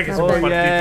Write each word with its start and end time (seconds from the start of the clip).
Dai 0.00 0.04
che 0.04 0.12
siamo 0.14 0.28
Oh, 0.28 0.40
partiti 0.40 0.52
yeah. 0.52 0.79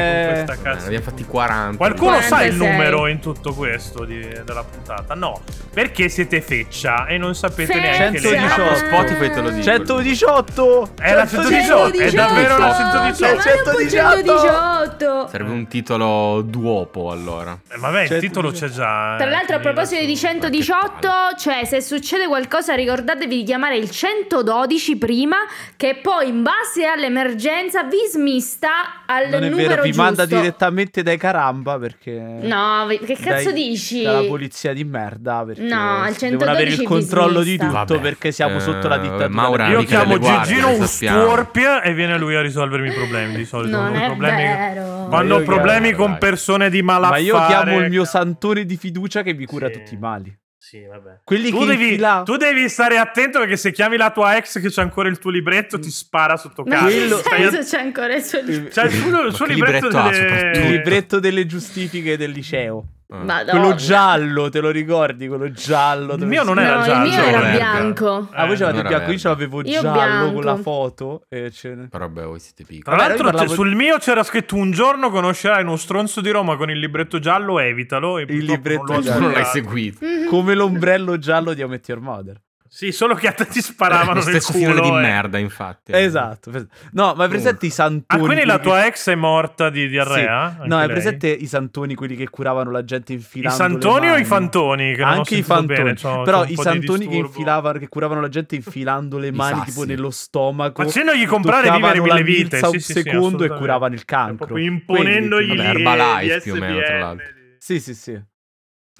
Ne 0.79 0.85
abbiamo 0.85 1.03
fatti 1.05 1.25
40. 1.25 1.77
Qualcuno 1.77 2.21
sa 2.21 2.43
il 2.43 2.55
46. 2.55 2.57
numero 2.57 3.07
in 3.07 3.19
tutto 3.19 3.53
questo 3.53 4.05
di- 4.05 4.27
della 4.45 4.63
puntata? 4.63 5.13
No, 5.15 5.41
perché 5.73 6.09
siete 6.09 6.41
feccia 6.41 7.05
e 7.05 7.17
non 7.17 7.35
sapete 7.35 7.73
Feccia. 7.73 7.97
neanche 7.97 8.19
le 8.19 8.27
118. 8.29 8.61
Apro 8.61 8.75
Spotify 8.75 9.29
te 9.33 9.41
lo 9.41 9.49
dico. 9.49 9.63
118! 9.63 10.89
È 10.99 11.13
la 11.13 11.27
118, 11.27 11.97
è 11.99 12.11
davvero 12.11 12.57
la 12.57 12.73
118. 12.73 13.25
Ma 13.25 13.41
non 13.41 13.61
può 13.63 13.79
118. 13.79 15.27
Serve 15.29 15.51
un 15.51 15.67
titolo 15.67 16.41
duopo 16.45 17.11
allora. 17.11 17.57
Eh, 17.69 17.77
vabbè, 17.77 18.01
il 18.03 18.07
118. 18.07 18.19
titolo 18.19 18.51
c'è 18.51 18.67
già. 18.73 19.15
Tra 19.17 19.27
eh, 19.27 19.29
l'altro, 19.29 19.55
a 19.55 19.59
proposito 19.59 19.99
di 20.01 20.11
adesso- 20.11 20.27
118, 20.27 21.09
cioè 21.37 21.65
se 21.65 21.81
succede 21.81 22.27
qualcosa, 22.27 22.73
ricordatevi 22.75 23.37
di 23.37 23.43
chiamare 23.43 23.77
il 23.77 23.89
112 23.89 24.97
prima, 24.97 25.37
che 25.77 25.99
poi 26.01 26.29
in 26.29 26.43
base 26.43 26.85
all'emergenza 26.85 27.83
vi 27.83 27.97
smista 28.09 28.69
al 29.05 29.29
Non 29.29 29.43
è 29.43 29.49
numero 29.49 29.67
vero, 29.69 29.81
vi 29.83 29.87
giusto. 29.89 30.03
manda 30.03 30.25
direttamente 30.25 30.57
dai 31.03 31.17
caramba 31.17 31.77
perché... 31.79 32.11
No, 32.41 32.85
che 33.05 33.15
cazzo 33.15 33.51
dai- 33.51 33.53
dici? 33.69 34.03
Dalla 34.03 34.27
polizia 34.27 34.73
di 34.73 34.83
merda 34.83 35.43
perché 35.45 35.61
No, 35.63 36.01
al 36.01 36.15
112 36.15 36.29
devono 36.29 36.51
avere 36.51 36.69
il 36.71 36.83
controllo 36.83 37.41
di 37.41 37.57
tutto 37.57 37.71
Vabbè, 37.71 37.99
perché 37.99 38.31
siamo 38.31 38.57
eh, 38.57 38.59
sotto 38.61 38.87
la 38.87 38.97
dittatura. 38.97 39.27
Maura, 39.29 39.67
Io 39.69 39.83
chiamo 39.83 40.17
Gigino. 40.17 40.85
Scorpio 40.85 41.81
e 41.81 41.93
viene 41.93 42.17
lui 42.17 42.35
a 42.35 42.41
risolvermi 42.41 42.87
i 42.89 42.93
problemi 42.93 43.35
di 43.35 43.45
solito. 43.45 43.75
Non 43.77 43.89
Quando 43.89 43.99
ho 43.99 44.03
è 44.03 44.07
problemi, 44.07 44.43
vero. 44.43 45.05
Quando 45.09 45.35
ho 45.35 45.41
problemi 45.43 45.87
chiamo- 45.89 46.01
con 46.03 46.09
dai. 46.11 46.19
persone 46.19 46.69
di 46.69 46.81
Ma 46.81 46.93
malaffare. 46.93 47.21
io 47.21 47.45
chiamo 47.45 47.79
il 47.79 47.89
mio 47.89 48.05
santone 48.05 48.65
di 48.65 48.77
fiducia 48.77 49.21
che 49.23 49.33
mi 49.33 49.45
cura 49.45 49.67
Sì. 49.67 49.73
tutti 49.73 49.93
i 49.93 49.97
mali. 49.97 50.37
Sì, 50.69 50.85
vabbè. 50.85 51.21
Quelli 51.23 51.49
Tu 51.49 51.57
che 51.61 51.65
devi, 51.65 51.83
infila- 51.85 52.21
tu 52.23 52.35
devi 52.37 52.69
stare 52.69 52.99
attento 52.99 53.39
perché 53.39 53.57
se 53.57 53.71
chiami 53.71 53.97
la 53.97 54.11
tua 54.11 54.35
ex 54.37 54.61
che 54.61 54.69
c'ha 54.69 54.83
ancora 54.83 55.09
il 55.09 55.17
tuo 55.17 55.31
libretto 55.31 55.79
ti 55.79 55.89
spara 55.89 56.37
sotto 56.37 56.61
Ma 56.63 56.75
casa. 56.75 56.87
che 56.89 56.93
Quello- 56.93 57.49
senso 57.51 57.75
c'è 57.75 57.81
ancora 57.81 58.13
il 58.15 58.23
suo 58.23 58.41
libro? 58.41 58.69
C'ha 58.71 58.83
il 58.83 58.91
suo, 58.91 59.21
il 59.23 59.33
suo 59.33 59.45
libretto, 59.45 59.87
libretto 59.87 60.09
delle... 60.11 60.51
Il 60.59 60.69
libretto 60.69 61.19
delle 61.19 61.45
giustifiche 61.47 62.17
del 62.17 62.29
liceo. 62.29 62.85
Madonna. 63.11 63.59
Quello 63.59 63.73
giallo, 63.75 64.49
te 64.49 64.59
lo 64.59 64.69
ricordi? 64.69 65.27
Quello 65.27 65.49
giallo. 65.51 66.13
Il 66.13 66.27
mio 66.27 66.43
non 66.43 66.59
era 66.59 66.77
no, 66.77 66.83
giallo, 66.83 67.05
il 67.05 67.11
mio 67.11 67.23
era 67.23 67.39
merda. 67.39 67.55
bianco. 67.57 68.27
Ah, 68.31 68.45
voi 68.45 68.53
Eh, 68.53 68.57
c'avete 68.59 68.87
bianco, 68.87 69.11
io 69.11 69.17
ce 69.17 69.27
verde. 69.27 69.29
l'avevo 69.29 69.61
Io 69.61 69.81
giallo 69.81 69.91
bianco. 69.91 70.31
con 70.33 70.43
la 70.43 70.55
foto. 70.57 71.21
E 71.27 71.49
ce 71.51 71.73
ne- 71.73 71.87
Però 71.87 72.05
vabbè, 72.07 72.23
voi 72.25 72.39
siete 72.39 72.63
Tra 72.63 72.73
piccoli. 72.73 72.95
Vabbè, 72.97 73.07
l'altro 73.09 73.29
parlavo- 73.31 73.53
sul 73.53 73.73
mio 73.75 73.97
c'era 73.97 74.21
scritto 74.23 74.55
un 74.55 74.69
giorno 74.71 75.09
conoscerai 75.09 75.63
uno 75.63 75.75
stronzo 75.75 76.21
di 76.21 76.29
Roma 76.29 76.55
con 76.55 76.69
il 76.69 76.77
libretto 76.77 77.17
giallo, 77.17 77.57
evitalo. 77.59 78.19
E 78.19 78.25
purtroppo 78.27 78.51
libretto 78.51 78.91
non 78.93 79.01
giallo. 79.01 79.17
Tu 79.17 79.23
non 79.23 79.31
l'hai 79.33 79.45
seguito. 79.45 80.05
Mhm. 80.05 80.27
Come 80.27 80.53
l'ombrello 80.53 81.17
giallo 81.17 81.53
di 81.53 81.65
Met 81.65 81.87
Your 81.87 82.01
Mother. 82.01 82.39
Sì, 82.71 82.91
solo 82.91 83.15
che 83.15 83.27
a 83.27 83.31
te 83.31 83.47
ti 83.47 83.61
sparavano 83.61 84.19
Lo 84.19 84.25
nel 84.25 84.39
stesso 84.41 84.51
culo. 84.51 84.79
di 84.81 84.87
eh. 84.89 84.91
merda, 84.91 85.39
infatti. 85.39 85.91
Esatto. 85.91 86.51
No, 86.91 87.15
ma 87.15 87.23
hai 87.23 87.29
presente 87.29 87.65
i 87.65 87.69
Ah, 87.69 87.73
santoni? 87.73 88.23
quindi 88.25 88.45
la 88.45 88.59
tua 88.59 88.85
ex 88.85 89.09
è 89.09 89.15
morta 89.15 89.71
di 89.71 89.81
Sì. 89.81 89.87
diarrea? 89.87 90.41
Anche 90.43 90.67
No, 90.67 90.75
hai 90.77 90.85
lei? 90.85 90.91
presente 90.93 91.29
i 91.29 91.47
santoni, 91.47 91.95
quelli 91.95 92.15
che 92.15 92.29
curavano 92.29 92.69
la 92.69 92.85
gente 92.85 93.13
I 93.13 93.15
infilando 93.15 93.57
santoni 93.57 94.05
le 94.05 94.11
o 94.11 94.17
i 94.17 94.23
fantoni? 94.23 94.93
Che 94.93 95.01
non 95.01 95.09
ho 95.09 95.15
Anche 95.15 95.35
i 95.35 95.41
fantoni. 95.41 95.93
bene, 95.93 96.23
Però 96.23 96.45
i 96.45 96.55
santoni 96.55 97.07
che 97.07 97.15
infilavano, 97.15 97.79
che 97.79 97.87
curavano 97.87 98.21
la 98.21 98.29
gente 98.29 98.55
infilando 98.55 99.17
le 99.17 99.27
I 99.27 99.31
mani 99.31 99.61
tipo 99.63 99.83
nello 99.83 100.11
stomaco. 100.11 100.83
Facendogli 100.83 101.25
comprare 101.25 101.69
e 101.69 101.71
vivere 101.71 102.01
mille 102.01 102.23
vite. 102.23 102.57
Sì, 102.59 102.65
un 102.65 102.71
sì, 102.73 102.79
sì, 102.79 102.93
secondo 103.01 103.43
e 103.45 103.49
curavano 103.49 103.95
il 103.95 104.05
cancro. 104.05 104.45
Proprio 104.45 104.65
imponendogli 104.67 105.47
Quelli, 105.47 105.63
Vabbè, 105.63 105.69
Herbalife 105.79 106.39
più 106.41 106.53
o 106.53 106.57
meno, 106.57 106.81
tra 106.81 106.99
l'altro. 106.99 107.25
Sì, 107.57 107.79
sì, 107.79 107.95
sì. 107.95 108.21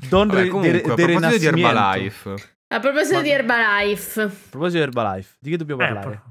Don 0.09 0.28
Vabbè, 0.28 0.48
comunque, 0.48 0.81
de, 0.81 0.92
a 0.92 0.95
de 0.95 1.06
proposito 1.06 1.38
di. 1.54 1.61
Herbalife, 1.61 2.33
A 2.71 2.80
proposito 2.80 3.15
Ma- 3.15 3.21
di 3.21 3.30
Herbalife. 3.31 4.21
A 4.21 4.31
proposito 4.49 4.77
di 4.77 4.83
Herbalife, 4.83 5.35
di 5.39 5.49
che 5.49 5.57
dobbiamo 5.57 5.81
Eh, 5.81 5.85
parlare? 5.85 6.07
però- 6.09 6.21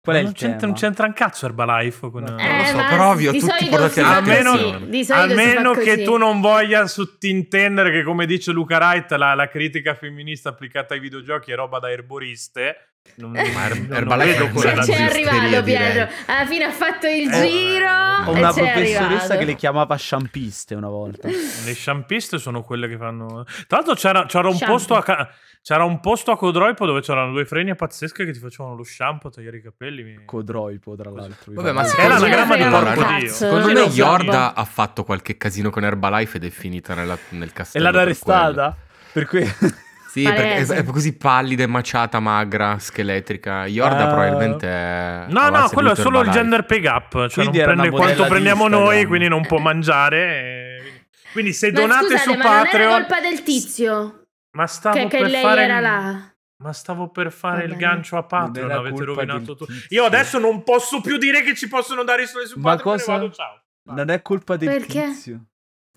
Qual 0.00 0.16
è 0.16 0.22
non 0.22 0.30
il 0.30 0.36
c'entra, 0.36 0.58
tema? 0.60 0.72
non 0.72 0.80
c'entra 0.80 1.06
un 1.06 1.12
cazzo 1.12 1.46
Herbalife 1.46 2.10
con... 2.10 2.22
No. 2.22 2.28
Non 2.30 2.36
lo 2.36 2.42
Eh, 2.62 2.66
so, 2.66 2.76
ma 2.76 2.88
però 2.88 3.16
di 3.16 3.24
tutti 3.26 3.40
solito 3.40 3.56
portati 3.76 4.00
A 4.00 4.04
solito 4.04 4.90
si 4.90 5.04
fa 5.04 5.26
meno 5.26 5.72
che 5.72 5.84
così. 5.92 6.04
tu 6.04 6.16
non 6.16 6.40
voglia 6.40 6.86
sottintendere 6.86 7.90
che, 7.90 8.02
come 8.04 8.24
dice 8.26 8.52
Luca 8.52 8.76
Wright, 8.78 9.10
la, 9.12 9.34
la 9.34 9.48
critica 9.48 9.94
femminista 9.94 10.48
applicata 10.50 10.94
ai 10.94 11.00
videogiochi 11.00 11.50
è 11.52 11.54
roba 11.56 11.78
da 11.78 11.90
erboriste. 11.90 12.76
Non, 13.16 13.30
Ma 13.32 13.40
Her- 13.40 13.88
non- 13.88 14.02
non 14.04 14.18
vedo 14.18 14.60
Cioè, 14.60 14.72
una 14.72 14.82
c'è 14.82 15.02
arrivato. 15.02 15.62
Pietro. 15.64 16.08
Alla 16.26 16.46
fine 16.46 16.64
ha 16.64 16.70
fatto 16.70 17.06
il 17.08 17.28
Eh, 17.32 17.48
giro. 17.48 17.86
Ho 18.26 18.34
e 18.34 18.38
una 18.38 18.52
professoressa 18.52 19.04
arrivato. 19.04 19.36
che 19.38 19.44
le 19.44 19.54
chiamava 19.56 19.96
shampiste 19.96 20.74
una 20.74 20.88
volta. 20.88 21.28
Le 21.28 21.74
shampiste 21.74 22.38
sono 22.38 22.62
quelle 22.62 22.88
che 22.88 22.96
fanno. 22.96 23.44
Tra 23.66 23.78
l'altro, 23.78 23.94
c'era, 23.94 24.24
c'era 24.26 24.48
un 24.48 24.54
Shampoo. 24.56 24.74
posto 24.76 24.94
a. 24.96 25.02
ca- 25.02 25.28
C'era 25.60 25.84
un 25.84 26.00
posto 26.00 26.30
a 26.30 26.36
Codroipo 26.36 26.86
dove 26.86 27.00
c'erano 27.00 27.32
due 27.32 27.44
freni 27.44 27.74
pazzesche 27.74 28.24
che 28.24 28.32
ti 28.32 28.38
facevano 28.38 28.74
lo 28.76 28.84
shampoo, 28.84 29.28
tagliare 29.30 29.56
i 29.58 29.62
capelli. 29.62 30.02
mi- 30.02 30.24
Codroipo, 30.24 30.94
tra 30.96 31.10
l'altro. 31.10 31.52
Vabbè, 31.52 31.72
ma 31.72 31.82
Eh, 31.82 31.86
secondo 31.86 32.10
Era 32.14 32.20
me- 32.20 32.28
l'anagramma 32.30 32.56
di 32.56 32.94
porco 32.94 33.18
dio. 33.18 33.28
Secondo 33.32 33.66
me. 33.72 33.80
Yorda 33.80 34.54
ha 34.54 34.64
fatto 34.64 35.04
qualche 35.04 35.36
casino 35.36 35.68
con 35.70 35.84
Herbalife 35.84 36.36
ed 36.38 36.44
è 36.44 36.50
finita 36.50 36.94
nella- 36.94 37.18
nel 37.30 37.48
E 37.48 37.52
castello. 37.52 37.84
l'hanno 37.84 37.96
per 37.98 38.06
arrestata? 38.06 38.76
Per 39.12 39.26
cui... 39.26 39.40
Sì, 40.08 40.24
è, 40.24 40.64
è 40.66 40.84
così 40.84 41.16
pallida, 41.16 41.64
e 41.64 41.66
maciata, 41.66 42.18
magra, 42.18 42.78
scheletrica. 42.78 43.66
Yorda 43.66 44.04
Ah. 44.04 44.06
probabilmente. 44.08 44.66
è- 44.66 45.26
No, 45.28 45.48
no, 45.50 45.68
quello 45.68 45.92
è 45.92 45.96
solo 45.96 46.20
il 46.22 46.30
gender 46.30 46.64
pay 46.64 46.80
gap. 46.80 47.10
Cioè, 47.12 47.30
Quindi 47.30 47.58
non 47.58 47.66
prende 47.66 47.90
quanto 47.90 48.24
prendiamo 48.24 48.68
noi, 48.68 49.04
quindi 49.04 49.28
non 49.28 49.46
può 49.46 49.58
mangiare. 49.60 50.16
e- 50.18 51.06
Quindi 51.32 51.52
se 51.52 51.70
Ma 51.72 51.80
donate 51.80 52.04
scusate, 52.06 52.22
su 52.22 52.30
ma 52.30 52.36
non 52.36 52.46
era 52.52 52.62
Patreon. 52.64 52.90
colpa 52.92 53.20
del 53.20 53.42
tizio 53.42 54.22
Ma 54.56 54.66
stavo 54.66 54.96
che, 54.96 55.06
che 55.08 55.18
per 55.20 55.30
lei 55.30 55.42
fare. 55.42 55.62
era 55.64 55.76
il- 55.76 55.82
là. 55.82 56.32
Ma 56.60 56.72
stavo 56.72 57.10
per 57.10 57.30
fare 57.30 57.62
il 57.64 57.68
Vabbè. 57.72 57.80
gancio 57.80 58.16
a 58.16 58.22
Patreon. 58.24 58.66
Non 58.66 58.76
Avete 58.78 59.04
rovinato 59.04 59.54
tutto. 59.54 59.66
Io 59.90 60.04
adesso 60.04 60.38
non 60.38 60.64
posso 60.64 61.00
più 61.02 61.18
dire 61.18 61.42
che 61.42 61.54
ci 61.54 61.68
possono 61.68 62.02
dare 62.02 62.22
i 62.22 62.26
soldi 62.26 62.48
su 62.48 62.58
Ma 62.58 62.74
Patreon. 62.74 62.96
cosa? 62.96 63.12
vado, 63.12 63.30
ciao. 63.30 63.62
Non 63.94 64.08
è 64.10 64.22
colpa 64.22 64.56
del 64.56 64.68
Perché? 64.70 65.04
tizio. 65.08 65.44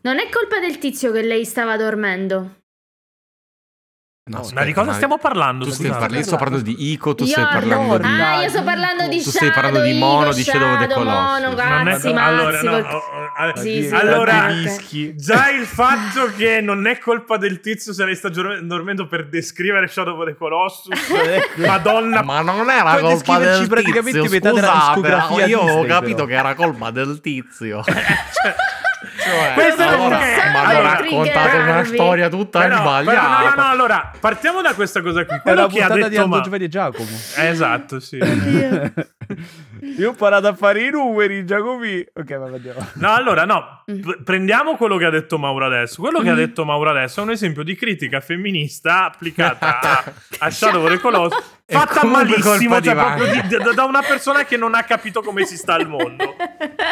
Non 0.04 0.20
è 0.20 0.30
colpa 0.30 0.60
del 0.60 0.78
tizio 0.78 1.12
che 1.14 1.22
lei 1.24 1.46
stava 1.46 1.78
dormendo. 1.78 2.58
No, 4.24 4.38
Ma 4.38 4.44
aspetta, 4.44 4.60
Ma 4.60 4.66
di 4.68 4.74
cosa 4.74 4.94
stiamo 4.94 5.18
parlando? 5.18 5.66
Tu 5.66 5.72
stai 5.72 5.88
scusate? 5.88 6.00
parlando, 6.00 6.18
io 6.20 6.24
sto 6.28 6.38
parlando 6.38 6.64
di 6.64 6.92
Ico, 6.92 7.16
tu 7.16 7.24
Io- 7.24 7.30
stai 7.32 7.44
parlando 7.44 7.98
di. 7.98 8.06
Ah, 8.06 8.42
io 8.44 8.50
sto 8.50 8.64
parlando 8.64 9.08
di 9.08 9.24
Tu 9.24 9.30
stai 9.32 9.50
parlando 9.50 9.80
Shadow, 9.80 9.92
di 9.94 9.98
Mono, 10.00 10.26
Ico, 10.26 10.34
di 10.36 10.44
Shadow 10.44 10.74
of 10.74 10.78
the 10.78 10.94
Shadow, 10.94 11.04
Colossus. 11.04 11.56
Cazzi, 11.56 12.08
allora, 12.08 12.52
mazzi, 12.52 12.66
no, 12.66 12.78
oh, 12.78 13.02
oh, 13.40 13.56
Sì, 13.56 13.88
sì, 13.88 13.96
allora, 13.96 14.48
già 15.16 15.50
il 15.50 15.66
fatto 15.66 16.32
che 16.38 16.62
non 16.62 16.86
è 16.86 17.00
colpa 17.00 17.38
del 17.38 17.62
tizio 17.62 17.94
se 17.94 18.06
lei 18.06 18.16
sta 18.16 18.30
dormendo 18.30 19.08
per 19.08 19.28
descrivere 19.28 19.88
Shadow 19.88 20.16
of 20.16 20.26
the 20.28 20.36
Colossus, 20.36 21.00
Madonna, 21.58 22.22
Ma 22.22 22.42
non 22.42 22.70
era 22.70 22.98
Puoi 22.98 23.14
colpa 23.16 23.40
del 23.40 23.68
praticamente 23.68 24.20
tizio, 24.22 24.30
metà 24.30 24.52
della 24.54 24.92
scusate, 24.94 25.46
io 25.46 25.62
ho 25.62 25.84
capito 25.86 26.26
che 26.26 26.36
era 26.36 26.54
colpa 26.54 26.92
del 26.92 27.20
tizio. 27.22 27.82
Cioè, 27.90 28.56
Questo 29.56 29.82
è 29.82 29.86
allora, 29.86 30.20
ma 30.54 30.64
allora, 30.64 30.92
ha 30.92 31.02
raccontato 31.02 31.58
una 31.58 31.84
storia 31.84 32.30
tutta 32.30 32.60
Però- 32.60 32.78
sbagliata. 32.78 33.12
però 33.12 33.22
no, 33.22 33.50
no, 33.50 33.56
no, 33.56 33.70
allora, 33.70 34.12
partiamo 34.20 34.62
da 34.62 34.74
questa 34.76 35.02
cosa 35.02 35.26
qui. 35.26 35.40
Quello 35.40 35.68
che 35.68 35.82
ha 35.82 35.90
di 35.90 36.02
detto 36.02 36.22
Aldo 36.22 36.36
Ma... 36.36 36.42
Giovanni 36.42 36.64
e 36.66 36.68
Giacomo. 36.68 37.10
Esatto, 37.38 38.00
sì. 38.00 38.20
Io 39.98 40.08
ho 40.08 40.12
imparato 40.12 40.48
a 40.48 40.54
fare 40.54 40.84
i 40.86 40.90
numeri, 40.90 41.46
Giacomi. 41.46 42.06
Ok, 42.14 42.38
va 42.38 42.46
andiamo. 42.46 42.88
No, 42.96 43.14
allora, 43.14 43.46
no, 43.46 43.84
Mm. 43.92 44.00
p- 44.00 44.24
prendiamo 44.24 44.76
quello 44.78 44.98
che 44.98 45.06
ha 45.06 45.10
detto 45.10 45.38
Mauro 45.40 45.66
adesso. 45.66 46.02
Quello 46.02 46.20
che 46.22 46.30
ha 46.30 46.36
detto 46.36 46.64
Mauro 46.66 46.92
adesso 46.92 47.20
è 47.20 47.24
un 47.24 47.32
esempio 47.32 47.64
di 47.64 47.76
critica 47.76 48.20
femminista 48.20 49.06
applicata 49.06 49.80
a, 50.04 50.14
a 50.40 50.50
Shadow 50.52 50.84
of 50.86 50.92
the 50.92 51.00
Colossus, 51.00 51.44
fatta 51.66 52.06
malissimo, 52.06 52.80
cioè 52.82 52.94
proprio 52.94 53.32
di- 53.42 53.58
da, 53.58 53.74
da 53.74 53.84
una 53.86 54.02
persona 54.02 54.46
che 54.46 54.56
non 54.58 54.76
ha 54.76 54.84
capito 54.84 55.22
come 55.22 55.46
si 55.46 55.58
sta 55.58 55.74
al 55.74 55.88
mondo 55.88 56.36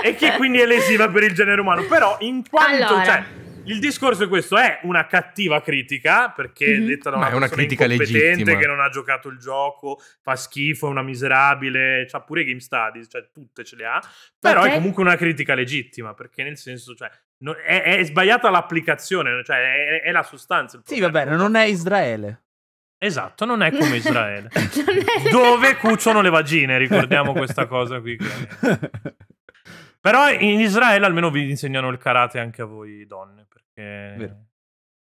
e 0.03 0.15
che 0.15 0.33
quindi 0.37 0.59
è 0.59 0.65
lesiva 0.65 1.07
per 1.09 1.23
il 1.23 1.33
genere 1.33 1.61
umano. 1.61 1.83
Però, 1.83 2.17
in 2.21 2.43
quanto, 2.49 2.85
Allora. 2.87 3.03
cioè, 3.05 3.23
il 3.69 3.79
discorso 3.79 4.23
è 4.23 4.27
questo: 4.27 4.57
è 4.57 4.79
una 4.83 5.05
cattiva 5.05 5.61
critica 5.61 6.29
perché 6.31 6.77
Mhm. 6.77 6.85
detta 6.87 7.09
da 7.09 7.17
Ma 7.17 7.25
una 7.27 7.33
è 7.33 7.37
una 7.37 7.47
critica 7.49 7.83
incompetente 7.85 8.27
legittima. 8.29 8.57
che 8.59 8.65
non 8.67 8.79
ha 8.79 8.89
giocato 8.89 9.29
il 9.29 9.37
gioco, 9.37 9.99
fa 10.21 10.35
schifo, 10.35 10.87
è 10.87 10.89
una 10.89 11.01
miserabile, 11.03 12.05
c'ha 12.09 12.21
pure 12.21 12.43
Game 12.43 12.59
Studies, 12.59 13.07
cioè 13.09 13.29
tutte 13.31 13.63
ce 13.63 13.75
le 13.75 13.85
ha. 13.85 14.01
Però 14.39 14.61
Ok. 14.61 14.67
è 14.69 14.73
comunque 14.73 15.03
una 15.03 15.15
critica 15.15 15.53
legittima 15.53 16.13
perché 16.13 16.43
nel 16.43 16.57
senso, 16.57 16.93
cioè, 16.95 17.09
no- 17.43 17.53
è, 17.53 17.81
è 17.97 18.03
sbagliata 18.03 18.49
l'applicazione, 18.49 19.43
cioè 19.43 19.57
è, 19.57 20.01
è 20.03 20.11
la 20.11 20.23
sostanza. 20.23 20.77
il 20.77 20.83
Sì, 20.85 20.99
va 20.99 21.09
bene, 21.09 21.35
non 21.35 21.55
è 21.55 21.63
Israele. 21.65 22.43
Esatto, 23.01 23.45
non 23.45 23.61
è 23.63 23.71
come 23.71 23.95
Israele. 23.97 24.49
Non 24.53 24.97
è- 24.97 25.29
Dove 25.29 25.77
cuciono 25.77 26.21
le 26.21 26.29
vagine, 26.29 26.77
ricordiamo 26.77 27.31
questa 27.31 27.65
cosa 27.65 27.99
qui. 28.01 28.17
che- 28.17 28.25
Però 30.01 30.31
in 30.31 30.59
Israele 30.59 31.05
almeno 31.05 31.29
vi 31.29 31.49
insegnano 31.49 31.89
il 31.89 31.97
karate 31.97 32.39
anche 32.39 32.61
a 32.61 32.65
voi 32.65 33.05
donne, 33.05 33.45
perché 33.47 34.15
Vero. 34.17 34.48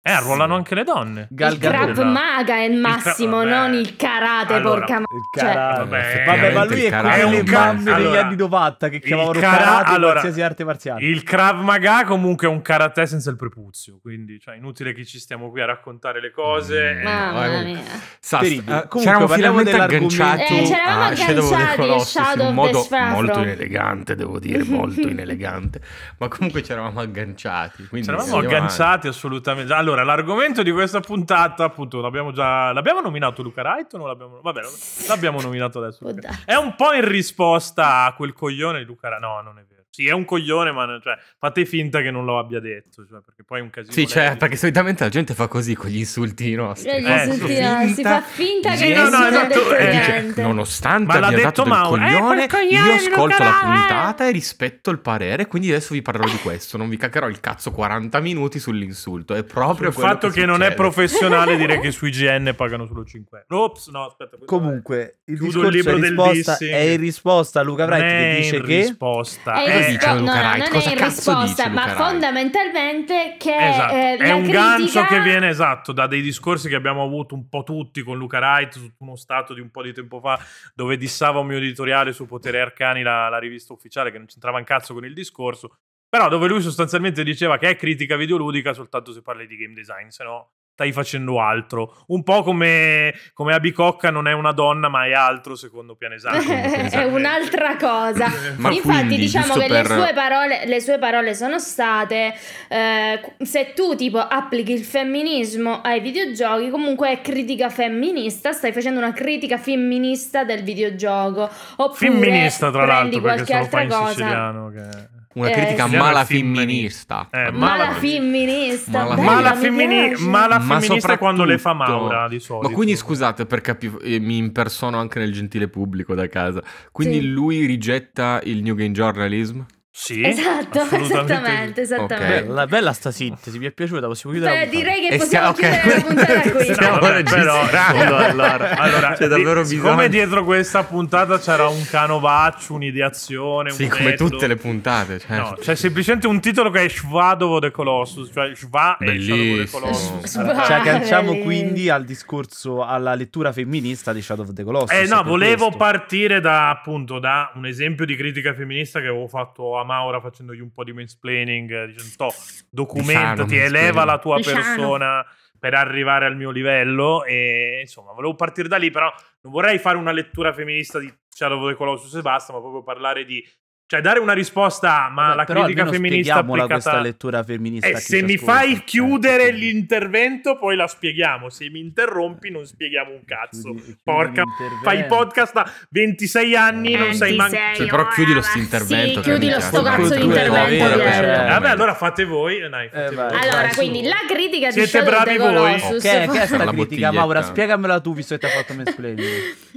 Eh, 0.07 0.11
arruolano 0.11 0.53
anche 0.53 0.75
le 0.75 0.83
donne. 0.83 1.27
Gal 1.31 1.53
il 1.53 1.57
Krav 1.57 1.85
Gadot. 1.87 2.05
Maga 2.05 2.57
è 2.57 2.61
il 2.65 2.77
massimo, 2.79 3.37
vabbè. 3.37 3.49
non 3.49 3.73
il 3.73 3.95
karate, 3.95 4.53
Allora, 4.53 4.77
porca 4.85 4.99
ma- 4.99 5.05
Il 5.09 5.39
cioè, 5.39 5.43
karate. 5.51 5.79
vabbè, 5.79 6.23
Vabbè, 6.27 6.53
ma 6.53 6.63
lui 6.65 6.77
il 6.77 6.83
è 6.83 6.89
come 7.01 7.17
le 7.17 7.43
mamme 7.51 7.83
degli 7.83 7.89
allora, 7.91 8.19
anni 8.21 8.35
90 8.35 8.89
che 8.89 8.95
il 8.97 9.01
chiamavano 9.01 9.39
kara- 9.39 9.57
karate 9.57 9.89
allora, 9.95 10.11
qualsiasi 10.11 10.41
arte 10.43 10.63
marziale. 10.63 11.05
Il 11.07 11.23
Krav 11.23 11.59
Maga 11.63 12.03
comunque 12.03 12.45
è 12.45 12.49
un 12.51 12.61
karate 12.61 13.07
senza 13.07 13.31
il 13.31 13.35
prepuzio, 13.35 13.97
quindi 13.99 14.39
cioè, 14.39 14.57
inutile 14.57 14.93
che 14.93 15.05
ci 15.05 15.17
stiamo 15.17 15.49
qui 15.49 15.61
a 15.61 15.65
raccontare 15.65 16.21
le 16.21 16.29
cose. 16.29 16.93
Mm, 16.93 16.99
Eh, 16.99 17.03
Mamma 17.03 17.47
no, 17.47 17.63
mia. 17.63 17.79
Sa- 18.19 18.37
Terribile. 18.37 18.83
eh, 18.83 18.87
Comunque, 18.87 18.99
c'eravamo 19.01 19.27
finalmente 19.33 19.71
agganciati 19.79 20.55
Eh, 20.55 20.63
c'eravamo 20.65 21.03
a 21.03 21.15
Shadow 21.15 21.43
of 21.51 21.69
the 21.71 21.75
Colossus 21.77 22.11
Shadow 22.11 22.43
in 22.43 22.49
un 22.49 22.53
modo 22.53 22.87
molto 22.91 23.39
inelegante, 23.39 24.15
devo 24.15 24.37
dire, 24.37 24.61
molto 24.69 25.07
inelegante. 25.07 25.81
Ma 26.19 26.27
comunque 26.27 26.61
c'eravamo 26.61 26.99
agganciati. 26.99 27.87
C'eravamo 27.91 28.37
agganciati 28.37 29.07
assolutamente. 29.07 29.73
Allora, 29.73 29.93
l'argomento 30.03 30.63
di 30.63 30.71
questa 30.71 31.00
puntata, 31.00 31.63
appunto, 31.63 32.01
l'abbiamo 32.01 32.31
già. 32.31 32.71
L'abbiamo 32.74 33.01
nominato 33.01 33.42
Luca 33.42 33.62
Wright 33.62 33.94
o 33.94 33.97
non 33.97 34.07
l'abbiamo. 34.07 34.42
Vabbè, 34.42 34.62
l'abbiamo 35.07 35.42
nominato 35.42 35.80
adesso. 35.80 36.06
È 36.45 36.56
un 36.56 36.75
po' 36.75 36.94
in 36.94 37.07
risposta 37.07 38.03
a 38.06 38.13
quel 38.13 38.33
coglione 38.33 38.80
di 38.80 38.86
Luca 38.86 39.07
Wright. 39.07 39.21
No, 39.21 39.42
non 39.42 39.59
è 39.59 39.65
vero. 39.68 39.75
Sì, 39.95 40.07
è 40.07 40.12
un 40.12 40.25
coglione, 40.25 40.74
ma 40.74 41.00
cioè, 41.01 41.18
fate 41.39 41.63
finta 41.65 42.01
che 42.01 42.12
non 42.12 42.25
lo 42.25 42.38
abbia 42.38 42.59
detto. 42.59 43.06
Cioè, 43.07 43.21
perché 43.24 43.45
poi 43.45 43.59
è 43.59 43.62
un 43.62 43.69
casino. 43.69 43.94
Sì, 43.94 44.06
cioè, 44.06 44.27
lei- 44.27 44.38
perché 44.38 44.57
solitamente 44.57 45.06
la 45.06 45.09
gente 45.09 45.33
fa 45.33 45.47
così 45.47 45.74
con 45.74 45.89
gli 45.89 46.00
insulti 46.00 46.53
nostri. 46.53 46.89
Eh, 46.89 47.01
gli 47.01 47.06
Eh, 47.06 47.25
insulti, 47.27 47.56
sì. 47.56 47.62
no, 47.62 47.88
si 47.94 48.03
fa 48.03 48.21
finta 48.21 48.71
che 48.71 48.77
Sì, 48.77 48.92
no, 48.92 49.07
no, 49.07 49.25
esatto, 49.25 49.47
detto 49.47 49.75
eh, 49.75 49.92
Dice, 49.92 50.42
nonostante 50.42 51.13
Ma 51.13 51.19
l'ha 51.19 51.27
abbia 51.27 51.45
detto 51.45 51.62
del 51.62 51.71
Mauro, 51.71 51.95
eh, 51.95 52.12
coglione, 52.12 52.47
quel 52.47 52.50
coglione 52.50 52.94
io 52.94 53.00
di 53.00 53.06
ascolto 53.07 53.44
la 53.44 53.59
puntata 53.62 54.27
e 54.27 54.31
rispetto 54.31 54.89
il 54.89 55.00
parere, 55.00 55.47
quindi 55.47 55.69
adesso 55.69 55.94
vi 55.94 56.01
parlerò 56.01 56.30
di 56.30 56.39
questo, 56.39 56.75
non 56.75 56.89
vi 56.89 56.98
caccherò 56.98 57.30
il 57.30 57.39
cazzo 57.39 57.71
40 57.71 58.19
minuti 58.19 58.59
sull'insulto, 58.59 59.33
è 59.33 59.45
proprio 59.45 59.88
Il 59.88 59.94
quello 59.95 60.09
fatto 60.09 60.27
che, 60.27 60.45
non 60.45 60.62
è 60.62 60.74
professionale 60.74 61.56
dire 61.57 61.80
che 61.80 61.91
su 61.91 62.06
IGN 62.06 62.51
pagano 62.57 62.86
solo 62.86 63.06
5 63.06 63.45
euro. 63.48 63.63
Ops, 63.63 63.88
no, 63.88 64.07
aspetta. 64.07 64.36
Comunque, 64.44 65.19
il 65.25 65.36
il 65.36 65.41
discorso 65.41 65.69
libro 65.69 65.95
è, 65.95 66.00
del 66.00 66.09
risposta, 66.09 66.57
dissing. 66.57 66.71
è 66.71 66.80
in 66.80 67.00
risposta 67.00 67.59
a 67.59 67.63
Luca 67.63 67.86
è 67.86 68.00
che 68.00 68.36
dice 68.41 68.56
in 68.57 68.63
che... 68.63 68.75
risposta. 68.81 69.63
È 69.63 69.84
in 69.91 69.97
Cosa 69.97 70.11
è- 70.11 70.13
dice 70.13 70.13
rispo- 70.13 70.19
Luca 70.19 70.41
no, 70.41 70.51
no, 70.51 70.57
non 70.57 70.69
Cosa 70.69 70.89
è 70.89 70.91
in 70.93 71.03
risposta, 71.03 71.69
ma 71.69 71.83
Wright? 71.83 71.97
fondamentalmente 71.97 73.35
che 73.37 73.55
Esatto. 73.55 73.93
eh, 73.93 74.17
è 74.17 74.31
un 74.31 74.41
critica- 74.43 74.59
gancio 74.77 75.05
che 75.05 75.21
viene 75.21 75.49
esatto 75.49 75.91
da 75.91 76.07
dei 76.07 76.21
discorsi 76.21 76.69
che 76.69 76.75
abbiamo 76.75 77.03
avuto 77.03 77.35
un 77.35 77.47
po' 77.49 77.63
tutti 77.63 78.01
con 78.03 78.17
Luca 78.17 78.39
Wright 78.39 78.73
su 78.73 78.91
uno 78.99 79.15
stato 79.15 79.53
di 79.53 79.59
un 79.61 79.71
po' 79.71 79.81
di 79.81 79.93
tempo 79.93 80.19
fa 80.19 80.39
dove 80.73 80.97
dissava 80.97 81.39
un 81.39 81.47
mio 81.47 81.57
editoriale 81.57 82.13
su 82.13 82.25
Potere 82.25 82.61
Arcani, 82.61 83.01
la, 83.01 83.29
la 83.29 83.37
rivista 83.39 83.73
ufficiale, 83.73 84.11
che 84.11 84.17
non 84.17 84.27
c'entrava 84.27 84.57
un 84.57 84.63
cazzo 84.63 84.93
con 84.93 85.05
il 85.05 85.13
discorso, 85.13 85.77
però 86.07 86.29
dove 86.29 86.47
lui 86.47 86.61
sostanzialmente 86.61 87.23
diceva 87.23 87.57
che 87.57 87.69
è 87.69 87.75
critica 87.75 88.15
videoludica 88.15 88.73
soltanto 88.73 89.11
se 89.11 89.21
parli 89.21 89.47
di 89.47 89.57
game 89.57 89.73
design, 89.73 90.07
se 90.09 90.23
no 90.23 90.51
stai 90.75 90.92
facendo 90.92 91.39
altro. 91.39 92.04
Un 92.07 92.22
po' 92.24 92.44
come, 92.44 93.13
come 93.33 93.54
Abicocca 93.54 94.12
non 94.12 94.27
è 94.27 94.33
una 94.33 94.51
donna 94.51 94.89
ma 94.89 95.06
è 95.06 95.13
altro 95.13 95.56
secondo 95.56 95.95
Pianesani. 95.95 96.45
è 96.92 97.04
un'altra 97.06 97.77
cosa. 97.77 98.27
Ma 98.60 98.72
Infatti, 98.72 98.81
quindi, 98.81 99.16
diciamo 99.16 99.54
che 99.54 99.68
per- 99.68 99.88
le, 99.88 99.95
sue 99.95 100.12
parole, 100.13 100.66
le 100.66 100.81
sue 100.81 101.00
parole 101.00 101.33
sono 101.33 101.60
state: 101.60 102.33
eh, 102.68 103.36
se 103.42 103.72
tu 103.74 103.95
tipo 103.95 104.19
applichi 104.19 104.74
il 104.74 104.83
femminismo 104.83 105.80
ai 105.81 106.01
videogiochi, 106.01 106.69
comunque 106.69 107.10
è 107.10 107.22
critica 107.22 107.69
femminista, 107.69 108.51
stai 108.51 108.74
facendo 108.74 109.00
una 109.00 109.13
critica 109.13 109.57
femminista 109.57 110.44
del 110.44 110.62
videogioco. 110.62 111.50
Oppure 111.77 111.95
Femminista 111.95 112.69
tra 112.69 112.83
prendi 112.83 113.22
l'altro 113.22 113.36
perché 113.45 113.57
lo 113.57 113.66
fa 113.66 113.81
in 113.81 113.92
altra 113.92 113.98
cosa. 113.98 114.10
siciliano 114.10 114.69
che... 114.72 115.14
Una 115.35 115.49
Eh, 115.49 115.51
critica 115.51 115.87
sì. 115.89 115.97
mala 115.97 116.23
Femminista. 116.23 117.27
Eh, 117.29 117.51
Mala 117.51 117.91
femminista, 117.95 118.99
Mala- 119.03 119.15
bella, 119.15 119.31
Mala, 119.31 119.53
mi 119.55 119.61
femmini- 119.61 120.15
mala 120.19 120.59
Ma 120.59 120.79
femminista 120.79 121.17
quando 121.17 121.43
le 121.43 121.57
fa 121.57 121.73
Maura 121.73 122.29
di 122.29 122.39
solito. 122.39 122.69
Ma 122.69 122.73
quindi 122.73 122.95
scusate 122.95 123.45
per 123.45 123.59
capire, 123.59 123.97
eh, 124.01 124.19
mi 124.21 124.37
impersono 124.37 124.97
anche 124.97 125.19
nel 125.19 125.33
gentile 125.33 125.67
pubblico 125.67 126.15
da 126.15 126.29
casa. 126.29 126.63
Quindi 126.89 127.19
Sì. 127.19 127.27
lui 127.27 127.65
rigetta 127.65 128.39
il 128.45 128.63
New 128.63 128.75
Game 128.75 128.91
Journalism? 128.91 129.59
Sì, 129.97 130.21
Esatto, 130.21 130.81
assolutamente 130.83 131.80
esattamente, 131.80 131.81
esattamente. 131.81 132.44
Bella, 132.44 132.68
bella 132.68 132.92
sta 132.92 133.12
sintesi, 133.12 133.57
mi 133.57 133.65
è 133.68 133.71
piaciuta, 133.71 134.07
possiamo 134.07 134.36
chiudere 134.36 134.65
Beh, 134.65 134.69
direi 134.69 135.07
che 135.07 135.18
possiamo 135.18 135.53
stia- 135.53 135.69
ok. 135.69 135.81
chiudere 135.81 135.95
la 135.95 136.03
puntata 136.03 136.51
qui. 136.51 136.74
Stiamo 136.74 137.00
No, 137.00 137.12
registrando, 137.12 138.15
allora. 138.18 138.75
Allora, 138.77 139.13
C'è 139.13 139.27
davvero 139.27 139.62
di- 139.62 139.69
siccome 139.69 139.95
bisogno. 139.95 140.07
dietro 140.09 140.44
questa 140.44 140.83
puntata 140.83 141.39
c'era 141.39 141.69
un 141.69 141.81
canovaccio, 141.89 142.74
un'ideazione, 142.74 143.69
Sì, 143.71 143.83
un 143.83 143.89
come 143.89 144.03
metodo. 144.03 144.30
tutte 144.31 144.47
le 144.47 144.56
puntate. 144.57 145.19
Certo. 145.19 145.33
No, 145.33 145.56
c'è 145.62 145.75
semplicemente 145.75 146.27
un 146.27 146.41
titolo 146.41 146.69
che 146.71 146.83
è 146.83 146.89
Shvadovo 146.89 147.59
the 147.59 147.71
Colossus, 147.71 148.30
cioè 148.33 148.53
Shva 148.53 148.98
e 148.98 149.18
Shadow 149.21 149.51
of 149.53 149.63
the. 149.63 149.69
Colossus. 149.71 150.31
Ci 150.65 150.74
agganciamo 150.74 151.31
belli. 151.31 151.44
quindi 151.44 151.89
al 151.89 152.03
discorso, 152.03 152.83
alla 152.83 153.15
lettura 153.15 153.53
femminista 153.53 154.12
di 154.12 154.21
Shadow 154.21 154.44
of 154.44 154.51
the 154.53 154.63
Colossus. 154.65 154.91
Eh 154.91 155.06
no, 155.07 155.24
volevo 155.24 155.68
questo. 155.68 155.77
partire 155.77 156.41
da 156.41 156.69
appunto 156.69 157.18
da 157.19 157.51
un 157.56 157.65
esempio 157.65 158.06
di 158.06 158.18
critica 158.18 158.53
femminista 158.53 159.00
che 159.00 159.07
avevo 159.07 159.27
fatto 159.30 159.77
a 159.80 159.83
Maura 159.85 160.19
facendogli 160.19 160.59
un 160.59 160.71
po' 160.71 160.83
di 160.83 160.91
mansplaining, 160.91 161.71
eh, 161.71 161.87
dicendo 161.87 162.13
"Toh, 162.17 162.33
documentati, 162.69 163.43
Diciano, 163.45 163.65
eleva 163.65 164.03
la 164.03 164.19
tua 164.19 164.35
Diciano. 164.37 164.57
persona 164.61 165.25
per 165.57 165.73
arrivare 165.73 166.25
al 166.25 166.35
mio 166.35 166.51
livello 166.51 167.23
e 167.23 167.79
insomma, 167.81 168.11
volevo 168.11 168.35
partire 168.35 168.67
da 168.67 168.77
lì, 168.77 168.91
però 168.91 169.11
non 169.41 169.53
vorrei 169.53 169.79
fare 169.79 169.97
una 169.97 170.11
lettura 170.11 170.53
femminista 170.53 170.99
di 170.99 171.11
Shadow 171.29 171.61
of 171.61 171.69
the 171.69 171.75
Colossus 171.75 172.13
e 172.15 172.21
basta, 172.21 172.53
ma 172.53 172.59
proprio 172.59 172.83
parlare 172.83 173.25
di 173.25 173.43
cioè 173.87 174.01
dare 174.01 174.17
una 174.19 174.33
risposta, 174.33 175.09
ma 175.11 175.25
Vabbè, 175.27 175.35
la 175.35 175.43
però 175.43 175.63
critica 175.63 175.85
femminista 175.87 176.35
applicata 176.35 176.67
questa 176.73 176.99
lettura 177.01 177.43
femminista. 177.43 177.87
eh, 177.87 177.95
se 177.97 178.21
mi 178.23 178.33
ascolta. 178.33 178.51
fai 178.53 178.83
chiudere 178.83 179.47
Eh, 179.49 179.51
l'intervento, 179.51 180.57
poi 180.57 180.75
la 180.75 180.87
spieghiamo. 180.87 181.49
Se 181.49 181.69
mi 181.69 181.79
interrompi, 181.81 182.49
non 182.49 182.65
spieghiamo 182.65 183.11
un 183.11 183.21
cazzo. 183.25 183.61
Chiudi- 183.61 183.81
chiudi 183.81 183.99
Porca, 184.03 184.43
fai 184.83 185.05
podcast 185.05 185.53
da 185.53 185.71
26 185.89 186.55
anni, 186.55 186.95
non 186.95 187.13
sai 187.13 187.35
manco. 187.35 187.55
26 187.55 187.75
Cioè, 187.75 187.87
però 187.95 188.07
chiudi 188.09 188.33
lo 188.33 188.41
sto 188.41 188.57
intervento 188.57 189.21
Sì, 189.21 189.29
chiudi 189.29 189.49
lo 189.51 189.59
sto 189.59 189.81
cazzo 189.83 190.07
Due 190.07 190.17
di 190.17 190.23
intervento. 190.23 190.99
cioè- 190.99 191.45
Eh, 191.45 191.47
vabbè, 191.49 191.69
allora 191.69 191.93
fate 191.93 192.25
voi. 192.25 192.57
eh, 192.61 192.69
Dai, 192.69 192.89
fate 192.89 193.05
Eh, 193.05 193.15
vai. 193.15 193.29
voi. 193.29 193.39
Allora, 193.39 193.69
su. 193.69 193.75
quindi 193.75 194.01
la 194.01 194.17
critica 194.27 194.67
di 194.67 194.73
Siete 194.73 194.97
of 194.97 195.03
the 195.03 195.09
bravi 195.11 195.38
voi? 195.38 195.79
Che, 195.99 196.27
che 196.31 196.41
è 196.41 196.45
sta 196.47 196.65
critica. 196.65 197.11
Maura? 197.11 197.43
Spiegamela 197.43 197.99
tu, 197.99 198.13
visto 198.15 198.35
che 198.35 198.39
ti 198.39 198.45
ha 198.51 198.57
fatto 198.57 198.73
mansplaining. 198.73 199.27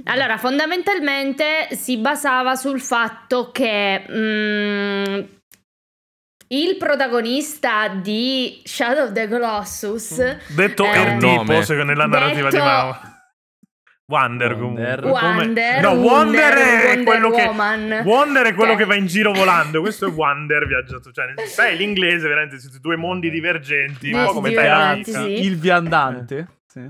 Allora, 0.05 0.37
fondamentalmente 0.37 1.67
si 1.71 1.97
basava 1.97 2.55
sul 2.55 2.79
fatto 2.81 3.51
che 3.51 3.98
mm, 4.11 5.19
il 6.51 6.77
protagonista 6.77 7.87
di 7.89 8.61
Shadow 8.63 9.05
of 9.05 9.11
the 9.11 9.27
Colossus 9.27 10.37
Detto 10.47 10.83
Eh, 10.85 10.89
Erdipo, 10.97 11.43
nome. 11.43 11.63
se- 11.63 11.83
nella 11.83 12.07
narrativa 12.07 12.49
di 12.49 12.55
Detto- 12.55 12.65
Mao. 12.65 12.99
Wonder 14.09 14.53
Wonder. 14.55 14.99
comunque. 15.01 15.19
Come- 15.21 15.35
Wonder, 15.37 15.81
No, 15.83 15.89
Wonder, 15.91 16.03
Wonder, 16.03 16.53
è 16.57 16.85
Wonder 16.87 17.03
quello 17.03 17.29
che 17.29 17.43
Woman. 17.45 18.01
Wonder 18.05 18.45
è 18.47 18.53
quello 18.55 18.71
Che- 18.71 18.77
che 18.79 18.85
va 18.85 18.95
in 18.95 19.05
giro 19.05 19.31
volando. 19.33 19.81
Questo 19.81 20.07
è 20.07 20.09
Wonder 20.09 20.65
viaggiato. 20.65 21.11
Cioè, 21.11 21.45
sai, 21.45 21.77
l'inglese 21.77 22.27
veramente 22.27 22.57
siete 22.59 22.79
due 22.79 22.95
mondi 22.95 23.29
divergenti, 23.29 24.11
un 24.11 24.19
Di- 24.19 24.25
po' 24.25 24.33
come 24.33 24.49
divergenti, 24.49 25.11
Terra. 25.11 25.23
sì. 25.25 25.43
Il 25.45 25.57
viandante. 25.59 26.47
Sì. 26.65 26.87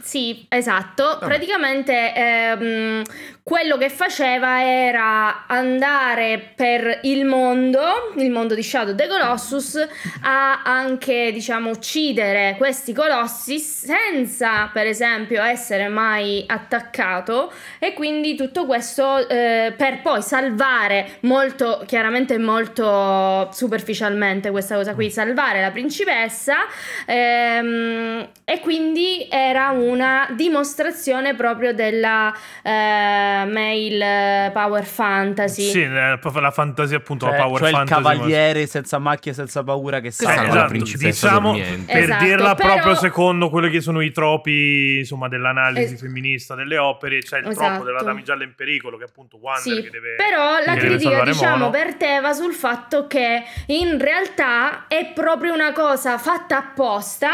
Sì, 0.00 0.46
esatto. 0.48 1.18
Praticamente 1.20 2.14
ehm, 2.14 3.02
quello 3.42 3.76
che 3.76 3.90
faceva 3.90 4.62
era 4.62 5.46
andare 5.46 6.52
per 6.54 7.00
il 7.02 7.24
mondo, 7.24 8.12
il 8.16 8.30
mondo 8.30 8.54
di 8.54 8.62
Shadow 8.62 8.94
the 8.94 9.08
Colossus, 9.08 9.84
a 10.22 10.62
anche, 10.62 11.32
diciamo, 11.32 11.70
uccidere 11.70 12.54
questi 12.56 12.92
colossi 12.92 13.58
senza, 13.58 14.70
per 14.72 14.86
esempio, 14.86 15.42
essere 15.42 15.88
mai 15.88 16.44
attaccato. 16.46 17.52
E 17.80 17.94
quindi 17.94 18.36
tutto 18.36 18.64
questo 18.64 19.28
eh, 19.28 19.74
per 19.76 20.02
poi 20.02 20.22
salvare 20.22 21.18
molto, 21.20 21.82
chiaramente 21.84 22.38
molto 22.38 23.50
superficialmente 23.52 24.50
questa 24.50 24.76
cosa 24.76 24.94
qui, 24.94 25.10
salvare 25.10 25.60
la 25.60 25.72
principessa 25.72 26.58
ehm, 27.06 28.28
e 28.44 28.60
quindi 28.60 29.26
era 29.28 29.70
una 29.70 30.28
dimostrazione 30.30 31.34
proprio 31.34 31.74
della 31.74 32.32
eh, 32.62 33.31
male 33.50 34.50
power 34.52 34.84
fantasy. 34.84 35.62
Sì, 35.70 35.82
eh, 35.82 36.18
la 36.40 36.50
fantasia, 36.50 36.96
appunto, 36.98 37.26
Cioè, 37.26 37.36
la 37.36 37.42
power 37.44 37.58
cioè 37.60 37.68
il 37.70 37.74
fantasy. 37.76 38.02
cavaliere 38.02 38.66
senza 38.66 38.98
macchie, 38.98 39.32
senza 39.32 39.62
paura 39.62 40.00
che 40.00 40.10
Salva 40.10 40.32
salva 40.34 40.48
la 40.48 40.54
esatto, 40.58 40.68
principessa 40.68 41.26
diciamo 41.28 41.52
per 41.52 41.96
Esatto, 42.02 42.24
dirla 42.24 42.54
però- 42.54 42.72
proprio 42.74 42.94
secondo 42.96 43.48
quelli 43.50 43.70
che 43.70 43.80
sono 43.80 44.00
i 44.00 44.10
tropi 44.12 44.98
insomma 44.98 45.28
dell'analisi 45.28 45.94
Es- 45.94 46.00
femminista 46.00 46.54
delle 46.54 46.78
opere 46.78 47.18
c'è 47.18 47.38
il 47.38 47.48
Esatto. 47.48 47.66
troppo 47.68 47.84
della 47.84 48.02
damigella 48.02 48.44
in 48.44 48.54
pericolo 48.54 48.96
che 48.96 49.04
è 49.04 49.06
appunto 49.08 49.38
Wander 49.40 49.62
Sì, 49.76 49.82
che 49.82 49.90
deve 49.90 50.14
però 50.16 50.58
la 50.64 50.74
deve 50.74 50.86
critica 50.86 51.22
diciamo 51.24 51.56
Mono. 51.56 51.70
verteva 51.70 52.32
sul 52.32 52.52
fatto 52.52 53.06
che 53.06 53.42
in 53.66 53.98
realtà 53.98 54.86
è 54.88 55.10
proprio 55.14 55.52
una 55.52 55.72
cosa 55.72 56.18
fatta 56.18 56.58
apposta 56.58 57.30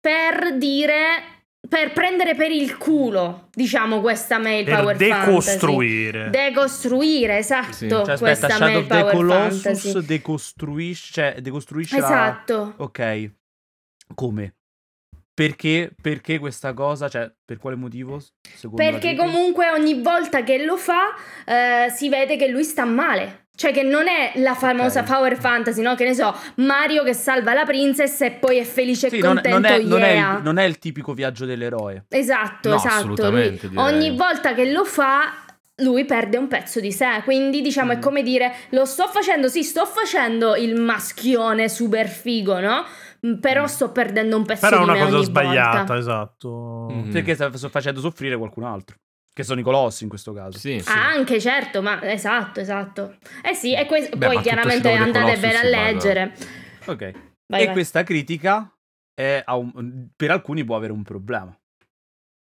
per 0.00 0.56
dire 0.56 1.34
per 1.68 1.92
prendere 1.92 2.34
per 2.34 2.50
il 2.50 2.76
culo 2.76 3.48
diciamo 3.52 4.00
questa 4.00 4.38
male 4.38 4.64
per 4.64 4.78
power 4.78 4.96
decostruire 4.96 6.22
fantasy 6.24 6.48
decostruire 6.48 7.38
esatto 7.38 7.72
Sì. 7.72 7.88
Cioè, 7.88 7.98
aspetta, 8.00 8.18
questa 8.18 8.48
Shadow 8.48 8.66
male 8.66 8.76
of 8.78 8.86
the 8.86 8.94
power 8.98 9.12
Colossus 9.14 9.62
fantasy 9.62 10.04
decostruisce, 10.06 11.12
cioè, 11.12 11.40
decostruisce 11.40 11.98
la- 12.00 12.06
esatto 12.06 12.74
Ok. 12.78 13.30
Come? 14.14 14.54
perché, 15.36 15.92
perché 16.00 16.38
questa 16.38 16.72
cosa? 16.72 17.10
Cioè, 17.10 17.30
per 17.44 17.58
quale 17.58 17.76
motivo? 17.76 18.18
Secondo 18.54 18.82
la 18.82 18.88
Perché 18.90 19.14
comunque 19.16 19.68
ogni 19.68 20.00
volta 20.00 20.42
che 20.42 20.64
lo 20.64 20.78
fa 20.78 21.14
eh, 21.44 21.90
si 21.90 22.08
vede 22.08 22.36
che 22.38 22.48
lui 22.48 22.64
sta 22.64 22.86
male. 22.86 23.45
Cioè 23.56 23.72
che 23.72 23.82
non 23.82 24.06
è 24.06 24.32
la 24.36 24.54
famosa 24.54 25.00
Ok. 25.00 25.06
Power 25.06 25.36
Fantasy, 25.38 25.80
no? 25.82 25.94
Che 25.94 26.04
ne 26.04 26.14
so, 26.14 26.34
Mario 26.56 27.02
che 27.02 27.14
salva 27.14 27.54
la 27.54 27.64
princess 27.64 28.20
e 28.20 28.32
poi 28.32 28.58
è 28.58 28.64
felice 28.64 29.08
Sì, 29.08 29.16
e 29.16 29.20
non, 29.22 29.32
contento, 29.34 29.58
non 29.58 29.64
è, 29.64 29.82
non 29.82 30.02
è 30.02 30.12
yeah. 30.12 30.36
il, 30.36 30.42
non 30.42 30.58
è 30.58 30.64
il 30.64 30.78
tipico 30.78 31.14
viaggio 31.14 31.46
dell'eroe. 31.46 32.04
Esatto, 32.10 32.68
No, 32.68 32.74
esatto. 32.76 32.94
assolutamente, 32.94 33.66
Lui- 33.68 33.76
ogni 33.78 34.14
volta 34.14 34.52
che 34.54 34.70
lo 34.70 34.84
fa, 34.84 35.32
lui 35.76 36.04
perde 36.04 36.36
un 36.36 36.48
pezzo 36.48 36.80
di 36.80 36.92
sé. 36.92 37.22
Quindi, 37.24 37.62
diciamo, 37.62 37.92
è 37.92 37.96
Mm. 37.96 38.00
come 38.00 38.22
dire: 38.22 38.52
lo 38.70 38.84
sto 38.84 39.06
facendo, 39.08 39.48
sì, 39.48 39.62
sto 39.62 39.86
facendo 39.86 40.54
il 40.54 40.78
maschione 40.80 41.68
super 41.70 42.08
figo, 42.08 42.60
no? 42.60 42.84
Mm, 43.26 43.34
Però 43.40 43.62
Mm. 43.62 43.66
sto 43.66 43.90
perdendo 43.90 44.36
un 44.36 44.44
pezzo 44.44 44.60
Però 44.68 44.76
è 44.76 44.84
di 44.84 44.90
una 44.90 44.98
me 44.98 45.04
cosa 45.04 45.16
ogni 45.16 45.24
sbagliata, 45.24 45.76
volta. 45.78 45.96
esatto. 45.96 46.86
Mhm. 46.90 47.10
Perché 47.10 47.34
sto 47.34 47.68
facendo 47.70 48.00
soffrire 48.00 48.36
qualcun 48.36 48.64
altro. 48.64 48.96
Che 49.36 49.42
sono 49.42 49.60
i 49.60 49.62
colossi 49.62 50.04
in 50.04 50.08
questo 50.08 50.32
caso. 50.32 50.56
Sì, 50.56 50.80
sì. 50.80 50.88
Ah, 50.88 51.08
anche 51.08 51.38
certo, 51.38 51.82
ma 51.82 52.02
esatto, 52.10 52.58
esatto. 52.58 53.18
Eh 53.44 53.52
sì, 53.52 53.74
e 53.74 53.84
que- 53.84 54.08
Beh, 54.16 54.28
poi 54.28 54.40
chiaramente 54.40 54.80
the 54.80 54.94
andatevela 54.94 55.60
a 55.60 55.64
leggere. 55.64 56.34
Ok. 56.86 57.10
Vai, 57.46 57.60
e 57.60 57.64
vai. 57.66 57.72
questa 57.72 58.02
critica 58.02 58.74
è 59.12 59.44
per 60.16 60.30
alcuni 60.30 60.64
può 60.64 60.74
avere 60.74 60.92
un 60.94 61.02
problema. 61.02 61.54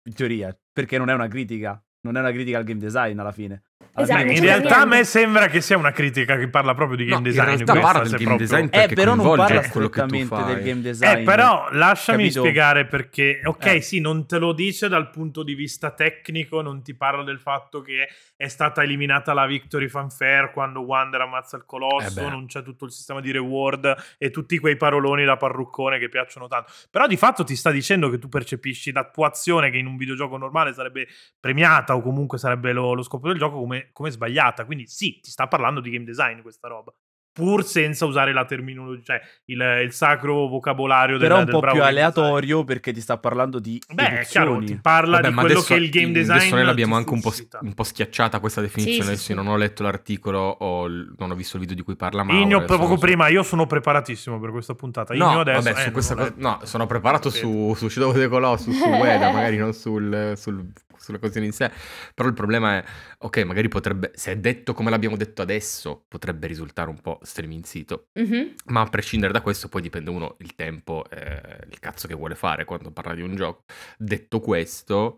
In 0.08 0.14
teoria, 0.14 0.58
perché 0.72 0.98
non 0.98 1.10
è 1.10 1.14
una 1.14 1.28
critica, 1.28 1.84
non 2.04 2.16
è 2.16 2.22
una 2.22 2.32
critica 2.32 2.60
al 2.60 2.64
game 2.64 2.80
design 2.80 3.20
alla 3.20 3.34
fine. 3.34 3.62
Esatto, 3.96 4.22
In 4.22 4.34
c'è 4.36 4.40
realtà 4.42 4.82
a 4.82 4.86
me 4.86 5.04
sembra 5.04 5.48
che 5.48 5.60
sia 5.62 5.78
una 5.78 5.92
critica 5.92 6.38
che 6.38 6.48
parla 6.48 6.74
proprio 6.74 6.96
di 6.98 7.04
No, 7.06 7.16
game 7.16 7.28
in 7.28 7.34
design. 7.34 7.46
realtà 7.46 7.72
questa, 7.74 7.92
parla 7.92 8.04
di 8.04 8.10
game 8.12 8.24
proprio- 8.24 8.48
design 8.48 8.66
Eh, 8.66 8.70
perché 8.70 8.96
però 8.96 9.16
non 9.16 9.36
parla 9.36 9.46
quello 9.70 9.90
che 9.90 10.00
tu 10.02 10.08
strettamente 10.08 10.36
del 10.36 10.56
fai. 10.56 10.64
game 10.64 10.82
design. 10.82 11.18
Eh, 11.20 11.24
però 11.24 11.68
lasciami 11.72 12.24
capito? 12.24 12.40
spiegare 12.40 12.86
perché, 12.86 13.42
ok, 13.44 13.66
Eh. 13.66 13.82
sì, 13.82 14.00
non 14.00 14.26
te 14.26 14.38
lo 14.38 14.54
dice 14.54 14.88
dal 14.88 15.10
punto 15.10 15.44
di 15.44 15.54
vista 15.54 15.92
tecnico, 15.92 16.62
non 16.62 16.82
ti 16.82 16.94
parla 16.96 17.24
del 17.24 17.40
fatto 17.40 17.82
che 17.82 18.08
è 18.38 18.48
stata 18.48 18.84
eliminata 18.84 19.34
la 19.34 19.46
Victory 19.46 19.90
Fanfare 19.90 20.52
quando 20.54 20.80
Wander 20.82 21.22
ammazza 21.22 21.58
il 21.58 21.64
Eh 21.64 21.66
colosso, 21.66 22.22
beh. 22.22 22.30
non 22.30 22.46
c'è 22.46 22.64
tutto 22.64 22.86
il 22.86 22.92
sistema 22.92 23.20
di 23.20 23.32
reward 23.32 23.96
e 24.18 24.30
tutti 24.32 24.58
quei 24.60 24.78
paroloni 24.78 25.26
da 25.26 25.36
parruccone 25.36 26.00
che 26.00 26.08
piacciono 26.10 26.48
tanto. 26.48 26.72
Però 26.90 27.06
di 27.06 27.18
fatto 27.18 27.44
ti 27.44 27.56
sta 27.56 27.70
dicendo 27.72 28.10
che 28.10 28.18
tu 28.18 28.30
percepisci 28.30 28.92
la 28.94 29.04
tua 29.04 29.28
azione 29.28 29.70
che 29.70 29.78
in 29.78 29.88
un 29.88 29.98
videogioco 29.98 30.38
normale 30.38 30.74
sarebbe 30.74 31.08
premiata 31.40 31.96
o 31.96 32.02
comunque 32.02 32.38
sarebbe 32.38 32.72
lo, 32.72 32.94
lo 32.94 33.02
scopo 33.04 33.28
del 33.28 33.38
gioco 33.38 33.58
come, 33.60 33.79
come 33.92 34.12
sbagliata. 34.12 34.66
Quindi 34.66 34.88
sì, 34.88 35.20
ti 35.22 35.30
sta 35.32 35.48
parlando 35.48 35.80
di 35.80 35.90
game 35.90 36.06
design 36.06 36.42
questa 36.42 36.68
roba. 36.68 36.94
Pur 37.32 37.64
senza 37.64 38.06
usare 38.06 38.34
la 38.34 38.44
terminologia, 38.44 39.02
cioè 39.04 39.22
il, 39.46 39.62
il 39.86 39.94
sacro 39.94 40.48
vocabolario 40.48 41.18
del, 41.18 41.28
Però 41.28 41.36
è 41.36 41.40
un 41.40 41.46
del 41.46 41.54
po' 41.54 41.60
più 41.62 41.70
game 41.70 41.84
design. 41.86 41.98
aleatorio 41.98 42.64
perché 42.66 42.92
ti 42.92 43.00
sta 43.00 43.18
parlando 43.18 43.60
di 43.60 43.80
Beh, 43.94 44.22
è 44.22 44.26
chiaro, 44.26 44.58
ti 44.62 44.78
parla 44.82 45.18
Vabbè, 45.18 45.28
di 45.30 45.34
ma 45.36 45.42
quello 45.42 45.60
adesso, 45.60 45.74
che 45.74 45.80
il 45.80 45.90
game 45.90 46.12
design 46.12 46.38
adesso 46.38 46.56
noi 46.56 46.66
l'abbiamo 46.66 46.96
anche 46.98 47.14
un 47.14 47.22
po', 47.22 47.32
un 47.62 47.74
po' 47.76 47.84
schiacciata 47.84 48.40
questa 48.40 48.60
definizione. 48.62 48.98
Sì, 48.98 49.04
sì, 49.04 49.08
adesso 49.10 49.26
sì. 49.26 49.32
io 49.34 49.38
non 49.42 49.48
ho 49.54 49.56
letto 49.58 49.84
l'articolo 49.84 50.40
o 50.40 50.88
l- 50.88 51.14
non 51.18 51.32
ho 51.32 51.36
visto 51.36 51.56
il 51.56 51.62
video 51.62 51.78
di 51.78 51.84
cui 51.84 51.96
parla 51.96 52.24
Mauro. 52.24 52.42
Igno 52.42 52.66
poco 52.66 52.98
prima, 52.98 53.28
io 53.30 53.44
sono 53.44 53.68
preparatissimo 53.68 54.38
per 54.40 54.50
questa 54.50 54.74
puntata. 54.74 55.14
No, 55.14 55.30
Igno 55.30 55.40
adesso, 55.42 55.62
vabbè, 55.72 55.86
eh, 55.86 55.92
cosa, 55.92 56.34
no, 56.36 56.60
sono 56.64 56.88
preparato 56.88 57.30
su, 57.30 57.74
su 57.76 57.88
Shadow 57.88 58.10
of 58.10 58.18
the 58.18 58.28
Colossus, 58.28 58.76
su 58.76 58.84
Ueda, 58.90 59.32
magari 59.32 59.56
non 59.56 59.72
sul, 59.74 60.34
sul- 60.36 60.74
sulle 61.00 61.20
questioni 61.20 61.48
in 61.48 61.54
sé. 61.54 61.72
Però 62.14 62.28
il 62.28 62.36
problema 62.36 62.78
è, 62.78 62.84
ok, 63.20 63.44
magari 63.44 63.68
potrebbe, 63.68 64.12
se 64.16 64.34
è 64.34 64.38
detto 64.38 64.74
come 64.74 64.90
l'abbiamo 64.90 65.18
detto 65.18 65.42
adesso, 65.42 66.06
potrebbe 66.08 66.48
risultare 66.48 66.90
un 66.90 67.00
po' 67.02 67.20
striminzito. 67.24 68.10
Mhm. 68.20 68.56
Ma 68.66 68.82
a 68.82 68.90
prescindere 68.90 69.34
da 69.34 69.42
questo, 69.42 69.70
poi 69.70 69.82
dipende 69.82 70.10
uno 70.10 70.36
il 70.40 70.56
tempo, 70.56 71.06
eh, 71.10 71.60
il 71.70 71.80
cazzo 71.80 72.08
che 72.08 72.14
vuole 72.14 72.36
fare 72.36 72.66
quando 72.66 72.92
parla 72.92 73.14
di 73.16 73.22
un 73.22 73.36
gioco. 73.36 73.64
Detto 73.98 74.40
questo, 74.40 75.18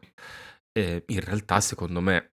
eh, 0.73 1.03
in 1.05 1.19
realtà, 1.19 1.59
secondo 1.59 2.01
me, 2.01 2.31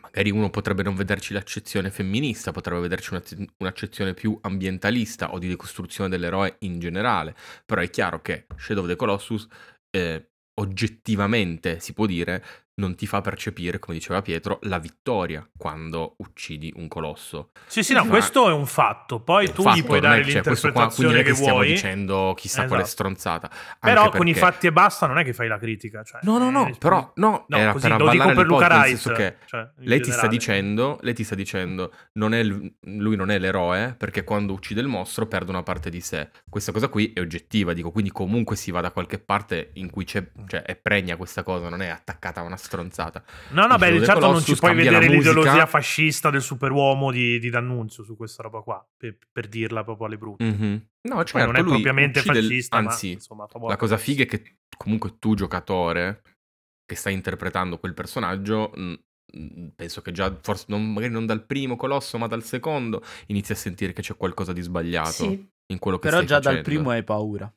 magari 0.00 0.30
uno 0.30 0.50
potrebbe 0.50 0.82
non 0.82 0.94
vederci 0.94 1.32
l'accezione 1.32 1.90
femminista, 1.90 2.52
potrebbe 2.52 2.80
vederci 2.80 3.18
un'accezione 3.58 4.14
più 4.14 4.38
ambientalista 4.42 5.32
o 5.32 5.38
di 5.38 5.48
decostruzione 5.48 6.10
dell'eroe 6.10 6.56
in 6.60 6.78
generale. 6.78 7.34
Però 7.64 7.80
è 7.80 7.88
chiaro 7.90 8.20
che 8.20 8.46
Shadow 8.56 8.82
of 8.84 8.88
the 8.90 8.96
Colossus, 8.96 9.46
eh, 9.90 10.30
oggettivamente 10.58 11.80
si 11.80 11.92
può 11.92 12.06
dire, 12.06 12.42
non 12.78 12.94
ti 12.96 13.06
fa 13.06 13.20
percepire, 13.20 13.78
come 13.78 13.96
diceva 13.96 14.22
Pietro, 14.22 14.58
la 14.62 14.78
vittoria 14.78 15.46
quando 15.56 16.14
uccidi 16.18 16.72
un 16.76 16.88
colosso. 16.88 17.50
Sì, 17.66 17.82
sì, 17.82 17.92
no, 17.92 18.04
Ma- 18.04 18.10
questo 18.10 18.48
è 18.48 18.52
un 18.52 18.66
fatto. 18.66 19.20
Poi 19.20 19.46
un 19.46 19.52
tu 19.52 19.62
fatto, 19.62 19.76
gli 19.78 19.84
puoi 19.84 20.00
dare 20.00 20.22
cioè, 20.24 20.40
qua, 20.42 20.52
l'interpretazione 20.52 21.14
è 21.20 21.22
che, 21.22 21.28
che 21.30 21.34
stiamo 21.34 21.54
vuoi. 21.58 21.68
dicendo 21.68 22.34
chissà 22.36 22.66
quale 22.66 22.82
Esatto. 22.82 22.86
stronzata. 22.88 23.50
Anche 23.50 23.76
Però 23.80 24.10
con 24.10 24.26
i 24.28 24.32
perché- 24.32 24.46
fatti 24.50 24.66
e 24.68 24.72
basta 24.72 25.06
non 25.06 25.18
è 25.18 25.24
che 25.24 25.32
fai 25.32 25.48
la 25.48 25.58
critica. 25.58 26.02
Cioè, 26.02 26.20
No, 26.22 26.38
no, 26.38 26.50
no, 26.50 26.68
eh, 26.68 26.74
però 26.78 27.12
no, 27.16 27.44
no, 27.48 27.56
era 27.56 27.72
così 27.72 27.86
per 27.88 27.92
avvallare 28.00 28.34
per 28.34 28.46
Luca 28.46 28.66
l'ipotesi, 28.68 28.78
nel 28.78 28.84
Rice. 28.90 28.96
senso 29.02 29.12
che 29.18 29.36
cioè, 29.46 29.68
lei 29.76 30.00
ti 30.00 30.28
dicendo, 30.28 30.98
lei 31.02 31.14
ti 31.14 31.24
sta 31.24 31.34
dicendo, 31.34 31.92
non 32.12 32.34
è 32.34 32.38
il- 32.38 32.74
lui 32.82 33.16
non 33.16 33.30
è 33.30 33.38
l'eroe 33.38 33.94
perché 33.98 34.24
quando 34.24 34.52
uccide 34.52 34.80
il 34.80 34.86
mostro 34.88 35.26
perde 35.26 35.50
una 35.50 35.62
parte 35.62 35.90
di 35.90 36.00
sé. 36.00 36.30
Questa 36.48 36.70
cosa 36.72 36.88
qui 36.88 37.12
è 37.12 37.20
oggettiva, 37.20 37.72
dico, 37.72 37.90
quindi 37.90 38.10
comunque 38.12 38.56
si 38.56 38.70
va 38.70 38.80
da 38.80 38.90
qualche 38.92 39.18
parte 39.18 39.70
in 39.74 39.90
cui 39.90 40.04
c'è, 40.04 40.26
cioè 40.46 40.62
è 40.62 40.76
pregna 40.76 41.16
questa 41.16 41.42
cosa, 41.42 41.68
non 41.68 41.82
è 41.82 41.88
attaccata 41.88 42.40
a 42.40 42.44
una 42.44 42.56
stronzata. 42.68 43.24
No, 43.50 43.66
no, 43.66 43.76
beh, 43.78 44.04
certo 44.04 44.20
non 44.20 44.40
ci 44.40 44.54
Colossus 44.54 44.58
puoi 44.60 44.74
vedere 44.74 45.08
l'ideologia 45.08 45.66
fascista 45.66 46.30
del 46.30 46.42
superuomo 46.42 47.10
di, 47.10 47.38
di 47.38 47.48
D'Annunzio 47.50 48.04
su 48.04 48.16
questa 48.16 48.42
roba 48.42 48.60
qua, 48.60 48.86
per, 48.96 49.16
per 49.32 49.48
dirla 49.48 49.82
proprio 49.82 50.06
alle 50.06 50.18
brutte. 50.18 50.44
Mhm. 50.44 50.86
No, 51.08 51.14
Poi 51.16 51.26
certo, 51.26 51.46
non 51.46 51.56
è 51.56 51.60
lui 51.62 51.70
propriamente 51.72 52.20
fascista, 52.20 52.76
anzi, 52.76 53.06
ma 53.08 53.12
insomma, 53.14 53.46
la 53.66 53.76
cosa 53.76 53.96
figa 53.96 54.22
è 54.24 54.26
che 54.26 54.58
comunque 54.76 55.18
tu 55.18 55.34
giocatore 55.34 56.22
che 56.84 56.94
stai 56.94 57.14
interpretando 57.14 57.78
quel 57.78 57.94
personaggio 57.94 58.70
mh, 58.74 58.94
mh, 59.32 59.66
penso 59.74 60.02
che 60.02 60.12
già 60.12 60.36
forse 60.40 60.66
non- 60.68 60.92
magari 60.92 61.12
non 61.12 61.26
dal 61.26 61.44
primo 61.44 61.76
colosso 61.76 62.18
ma 62.18 62.26
dal 62.26 62.42
secondo 62.44 63.02
inizi 63.26 63.52
a 63.52 63.56
sentire 63.56 63.92
che 63.92 64.02
c'è 64.02 64.16
qualcosa 64.16 64.52
di 64.52 64.60
sbagliato 64.62 65.10
Sì. 65.10 65.48
in 65.72 65.78
quello 65.78 65.98
che 65.98 66.08
Però 66.08 66.16
stai 66.22 66.26
già 66.28 66.34
dal 66.40 66.56
facendo. 66.56 66.68
primo 66.68 66.90
hai 66.90 67.02
paura. 67.04 67.50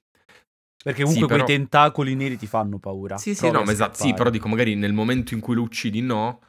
Perché 0.83 1.03
comunque 1.03 1.27
però- 1.27 1.43
quei 1.45 1.57
tentacoli 1.57 2.15
neri 2.15 2.37
ti 2.37 2.47
fanno 2.47 2.79
paura. 2.79 3.17
Sì, 3.17 3.35
sì, 3.35 3.49
no, 3.51 3.63
ma 3.63 3.71
esatto, 3.71 4.01
sì, 4.01 4.13
però 4.13 4.29
dico 4.29 4.47
magari 4.47 4.75
nel 4.75 4.93
momento 4.93 5.33
in 5.33 5.39
cui 5.39 5.55
lo 5.55 5.61
uccidi 5.61 6.01
no, 6.01 6.39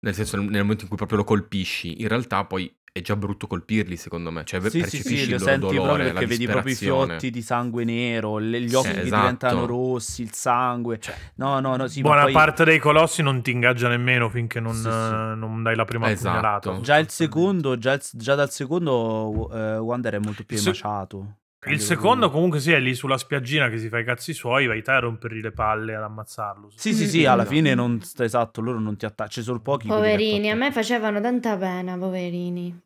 nel 0.00 0.14
senso 0.14 0.36
nel 0.36 0.46
nel 0.50 0.60
momento 0.62 0.82
in 0.82 0.88
cui 0.88 0.96
proprio 0.96 1.18
lo 1.18 1.24
colpisci, 1.24 2.00
in 2.02 2.08
realtà 2.08 2.44
poi 2.44 2.72
è 2.90 3.00
già 3.00 3.14
brutto 3.16 3.46
colpirli 3.46 3.96
secondo 3.96 4.30
me, 4.30 4.44
cioè 4.44 4.60
Sì, 4.60 4.70
sì, 4.70 4.78
percepisci 4.80 5.16
sì, 5.16 5.22
il 5.24 5.30
lo 5.30 5.38
loro 5.38 5.44
senti 5.50 5.60
dolore, 5.60 5.82
proprio 5.84 6.12
perché 6.12 6.26
vedi 6.26 6.46
proprio 6.46 6.72
i 6.72 6.76
fiotti 6.76 7.30
di 7.30 7.42
sangue 7.42 7.84
nero, 7.84 8.38
le- 8.38 8.60
gli 8.60 8.74
occhi 8.74 8.88
Eh, 8.88 8.92
che 8.94 9.00
esatto. 9.02 9.16
diventano 9.20 9.66
rossi, 9.66 10.22
il 10.22 10.32
sangue. 10.32 10.98
Cioè, 10.98 11.14
no, 11.36 11.60
no, 11.60 11.76
no, 11.76 11.86
sì, 11.86 12.00
ma 12.02 12.08
Buona 12.08 12.22
poi 12.24 12.32
parte 12.32 12.64
dei 12.64 12.78
colossi 12.78 13.22
non 13.22 13.40
ti 13.42 13.52
ingaggia 13.52 13.88
nemmeno 13.88 14.28
finché 14.28 14.58
non, 14.60 14.74
Sì, 14.74 14.82
sì. 14.82 14.88
non 14.90 15.62
dai 15.62 15.76
la 15.76 15.84
prima 15.84 16.10
Esatto. 16.10 16.28
pugnalata. 16.28 16.80
già 16.80 16.98
il 16.98 17.08
secondo, 17.08 17.78
già, 17.78 17.98
già 18.12 18.34
dal 18.34 18.50
secondo 18.50 19.48
eh, 19.52 19.78
Wander 19.78 20.14
è 20.14 20.18
molto 20.18 20.42
più 20.44 20.58
emaciato. 20.58 21.36
Il 21.66 21.80
secondo 21.80 22.30
comunque 22.30 22.60
sì, 22.60 22.70
è 22.70 22.78
lì 22.78 22.94
sulla 22.94 23.18
spiaggina 23.18 23.68
che 23.68 23.78
si 23.78 23.88
fa 23.88 23.98
i 23.98 24.04
cazzi 24.04 24.32
suoi, 24.32 24.66
vai 24.66 24.80
te 24.80 24.92
a 24.92 25.00
rompergli 25.00 25.40
le 25.40 25.50
palle 25.50 25.96
ad 25.96 26.04
ammazzarlo. 26.04 26.70
Sì, 26.74 26.94
sì, 26.94 27.08
sì, 27.08 27.24
alla 27.24 27.44
fine 27.44 27.74
non 27.74 28.00
esatto, 28.18 28.60
loro 28.60 28.78
non 28.78 28.96
ti 28.96 29.04
attaccano, 29.04 29.30
ci 29.30 29.42
sono 29.42 29.60
pochi 29.60 29.88
Poverini, 29.88 30.50
a 30.50 30.54
me 30.54 30.70
facevano 30.70 31.20
tanta 31.20 31.56
pena, 31.56 31.98
poverini. 31.98 32.80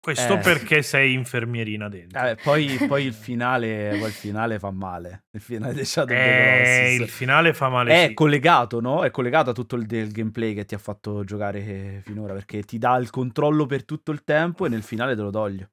Questo 0.00 0.34
Eh. 0.34 0.38
perché 0.38 0.82
sei 0.82 1.12
infermierina 1.12 1.88
dentro. 1.88 2.24
Eh, 2.24 2.36
poi, 2.36 2.78
poi 2.86 3.04
il 3.04 3.12
finale, 3.12 3.96
il 3.96 4.04
finale 4.12 4.58
fa 4.58 4.70
male. 4.70 5.24
Il 5.32 5.40
finale 5.40 5.74
di 5.74 5.84
Shadow 5.84 6.16
Eh, 6.16 6.94
il 7.00 7.08
finale 7.08 7.52
fa 7.52 7.68
male. 7.68 7.92
È 7.92 8.06
sì. 8.08 8.14
collegato, 8.14 8.80
no? 8.80 9.02
È 9.02 9.10
collegato 9.10 9.50
a 9.50 9.52
tutto 9.52 9.76
il 9.76 9.86
gameplay 9.86 10.54
che 10.54 10.64
ti 10.64 10.74
ha 10.74 10.78
fatto 10.78 11.24
giocare 11.24 11.58
eh, 11.58 12.00
finora 12.04 12.32
perché 12.32 12.62
ti 12.62 12.78
dà 12.78 12.96
il 12.96 13.10
controllo 13.10 13.66
per 13.66 13.84
tutto 13.84 14.12
il 14.12 14.22
tempo 14.24 14.66
e 14.66 14.68
nel 14.68 14.82
finale 14.82 15.16
te 15.16 15.22
lo 15.22 15.30
toglie. 15.30 15.70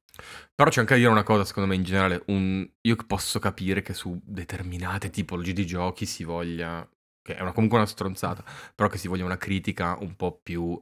Però 0.54 0.70
c'è 0.70 0.80
anche 0.80 0.94
da 0.94 1.00
dire 1.00 1.12
una 1.12 1.24
cosa, 1.24 1.44
secondo 1.46 1.70
me, 1.70 1.76
in 1.76 1.84
generale, 1.84 2.24
un- 2.28 2.68
io 2.82 2.96
posso 3.08 3.40
capire 3.40 3.82
che 3.82 3.94
su 3.94 4.20
determinate 4.24 5.10
tipologie 5.10 5.54
di 5.54 5.66
giochi 5.66 6.06
si 6.06 6.24
voglia, 6.24 6.88
che 7.22 7.36
è 7.36 7.42
una- 7.42 7.52
comunque 7.52 7.78
una 7.78 7.88
stronzata, 7.88 8.44
però 8.74 8.90
che 8.90 8.98
si 8.98 9.08
voglia 9.08 9.26
una 9.26 9.38
critica 9.38 9.98
un 10.00 10.16
po' 10.16 10.40
più 10.42 10.80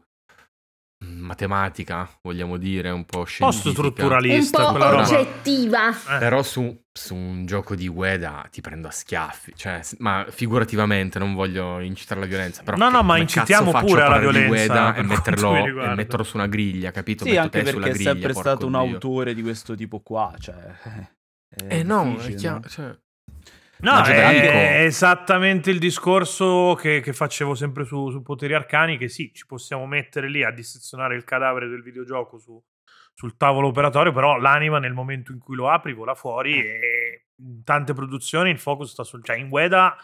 matematica, 1.06 2.10
vogliamo 2.22 2.58
dire, 2.58 2.90
un 2.90 3.06
po' 3.06 3.20
un 3.20 3.24
po' 3.24 3.26
scientifica. 3.26 3.70
Un 3.70 3.76
strutturalista 3.76 4.72
po' 4.72 4.96
oggettiva. 4.98 5.90
Eh. 5.90 6.18
Però 6.20 6.42
su, 6.44 6.84
su 6.92 7.16
un 7.16 7.46
gioco 7.46 7.76
di 7.76 7.88
Ueda 7.88 8.48
ti 8.52 8.62
prendo 8.62 8.88
a 8.88 8.92
schiaffi, 8.92 9.54
cioè, 9.56 9.82
ma 10.00 10.26
figurativamente 10.30 11.20
non 11.20 11.34
voglio 11.34 11.80
incitare 11.80 12.20
alla 12.22 12.30
violenza. 12.30 12.64
Però 12.64 12.78
No, 12.78 12.90
no, 12.90 13.04
ma 13.04 13.18
incitiamo 13.18 13.72
pure 13.72 14.02
alla 14.02 14.20
violenza, 14.20 14.96
e 14.96 15.04
metterlo, 15.04 15.56
e 15.56 15.96
metterlo 15.96 16.24
su 16.24 16.38
una 16.38 16.48
griglia, 16.48 16.92
capito? 16.92 17.24
Sì, 17.26 17.32
Metto 17.32 17.42
anche 17.42 17.62
perché 17.62 17.90
è 17.90 17.94
griglia, 17.94 18.12
sempre 18.12 18.34
porco 18.34 18.50
stato 18.50 18.66
un 18.66 18.72
Dio. 18.72 18.82
autore 18.82 19.34
di 19.34 19.42
questo 19.42 19.76
tipo 19.76 20.00
qua, 20.02 20.34
cioè... 20.40 20.56
è 21.50 21.78
Eh 21.80 21.84
no, 21.84 22.18
è 22.18 22.34
chiaro, 22.36 22.60
no? 22.60 22.68
cioè, 22.68 22.98
No, 23.84 24.02
è, 24.04 24.84
esattamente 24.86 25.70
il 25.70 25.78
discorso 25.80 26.76
che, 26.80 27.02
che 27.02 27.12
facevo 27.14 27.54
sempre 27.54 27.84
su, 27.84 28.10
su 28.12 28.22
Poteri 28.22 28.54
Arcani, 28.54 28.98
che 28.98 29.10
sì, 29.10 29.32
ci 29.34 29.46
possiamo 29.46 29.86
mettere 29.86 30.30
lì 30.30 30.44
a 30.44 30.52
dissezionare 30.52 31.16
il 31.16 31.24
cadavere 31.24 31.68
del 31.68 31.82
videogioco 31.84 32.38
su- 32.38 32.62
sul 33.14 33.36
tavolo 33.38 33.68
operatorio, 33.68 34.12
però 34.14 34.38
l'anima 34.38 34.80
nel 34.80 34.94
momento 34.94 35.32
in 35.32 35.40
cui 35.40 35.56
lo 35.56 35.70
apri 35.70 35.94
vola 35.94 36.16
fuori 36.16 36.60
e 36.60 37.26
in 37.44 37.64
tante 37.64 37.94
produzioni 37.94 38.50
il 38.50 38.58
focus 38.60 38.92
sta 38.92 39.04
sul... 39.04 39.24
cioè 39.24 39.36
in 39.38 39.50
Ueda 39.52 39.96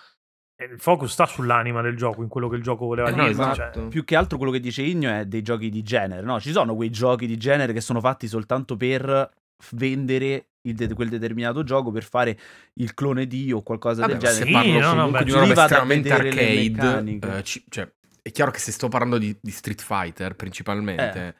eh, 0.55 0.65
il 0.65 0.79
focus 0.79 1.11
sta 1.13 1.25
sull'anima 1.25 1.81
del 1.81 1.95
gioco, 1.95 2.21
in 2.21 2.27
quello 2.27 2.49
che 2.49 2.57
il 2.57 2.61
gioco 2.61 2.85
voleva 2.85 3.07
Eh, 3.07 3.11
no, 3.15 3.21
dire. 3.21 3.31
esatto. 3.31 3.79
cioè- 3.79 3.87
Più 3.87 4.03
che 4.03 4.15
altro 4.17 4.37
quello 4.37 4.51
che 4.51 4.59
dice 4.59 4.81
Igno 4.81 5.09
è 5.09 5.25
dei 5.25 5.41
giochi 5.41 5.69
di 5.69 5.81
genere, 5.83 6.21
no? 6.21 6.39
Ci 6.41 6.51
sono 6.51 6.75
quei 6.75 6.89
giochi 6.89 7.25
di 7.27 7.37
genere 7.37 7.71
che 7.71 7.81
sono 7.81 8.01
fatti 8.01 8.27
soltanto 8.27 8.75
per 8.75 9.31
vendere 9.71 10.48
de- 10.61 10.93
quel 10.93 11.09
determinato 11.09 11.63
gioco 11.63 11.91
per 11.91 12.03
fare 12.03 12.37
il 12.75 12.93
clone 12.93 13.27
di 13.27 13.51
o 13.51 13.61
qualcosa 13.61 14.01
Vabbè, 14.01 14.13
del 14.13 14.21
genere. 14.21 14.39
se 14.39 14.45
Sì, 14.45 14.51
parlo 14.51 14.79
no, 14.79 14.93
no, 14.93 15.09
beh, 15.11 15.23
di 15.23 15.31
una 15.31 15.39
roba 15.41 15.61
estremamente 15.61 16.11
arcade, 16.11 17.37
eh, 17.37 17.43
ci- 17.43 17.63
cioè, 17.69 17.91
è 18.21 18.31
chiaro 18.31 18.51
che 18.51 18.59
se 18.59 18.71
sto 18.71 18.87
parlando 18.89 19.17
di, 19.17 19.35
di 19.39 19.51
Street 19.51 19.81
Fighter 19.81 20.35
principalmente, 20.35 21.35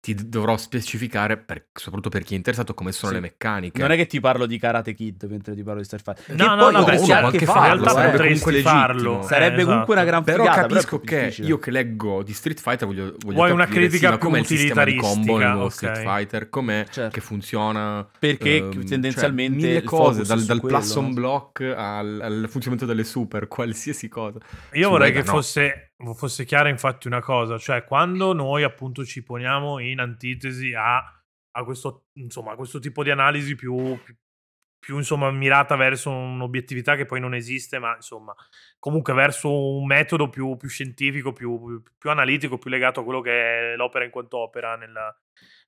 ti 0.00 0.14
dovrò 0.14 0.56
specificare, 0.56 1.36
per- 1.36 1.66
soprattutto 1.74 2.08
per 2.08 2.22
chi 2.24 2.32
è 2.32 2.36
interessato, 2.38 2.72
come 2.72 2.90
sono 2.90 3.08
Sì. 3.12 3.18
le 3.18 3.20
meccaniche. 3.20 3.80
Non 3.82 3.90
è 3.90 3.96
che 3.96 4.06
ti 4.06 4.18
parlo 4.18 4.46
di 4.46 4.58
Karate 4.58 4.94
Kid 4.94 5.24
mentre 5.28 5.54
ti 5.54 5.62
parlo 5.62 5.80
di 5.80 5.84
Street 5.84 6.02
Fighter. 6.02 6.34
No, 6.36 6.44
Che 6.44 6.50
no, 6.50 6.56
poi 6.56 6.72
no, 6.72 6.78
potresti 6.78 7.10
uno 7.10 7.26
anche 7.26 7.44
farlo, 7.44 7.52
farlo, 7.52 7.66
in 7.74 7.82
realtà 7.82 7.90
sarebbe 8.00 8.18
comunque 8.18 8.60
farlo. 8.62 8.94
legittimo. 9.10 9.22
Sarebbe 9.28 9.60
Eh, 9.60 9.64
comunque 9.64 9.92
una 9.94 10.02
esatto. 10.02 10.06
gran 10.10 10.24
Però 10.24 10.42
figata, 10.44 10.60
capisco 10.62 10.86
però 10.86 10.98
più 11.00 11.08
che 11.10 11.20
difficile. 11.24 11.46
io 11.48 11.58
che 11.58 11.70
leggo 11.70 12.22
di 12.22 12.32
Street 12.32 12.60
Fighter 12.60 12.86
voglio, 12.88 13.14
voglio 13.18 13.34
Vuoi 13.34 13.50
una 13.50 13.64
capire, 13.66 13.86
critica 13.88 14.18
com'è 14.18 14.38
il 14.38 14.46
sistema 14.46 14.84
di 14.84 14.96
combo 14.96 15.16
nel 15.16 15.20
utilitaristica, 15.20 15.50
nuovo 15.52 15.64
ok. 15.66 15.72
Street 15.72 15.98
Fighter, 15.98 16.48
com'è 16.48 16.86
Certo. 16.90 17.10
che 17.10 17.20
funziona 17.20 18.08
Perché 18.18 18.56
ehm, 18.56 18.84
tendenzialmente 18.86 19.58
cioè, 19.60 19.66
mille 19.68 19.78
il 19.80 19.84
cose 19.84 20.22
dal, 20.24 20.42
dal 20.44 20.60
plus 20.60 20.94
on 20.94 21.04
no? 21.08 21.12
block 21.12 21.60
al, 21.60 22.20
al 22.22 22.46
funzionamento 22.48 22.86
delle 22.86 23.04
super 23.04 23.48
qualsiasi 23.48 24.08
cosa 24.08 24.38
Io 24.72 24.88
vorrei 24.88 25.12
che 25.12 25.18
no. 25.18 25.24
fosse, 25.24 25.89
fosse 26.14 26.44
chiara 26.44 26.68
infatti 26.68 27.06
una 27.06 27.20
cosa, 27.20 27.58
cioè 27.58 27.84
quando 27.84 28.32
noi 28.32 28.62
appunto 28.62 29.04
ci 29.04 29.22
poniamo 29.22 29.78
in 29.78 30.00
antitesi 30.00 30.72
a, 30.74 30.96
a 30.96 31.64
questo, 31.64 32.06
insomma, 32.14 32.52
a 32.52 32.56
questo 32.56 32.78
tipo 32.78 33.02
di 33.02 33.10
analisi 33.10 33.54
più, 33.54 33.98
più, 34.78 34.96
insomma, 34.96 35.30
mirata 35.30 35.76
verso 35.76 36.10
un'obiettività 36.10 36.96
che 36.96 37.06
poi 37.06 37.20
non 37.20 37.34
esiste, 37.34 37.78
ma 37.78 37.94
insomma 37.94 38.34
comunque 38.78 39.12
verso 39.12 39.76
un 39.76 39.86
metodo 39.86 40.30
più, 40.30 40.56
più 40.56 40.68
scientifico, 40.68 41.32
più 41.32 41.82
analitico, 42.10 42.58
più 42.58 42.70
legato 42.70 43.00
a 43.00 43.04
quello 43.04 43.20
che 43.20 43.72
è 43.72 43.76
l'opera 43.76 44.04
in 44.04 44.10
quanto 44.10 44.38
opera 44.38 44.76
nella- 44.76 45.14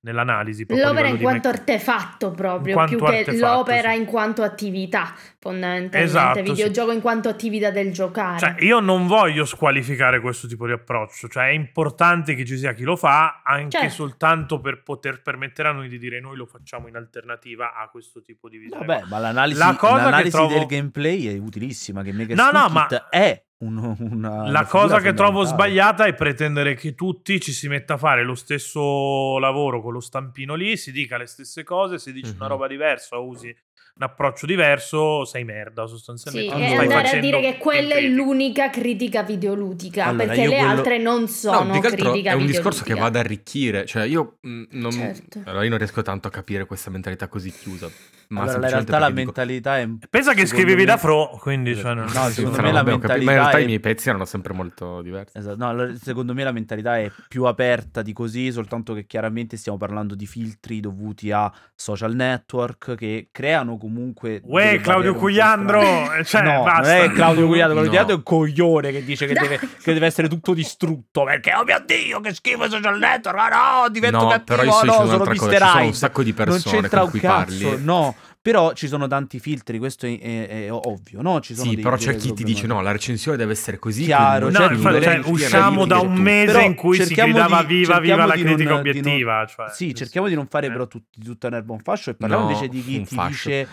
nell'analisi. 0.02 0.66
L'opera 0.68 1.08
in 1.08 1.20
quanto 1.20 1.48
mecc- 1.48 1.60
artefatto 1.60 2.30
proprio, 2.32 2.84
più 2.84 2.98
che 2.98 3.36
l'opera 3.36 3.92
sì. 3.92 3.98
in 3.98 4.04
quanto 4.04 4.42
attività, 4.42 5.14
fondamentalmente. 5.38 5.98
Esatto, 6.00 6.38
sì. 6.38 6.42
Videogioco 6.50 6.92
in 6.92 7.00
quanto 7.00 7.28
attività 7.28 7.70
del 7.70 7.92
giocare. 7.92 8.38
Cioè, 8.38 8.56
io 8.60 8.80
non 8.80 9.06
voglio 9.06 9.44
squalificare 9.44 10.20
questo 10.20 10.46
tipo 10.46 10.66
di 10.66 10.72
approccio, 10.72 11.28
cioè 11.28 11.46
è 11.46 11.52
importante 11.52 12.34
che 12.34 12.44
ci 12.44 12.56
sia 12.56 12.72
chi 12.72 12.82
lo 12.82 12.96
fa, 12.96 13.42
anche 13.44 13.70
Certo. 13.78 13.94
soltanto 13.94 14.60
per 14.60 14.82
poter 14.82 15.22
permettere 15.22 15.68
a 15.68 15.72
noi 15.72 15.88
di 15.88 15.98
dire 15.98 16.20
noi 16.20 16.36
lo 16.36 16.46
facciamo 16.46 16.88
in 16.88 16.96
alternativa 16.96 17.74
a 17.74 17.88
questo 17.88 18.22
tipo 18.22 18.48
di 18.48 18.58
visione. 18.58 18.84
Vabbè, 18.84 19.04
ma 19.08 19.18
l'analisi, 19.18 19.58
La 19.58 19.76
cosa 19.78 19.96
che 19.96 20.02
l'analisi 20.04 20.30
trovo- 20.30 20.52
del 20.54 20.66
gameplay 20.66 21.26
è 21.34 21.38
utilissima. 21.38 22.02
Che 22.02 22.12
Maker 22.12 22.36
No, 22.36 22.50
no, 22.50 22.68
ma- 22.68 22.88
è 23.08 23.42
un- 23.62 23.96
una, 23.98 24.36
La 24.42 24.42
una 24.48 24.64
cosa 24.66 25.00
che 25.00 25.12
trovo 25.14 25.44
sbagliata 25.44 26.04
è 26.04 26.14
pretendere 26.14 26.74
che 26.74 26.94
tutti 26.94 27.40
ci 27.40 27.52
si 27.52 27.68
metta 27.68 27.94
a 27.94 27.96
fare 27.96 28.22
lo 28.24 28.34
stesso 28.34 29.38
lavoro 29.38 29.80
con 29.80 29.92
lo 29.92 30.00
stampino 30.00 30.54
lì, 30.54 30.76
si 30.76 30.92
dica 30.92 31.16
le 31.16 31.26
stesse 31.26 31.62
cose, 31.64 31.98
si 31.98 32.12
dice 32.12 32.32
una 32.34 32.44
Mhm. 32.44 32.50
roba 32.50 32.66
diversa, 32.66 33.18
usi 33.18 33.54
un 33.94 34.02
approccio 34.04 34.46
diverso, 34.46 35.24
sei 35.26 35.44
merda 35.44 35.84
Sì, 35.86 35.92
sostanzialmente. 35.92 36.54
Allora, 36.54 36.66
e 36.66 36.74
Stai 36.74 36.86
andare 36.96 37.16
a 37.18 37.20
dire 37.20 37.40
che 37.42 37.58
quella 37.58 37.94
è 37.96 38.00
l'unica 38.00 38.70
critica 38.70 39.22
videoludica, 39.22 40.06
Allora, 40.06 40.24
perché 40.24 40.46
le 40.48 40.56
quello- 40.56 40.70
altre 40.70 40.98
non 40.98 41.20
No, 41.20 41.26
sono 41.26 41.72
altro 41.74 41.90
critica 41.90 42.30
è 42.30 42.34
un 42.34 42.46
discorso 42.46 42.84
che 42.84 42.94
va 42.94 43.04
ad 43.06 43.16
arricchire, 43.16 43.84
cioè 43.84 44.04
io 44.04 44.38
mh, 44.40 44.62
non, 44.70 44.90
Certo. 44.92 45.42
allora 45.44 45.62
io 45.64 45.68
non 45.68 45.78
riesco 45.78 46.00
tanto 46.02 46.26
a 46.28 46.30
capire 46.30 46.64
questa 46.64 46.90
mentalità 46.90 47.28
così 47.28 47.52
chiusa. 47.52 47.90
Ma 48.32 48.42
Allora, 48.42 48.56
in 48.66 48.72
realtà 48.72 48.98
la 48.98 49.10
mentalità 49.10 49.78
è. 49.78 49.88
Pensa 50.08 50.32
che 50.32 50.46
scrivevi 50.46 50.80
me- 50.80 50.84
da 50.86 50.96
Fro, 50.96 51.36
quindi 51.38 51.76
cioè, 51.76 51.92
non- 51.92 52.06
No, 52.12 52.28
secondo 52.30 52.56
no, 52.56 52.62
me 52.62 52.72
la 52.72 52.80
ho 52.80 52.84
capito, 52.84 52.84
ma 52.84 52.92
in 52.92 52.98
mentalità 52.98 53.32
realtà 53.32 53.58
è- 53.58 53.60
i 53.60 53.66
miei 53.66 53.80
pezzi 53.80 54.08
erano 54.08 54.24
sempre 54.24 54.52
molto 54.54 55.02
diversi. 55.02 55.36
Esatto, 55.36 55.56
no, 55.58 55.68
allora, 55.68 55.92
secondo 56.00 56.32
me 56.32 56.42
la 56.42 56.52
mentalità 56.52 56.98
è 56.98 57.10
più 57.28 57.44
aperta 57.44 58.00
di 58.00 58.12
così, 58.14 58.50
soltanto 58.50 58.94
che 58.94 59.04
chiaramente 59.06 59.56
stiamo 59.58 59.76
parlando 59.76 60.14
di 60.14 60.26
filtri 60.26 60.80
dovuti 60.80 61.30
a 61.30 61.52
social 61.74 62.14
network 62.14 62.94
che 62.94 63.28
creano 63.30 63.76
comunque. 63.76 64.40
Uè, 64.44 64.80
Claudio 64.80 65.14
Cugliandro, 65.14 65.80
strane. 65.82 66.24
cioè, 66.24 66.42
no, 66.42 66.62
basta. 66.62 66.80
non 66.96 67.04
è 67.04 67.12
Claudio 67.12 67.46
Cugliandro, 67.46 67.74
Claudio 67.74 67.82
No. 67.82 67.88
Cugliandro 67.88 68.14
è 68.14 68.16
un 68.16 68.22
coglione 68.22 68.90
che 68.92 69.04
dice 69.04 69.26
che 69.26 69.34
deve, 69.34 69.58
che 69.82 69.92
deve 69.92 70.06
essere 70.06 70.28
tutto 70.28 70.54
distrutto 70.54 71.24
perché, 71.24 71.52
oh 71.54 71.64
mio 71.64 71.82
Dio, 71.84 72.20
che 72.20 72.32
schifo 72.32 72.64
i 72.64 72.70
social 72.70 72.98
network, 72.98 73.38
ah 73.38 73.82
no, 73.82 73.88
divento 73.90 74.18
No, 74.22 74.28
cattivo, 74.28 74.44
però 74.44 74.62
io 74.64 74.72
sto 74.72 74.84
no, 74.86 74.92
sono 74.92 75.08
sono 75.34 75.84
un 75.84 75.94
sacco 75.94 76.22
di 76.22 76.32
non 76.36 76.46
persone 76.46 76.80
c'entra 76.80 76.98
con 77.00 77.06
un 77.06 77.10
cui 77.10 77.20
cazzo, 77.20 77.68
parli. 77.68 77.84
no. 77.84 78.14
Però 78.42 78.72
ci 78.72 78.88
sono 78.88 79.06
tanti 79.06 79.38
filtri, 79.38 79.78
questo 79.78 80.04
è, 80.04 80.18
è- 80.18 80.48
è 80.66 80.72
ovvio, 80.72 81.22
no? 81.22 81.38
Ci 81.40 81.54
sono 81.54 81.68
Sì, 81.68 81.74
dei- 81.76 81.84
però 81.84 81.94
c'è 81.96 82.16
chi 82.16 82.32
ti 82.32 82.42
dice 82.42 82.66
no, 82.66 82.80
la 82.82 82.90
recensione 82.90 83.36
deve 83.36 83.52
essere 83.52 83.78
così. 83.78 84.02
Chiaro, 84.02 84.50
No, 84.50 84.58
non 84.58 84.68
certo, 84.80 85.00
cioè, 85.00 85.20
film, 85.20 85.32
usciamo 85.32 85.86
da 85.86 85.98
un 86.00 86.14
mese 86.14 86.52
Però 86.52 86.64
in 86.64 86.74
cui 86.74 86.96
si 86.96 87.04
cerchiamo 87.06 87.30
gridava 87.34 87.62
di- 87.62 87.66
viva, 87.74 88.00
viva 88.00 88.24
la 88.24 88.34
di 88.34 88.42
critica 88.42 88.70
non- 88.70 88.78
non- 88.80 88.88
obiettiva. 88.88 89.46
cioè, 89.46 89.68
Sì, 89.70 89.94
cerchiamo 89.94 90.26
di 90.26 90.34
non 90.34 90.48
fare 90.48 90.66
eh. 90.66 90.70
però 90.72 90.88
tutti, 90.88 91.22
tutta 91.22 91.46
un'erba 91.46 91.72
un 91.72 91.78
fascio 91.78 92.10
e 92.10 92.14
parliamo 92.14 92.42
No, 92.42 92.50
invece 92.50 92.68
di 92.68 92.82
chi 92.82 93.02
ti, 93.04 93.14
fascio. 93.14 93.48
dice, 93.48 93.68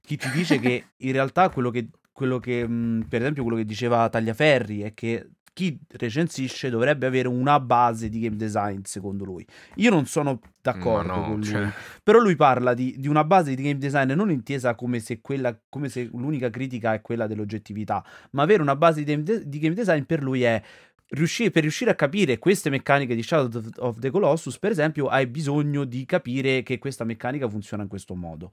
chi 0.00 0.16
ti 0.16 0.30
dice 0.30 0.58
che 0.58 0.84
in 0.96 1.12
realtà 1.12 1.50
quello 1.50 1.68
che, 1.68 1.88
quello 2.10 2.38
che 2.38 2.66
mh, 2.66 3.04
per 3.06 3.20
esempio 3.20 3.42
quello 3.42 3.58
che 3.58 3.66
diceva 3.66 4.08
Tagliaferri 4.08 4.80
è 4.80 4.94
che 4.94 5.26
chi 5.54 5.78
recensisce 5.92 6.68
dovrebbe 6.68 7.06
avere 7.06 7.28
una 7.28 7.58
base 7.60 8.10
di 8.10 8.20
game 8.20 8.36
design 8.36 8.80
secondo 8.82 9.24
lui. 9.24 9.46
Io 9.76 9.88
non 9.88 10.04
sono 10.04 10.40
d'accordo 10.60 11.14
no, 11.14 11.22
con 11.22 11.34
lui, 11.36 11.44
cioè- 11.44 11.72
però 12.02 12.18
lui 12.18 12.36
parla 12.36 12.74
di, 12.74 12.96
di 12.98 13.08
una 13.08 13.24
base 13.24 13.54
di 13.54 13.62
game 13.62 13.78
design 13.78 14.12
non 14.12 14.30
intesa 14.30 14.74
come 14.74 14.98
se, 14.98 15.20
quella, 15.22 15.56
come 15.68 15.88
se 15.88 16.10
l'unica 16.12 16.50
critica 16.50 16.92
è 16.92 17.00
quella 17.00 17.26
dell'oggettività, 17.26 18.04
ma 18.32 18.42
avere 18.42 18.60
una 18.60 18.76
base 18.76 19.02
di 19.02 19.10
game, 19.10 19.22
de- 19.22 19.48
di 19.48 19.58
game 19.58 19.74
design 19.74 20.02
per 20.02 20.22
lui 20.22 20.42
è 20.42 20.60
riuscire, 21.08 21.50
per 21.50 21.62
riuscire 21.62 21.90
a 21.90 21.94
capire 21.94 22.38
queste 22.38 22.70
meccaniche 22.70 23.14
di 23.14 23.22
Shadow 23.22 23.62
of 23.78 23.98
the 23.98 24.10
Colossus, 24.10 24.58
per 24.58 24.72
esempio, 24.72 25.06
hai 25.06 25.26
bisogno 25.26 25.84
di 25.84 26.04
capire 26.04 26.62
che 26.62 26.78
questa 26.78 27.04
meccanica 27.04 27.48
funziona 27.48 27.84
in 27.84 27.88
questo 27.88 28.14
modo. 28.14 28.50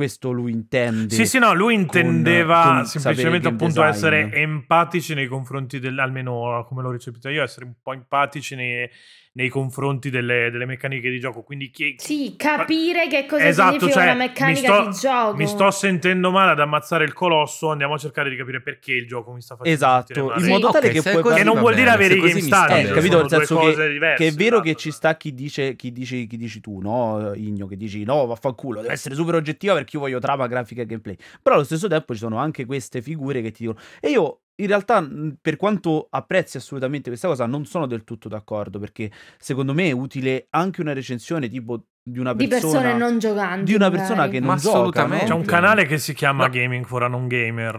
Questo 0.00 0.30
lui 0.30 0.52
intende. 0.52 1.14
Sì, 1.14 1.26
sì, 1.26 1.38
no, 1.38 1.52
lui 1.52 1.74
intendeva 1.74 2.62
con 2.62 2.86
sapere 2.86 3.00
semplicemente 3.00 3.48
appunto 3.48 3.82
design. 3.82 3.88
essere 3.90 4.32
empatici 4.32 5.12
nei 5.12 5.26
confronti 5.26 5.78
del, 5.78 5.98
almeno 5.98 6.64
come 6.66 6.80
l'ho 6.80 6.90
recepito 6.90 7.28
io, 7.28 7.42
essere 7.42 7.66
un 7.66 7.74
po' 7.82 7.92
empatici 7.92 8.54
nei, 8.54 8.88
nei 9.32 9.48
confronti 9.48 10.10
delle, 10.10 10.50
delle 10.50 10.66
meccaniche 10.66 11.08
di 11.08 11.20
gioco. 11.20 11.42
Quindi 11.42 11.70
chi, 11.70 11.94
Sì, 11.98 12.34
capire 12.36 13.06
che 13.06 13.26
cosa 13.26 13.46
Esatto, 13.46 13.78
significa 13.78 13.92
cioè, 14.00 14.02
una 14.10 14.14
meccanica 14.14 14.58
sto- 14.74 14.88
di 14.88 14.96
gioco. 14.96 15.36
mi 15.36 15.46
sto 15.46 15.70
sentendo 15.70 16.30
male 16.30 16.50
ad 16.50 16.60
ammazzare 16.60 17.04
il 17.04 17.12
colosso, 17.12 17.70
andiamo 17.70 17.94
a 17.94 17.98
cercare 17.98 18.28
di 18.28 18.36
capire 18.36 18.60
perché 18.60 18.92
il 18.92 19.06
gioco 19.06 19.32
mi 19.32 19.40
sta 19.40 19.54
facendo 19.54 19.74
Esatto, 19.76 20.24
male. 20.24 20.38
in 20.38 20.44
Sì. 20.44 20.48
modo 20.50 20.70
tale 20.70 20.86
Ok, 20.88 20.92
che 20.92 21.02
puoi 21.10 21.22
così 21.22 21.36
che 21.36 21.44
non 21.44 21.58
vuol 21.60 21.74
dire 21.74 21.90
avere 21.90 22.14
i 22.14 22.18
così 22.18 22.40
game 22.40 22.42
style, 22.42 22.80
Eh, 22.90 22.92
capito? 22.92 23.06
sono 23.06 23.20
Nel 23.20 23.28
due 23.28 23.46
senso 23.46 23.58
che, 23.58 23.88
diverse, 23.92 24.22
che 24.24 24.28
è 24.30 24.32
vero 24.32 24.56
esatto, 24.56 24.68
che 24.68 24.74
ci 24.74 24.90
sta 24.90 25.16
chi 25.16 25.34
dice, 25.34 25.76
chi 25.76 25.92
dici, 25.92 26.26
chi 26.26 26.36
dici 26.36 26.60
tu, 26.60 26.80
no? 26.80 27.32
Igno, 27.34 27.66
che 27.66 27.76
dici 27.76 28.02
no, 28.04 28.26
vaffanculo, 28.26 28.80
deve 28.80 28.92
essere 28.94 29.14
super 29.14 29.36
oggettiva 29.36 29.74
perché 29.74 29.96
io 29.96 30.02
voglio 30.02 30.18
trama, 30.18 30.46
grafica 30.48 30.82
e 30.82 30.86
gameplay. 30.86 31.16
Però 31.42 31.54
allo 31.54 31.64
stesso 31.64 31.86
tempo 31.88 32.12
ci 32.14 32.18
sono 32.18 32.36
anche 32.38 32.64
queste 32.66 33.00
figure 33.00 33.40
che 33.42 33.52
ti 33.52 33.64
dicono. 33.64 33.78
E 34.00 34.10
io. 34.10 34.40
In 34.60 34.66
realtà, 34.66 35.00
mh, 35.00 35.38
per 35.40 35.56
quanto 35.56 36.06
apprezzi 36.10 36.56
assolutamente 36.56 37.08
questa 37.08 37.28
cosa, 37.28 37.46
non 37.46 37.64
sono 37.66 37.86
del 37.86 38.04
tutto 38.04 38.28
d'accordo 38.28 38.78
perché 38.78 39.10
secondo 39.38 39.72
me 39.74 39.88
è 39.88 39.92
utile 39.92 40.46
anche 40.50 40.80
una 40.80 40.92
recensione 40.92 41.48
tipo 41.48 41.86
di 42.02 42.18
una 42.18 42.32
di 42.32 42.48
persona 42.48 42.80
persone 42.80 42.98
non 42.98 43.18
giocanti. 43.18 43.64
di 43.64 43.74
una 43.74 43.90
persona 43.90 44.28
che 44.28 44.38
non 44.40 44.48
Ma 44.48 44.56
gioca, 44.56 44.76
assolutamente. 44.78 45.24
C'è 45.26 45.30
no? 45.30 45.36
un 45.36 45.44
canale 45.44 45.84
che 45.86 45.98
si 45.98 46.14
chiama 46.14 46.44
No. 46.46 46.50
Gaming 46.50 46.84
for 46.86 47.02
a 47.02 47.08
Non 47.08 47.28
Gamer 47.28 47.74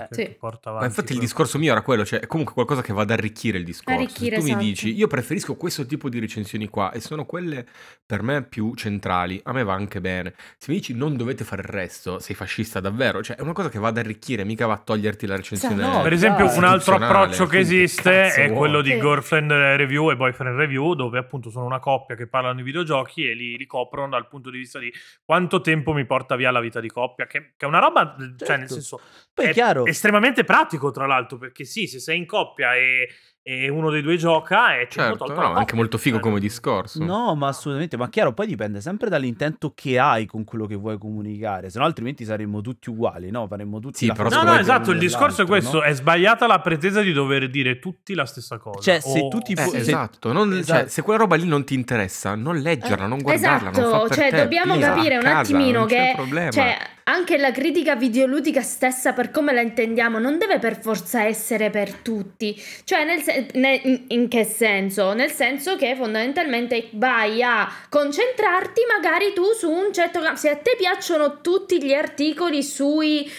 eh, 0.00 0.02
Eh, 0.04 0.08
che 0.08 0.24
sì. 0.30 0.36
porta 0.38 0.70
Ma 0.70 0.76
avanti. 0.78 0.94
infatti 0.94 1.12
il 1.12 1.18
discorso 1.20 1.58
mio 1.58 1.70
era 1.72 1.82
quello, 1.82 2.04
cioè 2.04 2.20
è 2.20 2.26
comunque 2.26 2.54
qualcosa 2.54 2.80
che 2.82 2.92
va 2.92 3.02
ad 3.02 3.10
arricchire 3.10 3.58
il 3.58 3.64
discorso. 3.64 3.98
Arricchire, 3.98 4.36
Se 4.36 4.40
tu 4.40 4.46
esatto. 4.46 4.58
mi 4.62 4.64
dici, 4.68 4.94
io 4.94 5.06
preferisco 5.06 5.56
questo 5.56 5.84
tipo 5.86 6.08
di 6.08 6.18
recensioni 6.18 6.68
qua 6.68 6.90
e 6.90 7.00
sono 7.00 7.26
quelle 7.26 7.66
per 8.04 8.22
me 8.22 8.42
più 8.42 8.74
centrali, 8.74 9.38
a 9.44 9.52
me 9.52 9.62
va 9.62 9.74
anche 9.74 10.00
bene. 10.00 10.34
Se 10.56 10.72
mi 10.72 10.78
dici 10.78 10.94
non 10.94 11.16
dovete 11.16 11.44
fare 11.44 11.62
il 11.62 11.68
resto, 11.68 12.18
sei 12.18 12.34
fascista 12.34 12.80
davvero, 12.80 13.22
cioè 13.22 13.36
è 13.36 13.42
una 13.42 13.52
cosa 13.52 13.68
che 13.68 13.78
va 13.78 13.88
ad 13.88 13.98
arricchire, 13.98 14.42
mica 14.44 14.66
va 14.66 14.72
a 14.74 14.78
toglierti 14.82 15.26
la 15.26 15.36
recensione. 15.36 15.82
no, 15.82 16.00
Per 16.02 16.12
esempio, 16.12 16.50
un 16.56 16.64
altro 16.64 16.94
approccio 16.96 17.46
che 17.46 17.58
esiste 17.58 18.32
è 18.32 18.50
quello 18.52 18.80
di 18.80 18.90
Sì. 18.90 18.98
girlfriend 18.98 19.50
review 19.52 20.10
e 20.10 20.16
boyfriend 20.16 20.56
review, 20.56 20.94
dove 20.94 21.18
appunto 21.18 21.50
sono 21.50 21.66
una 21.66 21.78
coppia 21.78 22.16
che 22.16 22.26
parlano 22.26 22.54
di 22.56 22.62
videogiochi 22.62 23.28
e 23.28 23.34
li, 23.50 23.56
li 23.58 23.66
coprono 23.66 24.08
dal 24.10 24.28
punto 24.28 24.50
di 24.50 24.58
vista 24.58 24.78
di 24.78 24.92
quanto 25.24 25.60
tempo 25.60 25.92
mi 25.92 26.06
porta 26.06 26.36
via 26.36 26.50
la 26.50 26.60
vita 26.60 26.80
di 26.80 26.88
coppia, 26.88 27.26
che, 27.26 27.54
che 27.56 27.64
è 27.64 27.68
una 27.68 27.78
roba, 27.80 28.16
cioè 28.18 28.34
Certo. 28.36 28.56
nel 28.56 28.68
senso, 28.68 29.00
Poi 29.34 29.46
è 29.46 29.48
è 29.48 29.52
chiaro. 29.52 29.84
estremamente 29.86 30.44
pratico 30.44 30.90
tra 30.90 31.06
l'altro, 31.06 31.38
perché 31.38 31.64
sì, 31.64 31.86
se 31.86 31.98
sei 32.00 32.18
in 32.18 32.26
coppia 32.26 32.74
e, 32.74 33.08
e 33.52 33.68
uno 33.68 33.90
dei 33.90 34.00
due 34.00 34.16
gioca 34.16 34.74
è 34.78 34.86
tempo 34.86 35.26
Certo, 35.26 35.34
no, 35.34 35.52
anche 35.54 35.74
molto 35.74 35.98
figo 35.98 36.16
Cioè, 36.16 36.24
come 36.24 36.38
discorso. 36.38 37.02
No, 37.02 37.34
ma 37.34 37.48
assolutamente, 37.48 37.96
ma 37.96 38.08
chiaro, 38.08 38.32
poi 38.32 38.46
dipende 38.46 38.80
sempre 38.80 39.08
dall'intento 39.08 39.72
che 39.74 39.98
hai 39.98 40.26
con 40.26 40.44
quello 40.44 40.66
che 40.66 40.76
vuoi 40.76 40.98
comunicare, 40.98 41.68
se 41.68 41.78
no 41.80 41.84
altrimenti 41.84 42.24
saremmo 42.24 42.60
tutti 42.60 42.90
uguali, 42.90 43.30
no? 43.30 43.46
Faremmo 43.48 43.80
tutti 43.80 43.98
Sì, 43.98 44.06
la 44.06 44.14
però 44.14 44.28
No, 44.28 44.42
no, 44.44 44.56
esatto, 44.56 44.92
il 44.92 44.98
discorso 44.98 45.42
è 45.42 45.46
questo, 45.46 45.78
no? 45.78 45.82
è 45.82 45.92
sbagliata 45.92 46.46
la 46.46 46.60
pretesa 46.60 47.00
di 47.00 47.12
dover 47.12 47.50
dire 47.50 47.78
tutti 47.80 48.14
la 48.14 48.24
stessa 48.26 48.58
cosa. 48.58 48.80
Cioè, 48.80 49.00
se 49.00 49.18
O- 49.20 49.28
tu 49.28 49.38
ti 49.40 49.52
Eh, 49.54 49.62
pu- 49.64 49.70
se- 49.70 49.76
esatto, 49.78 50.32
non- 50.32 50.50
cioè, 50.50 50.58
esatto. 50.60 50.88
se 50.88 51.02
quella 51.02 51.18
roba 51.18 51.34
lì 51.36 51.46
non 51.46 51.64
ti 51.64 51.74
interessa, 51.74 52.34
non 52.36 52.56
leggerla, 52.58 53.06
non 53.06 53.18
guardarla, 53.20 53.70
non 53.70 53.80
Esatto, 53.82 54.00
fa 54.02 54.06
per 54.08 54.16
cioè 54.16 54.30
te, 54.30 54.36
dobbiamo 54.42 54.76
via, 54.76 54.92
capire 54.94 55.14
a 55.14 55.18
un 55.18 55.24
casa, 55.24 55.38
attimino 55.40 55.78
non 55.80 55.88
c'è 55.88 56.06
che 56.06 56.12
problema. 56.14 56.50
cioè, 56.52 56.76
anche 57.04 57.38
la 57.38 57.50
critica 57.50 57.96
videoludica 57.96 58.60
stessa 58.62 59.12
per 59.12 59.32
come 59.32 59.52
la 59.52 59.62
intendiamo 59.62 60.20
non 60.20 60.38
deve 60.38 60.60
per 60.60 60.78
forza 60.80 61.24
essere 61.24 61.68
per 61.70 61.92
tutti. 61.94 62.54
Cioè, 62.84 63.04
nel 63.04 63.20
sen- 63.20 63.39
ne- 63.54 64.04
in 64.08 64.28
che 64.28 64.44
senso? 64.44 65.12
Nel 65.12 65.30
senso 65.30 65.76
che 65.76 65.94
fondamentalmente 65.96 66.88
vai 66.92 67.42
a 67.42 67.68
concentrarti 67.88 68.82
magari 68.88 69.32
tu 69.32 69.52
su 69.52 69.70
un 69.70 69.92
certo. 69.92 70.20
Se 70.36 70.50
a 70.50 70.56
te 70.56 70.74
piacciono 70.76 71.40
tutti 71.40 71.82
gli 71.82 71.92
articoli 71.92 72.62
sui 72.62 73.30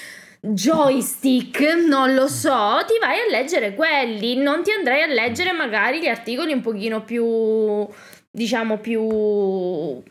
joystick, 0.41 1.59
non 1.85 2.15
lo 2.15 2.27
so, 2.27 2.83
ti 2.87 2.97
vai 2.99 3.19
a 3.19 3.29
leggere 3.29 3.75
quelli, 3.75 4.35
non 4.35 4.63
ti 4.63 4.71
andrai 4.71 5.03
a 5.03 5.07
leggere 5.07 5.51
magari 5.51 5.99
gli 5.99 6.07
articoli 6.07 6.51
un 6.51 6.61
pochino 6.61 7.03
più, 7.03 7.87
diciamo, 8.29 8.77
più... 8.79 10.01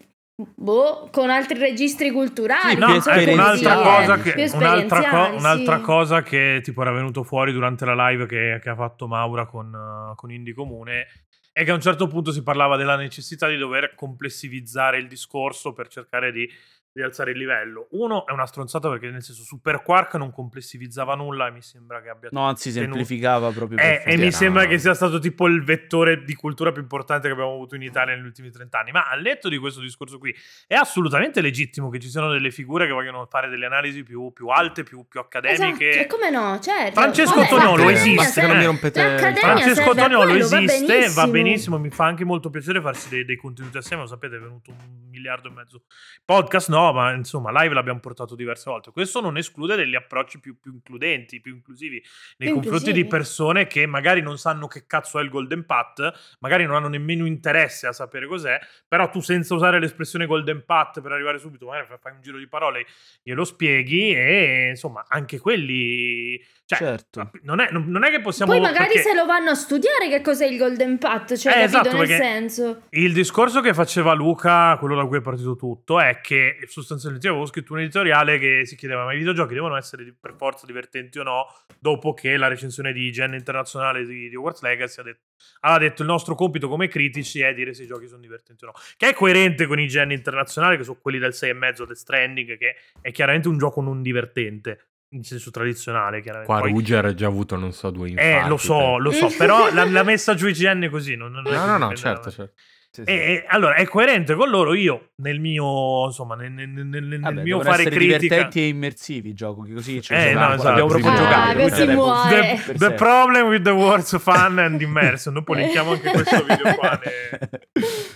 Boh, 0.55 1.09
con 1.11 1.31
altri 1.31 1.59
registri 1.59 2.11
culturali. 2.11 2.75
Sì, 2.75 2.79
No, 2.79 2.95
ecco, 2.95 3.33
un'altra 3.33 3.75
cosa 3.77 4.19
che, 4.19 4.51
un'altra, 4.53 5.09
co- 5.09 5.37
un'altra 5.37 5.77
sì. 5.77 5.83
cosa 5.83 6.23
che 6.23 6.61
tipo 6.63 6.83
era 6.83 6.93
venuto 6.93 7.23
fuori 7.23 7.53
durante 7.53 7.85
la 7.85 8.09
live 8.09 8.27
che, 8.27 8.59
che 8.63 8.69
ha 8.71 8.75
fatto 8.75 9.07
Maura 9.07 9.47
con, 9.47 9.73
uh, 9.73 10.15
con 10.15 10.31
Indie 10.33 10.55
Comune 10.55 11.07
è 11.53 11.65
che 11.65 11.71
a 11.73 11.75
un 11.75 11.81
certo 11.81 12.07
punto 12.07 12.33
si 12.33 12.43
parlava 12.43 12.77
della 12.77 12.97
necessità 12.97 13.49
di 13.49 13.57
dover 13.57 13.95
complessivizzare 13.95 14.99
il 14.99 15.09
discorso 15.09 15.73
per 15.73 15.89
cercare 15.89 16.31
di, 16.33 16.49
di 16.93 17.03
alzare 17.03 17.31
il 17.31 17.39
livello. 17.39 17.89
Uno 17.93 18.27
è 18.27 18.33
una 18.33 18.47
stronzata 18.47 18.89
perché 18.89 19.09
nel 19.11 19.23
senso 19.23 19.43
Super 19.43 19.83
Quark 19.83 20.15
non 20.15 20.33
complessivizzava 20.33 21.15
nulla 21.15 21.47
e 21.47 21.51
mi 21.53 21.63
sembra 21.63 22.01
che 22.03 22.09
abbia 22.09 22.29
No, 22.33 22.47
anzi, 22.47 22.73
tenuto- 22.73 22.95
semplificava 22.95 23.51
proprio. 23.51 23.79
Eh, 23.79 24.03
e 24.05 24.17
mi 24.17 24.33
sembra 24.33 24.67
che 24.67 24.79
sia 24.79 24.95
stato 24.95 25.19
tipo 25.19 25.47
il 25.47 25.63
vettore 25.63 26.25
di 26.25 26.35
cultura 26.35 26.73
più 26.73 26.83
importante 26.83 27.29
che 27.29 27.33
abbiamo 27.33 27.53
avuto 27.53 27.75
in 27.75 27.83
Italia 27.83 28.15
negli 28.15 28.25
ultimi 28.25 28.51
trent'anni. 28.51 28.91
Ma 28.91 29.09
al 29.09 29.23
netto 29.23 29.49
di 29.49 29.59
questo 29.59 29.81
discorso 29.81 30.19
qui, 30.19 30.35
è 30.67 30.75
assolutamente 30.75 31.41
legittimo 31.41 31.91
che 31.91 31.99
ci 31.99 32.09
siano 32.09 32.31
delle 32.31 32.51
figure 32.51 32.87
che 32.87 32.93
vogliono 32.93 33.27
fare 33.27 33.49
delle 33.49 33.67
analisi 33.67 34.03
più, 34.03 34.33
più 34.33 34.49
alte, 34.49 34.83
più, 34.83 35.07
più 35.09 35.21
accademiche. 35.21 35.89
Esatto, 35.89 36.05
e 36.05 36.07
come 36.07 36.31
no, 36.31 36.59
certo. 36.61 37.01
Francesco 37.01 37.41
l'Accademia 37.41 37.91
esiste, 37.91 38.47
non 38.47 38.57
mi 38.57 38.65
rompete 38.65 39.19
Francesco 39.19 39.95
va 39.95 40.35
esiste, 40.35 40.87
va 40.87 41.27
benissimo. 41.27 41.31
benissimo. 41.31 41.79
mi 41.79 41.91
fa 41.91 42.05
anche 42.05 42.25
molto 42.25 42.51
piacere 42.51 42.81
farsi 42.81 43.09
dei, 43.09 43.25
dei 43.25 43.37
contenuti 43.37 43.77
assieme, 43.77 44.03
lo 44.03 44.09
sapete, 44.09 44.37
è 44.37 44.41
venuto 44.41 44.71
un 44.71 45.09
miliardo 45.11 45.49
e 45.49 45.53
mezzo. 45.53 45.83
Podcast 46.25 46.69
no, 46.69 46.80
ma 46.93 47.13
insomma, 47.13 47.51
live 47.63 47.75
l'abbiamo 47.75 48.01
portato 48.01 48.35
diverse 48.35 48.69
volte. 48.71 48.91
Questo 48.91 49.21
non 49.21 49.37
esclude 49.37 49.77
degli 49.77 49.95
approcci 49.95 50.41
più, 50.41 50.59
più 50.59 50.73
includenti, 50.73 51.41
più 51.41 51.55
inclusivi 51.55 52.03
nei 52.39 52.49
Più 52.49 52.55
confronti 52.55 52.89
inclusivi. 52.89 53.03
di 53.03 53.09
persone 53.09 53.67
che 53.67 53.87
magari 53.87 54.23
non 54.23 54.39
sanno 54.39 54.67
che 54.67 54.87
cazzo 54.87 55.19
è 55.19 55.23
il 55.23 55.29
Golden 55.29 55.65
Path, 55.67 56.37
magari 56.41 56.65
non 56.65 56.77
hanno 56.77 56.89
nemmeno 56.89 57.27
interesse 57.27 57.87
a 57.87 57.93
sapere 57.93 58.27
cos'è, 58.27 58.59
però 58.89 59.09
tu 59.11 59.21
senza 59.21 59.55
usare 59.55 59.79
l'espressione 59.79 60.27
Golden 60.27 60.65
Path 60.65 61.01
per 61.01 61.13
arrivare 61.13 61.39
subito, 61.39 61.67
magari 61.67 61.87
fai 62.01 62.13
un 62.13 62.21
giro 62.23 62.39
di 62.39 62.47
parole, 62.49 62.87
glielo 63.23 63.45
spieghi 63.45 64.13
e 64.15 64.69
insomma, 64.71 65.05
anche 65.09 65.39
quelli... 65.39 66.43
Cioè, 66.71 66.79
Certo. 66.79 67.33
non, 67.43 67.59
è, 67.59 67.69
non- 67.73 68.05
è 68.05 68.11
che 68.11 68.21
possiamo... 68.21 68.53
Poi 68.53 68.61
magari 68.61 68.93
perché- 68.93 69.03
se 69.03 69.13
lo 69.15 69.27
vanno 69.27 69.51
a 69.51 69.55
studiare 69.55 70.09
che 70.09 70.21
cos'è 70.21 70.47
il 70.47 70.57
Golden 70.57 70.99
Path, 70.99 71.35
cioè 71.37 71.65
Eh, 71.65 71.69
capito 71.69 71.81
esatto, 71.81 71.97
nel 71.97 72.07
senso. 72.07 72.83
Il 72.91 73.13
discorso 73.13 73.61
che 73.61 73.75
faceva 73.75 74.13
Luca, 74.13 74.77
quello 74.79 74.95
da 74.95 75.05
cui 75.05 75.19
è 75.19 75.21
partito 75.21 75.57
tutto, 75.57 75.99
è 75.99 76.21
che 76.21 76.59
sostanzialmente 76.71 77.29
avevo 77.29 77.47
scritto 77.47 77.73
un 77.73 77.81
editoriale 77.81 78.39
che 78.39 78.63
si 78.65 78.77
chiedeva: 78.77 79.05
ma 79.05 79.13
i 79.13 79.19
videogiochi 79.19 79.55
devono 79.55 79.77
essere 79.77 80.15
per 80.19 80.35
forza 80.37 80.67
divertenti 80.67 81.19
o 81.19 81.23
no? 81.23 81.47
Dopo 81.79 82.15
che 82.15 82.37
la 82.37 82.49
recensione 82.49 82.93
di 82.93 83.07
IGN 83.07 83.35
internazionale 83.35 84.05
di, 84.05 84.29
di 84.29 84.37
Hogwarts 84.37 84.63
Legacy 84.63 85.01
ha 85.01 85.05
detto, 85.05 85.21
aveva 85.61 85.81
detto 85.81 86.03
il 86.03 86.09
nostro 86.09 86.35
compito 86.35 86.69
come 86.69 86.89
critici 86.89 87.41
è 87.41 87.53
dire 87.55 87.75
se 87.75 87.83
i 87.85 87.87
giochi 87.87 88.07
sono 88.07 88.21
divertenti 88.21 88.65
o 88.65 88.69
no. 88.69 88.73
Che 88.97 89.09
è 89.09 89.15
coerente 89.15 89.67
con 89.67 89.79
IGN 89.79 90.13
internazionale, 90.13 90.77
che 90.77 90.85
sono 90.85 90.99
quelli 91.01 91.19
del 91.19 91.33
6,5 91.33 91.87
Death 91.87 91.93
Stranding, 91.93 92.57
che 92.59 92.77
è 93.01 93.11
chiaramente 93.11 93.49
un 93.49 93.59
gioco 93.59 93.81
non 93.81 94.03
divertente. 94.03 94.87
In 95.13 95.25
senso 95.25 95.51
tradizionale, 95.51 96.21
chiaramente. 96.21 96.53
Qua 96.53 96.63
Poi- 96.63 96.71
Ruger 96.71 97.05
ha 97.07 97.15
già 97.15 97.27
avuto, 97.27 97.57
non 97.57 97.73
so, 97.73 97.91
due 97.91 98.11
infarti. 98.11 98.45
eh, 98.45 98.49
lo 98.49 98.57
so, 98.57 98.77
per- 98.79 99.01
lo 99.01 99.11
so, 99.11 99.29
però 99.37 99.73
l'ha, 99.73 100.05
messa 100.05 100.35
giù 100.35 100.47
IGN 100.47 100.89
così. 100.89 101.17
Non, 101.17 101.33
non 101.33 101.43
No, 101.43 101.67
no, 101.67 101.79
no, 101.79 101.97
certo, 101.97 102.31
certo. 102.31 102.55
Sì, 102.93 103.05
sì. 103.05 103.11
e, 103.11 103.15
e, 103.15 103.45
allora 103.47 103.75
è 103.75 103.85
coerente 103.87 104.35
con 104.35 104.49
loro. 104.51 104.75
Io 104.75 105.11
nel 105.17 105.39
mio 105.39 106.07
insomma, 106.07 106.35
nel, 106.35 106.51
nel- 106.51 106.69
nel- 106.69 107.05
nel 107.05 107.21
Vabbè, 107.21 107.43
mio 107.43 107.61
fare 107.61 107.85
critica. 107.85 108.19
divertenti 108.19 108.61
e 108.63 108.67
immersivi 108.67 109.33
giochi, 109.33 109.73
così 109.73 110.03
ci 110.03 110.13
Eh, 110.13 110.33
no, 110.35 110.53
esatto. 110.55 110.63
L'abbiamo 110.69 110.89
proprio 110.89 111.11
Ah, 111.13 111.17
giocato. 111.17 111.63
abbiamo- 111.63 111.95
muore. 111.95 112.61
The, 112.67 112.73
the 112.73 112.79
sé. 112.87 112.93
problem 112.95 113.47
with 113.49 113.63
the 113.63 113.71
words 113.71 114.19
fun 114.21 114.59
and 114.59 114.81
immersion. 114.81 115.35
Dopo 115.35 115.55
linkiamo 115.55 115.93
anche 115.93 116.11
questo 116.11 116.43
video 116.45 116.75
qua 116.75 116.99
ne- 117.05 117.61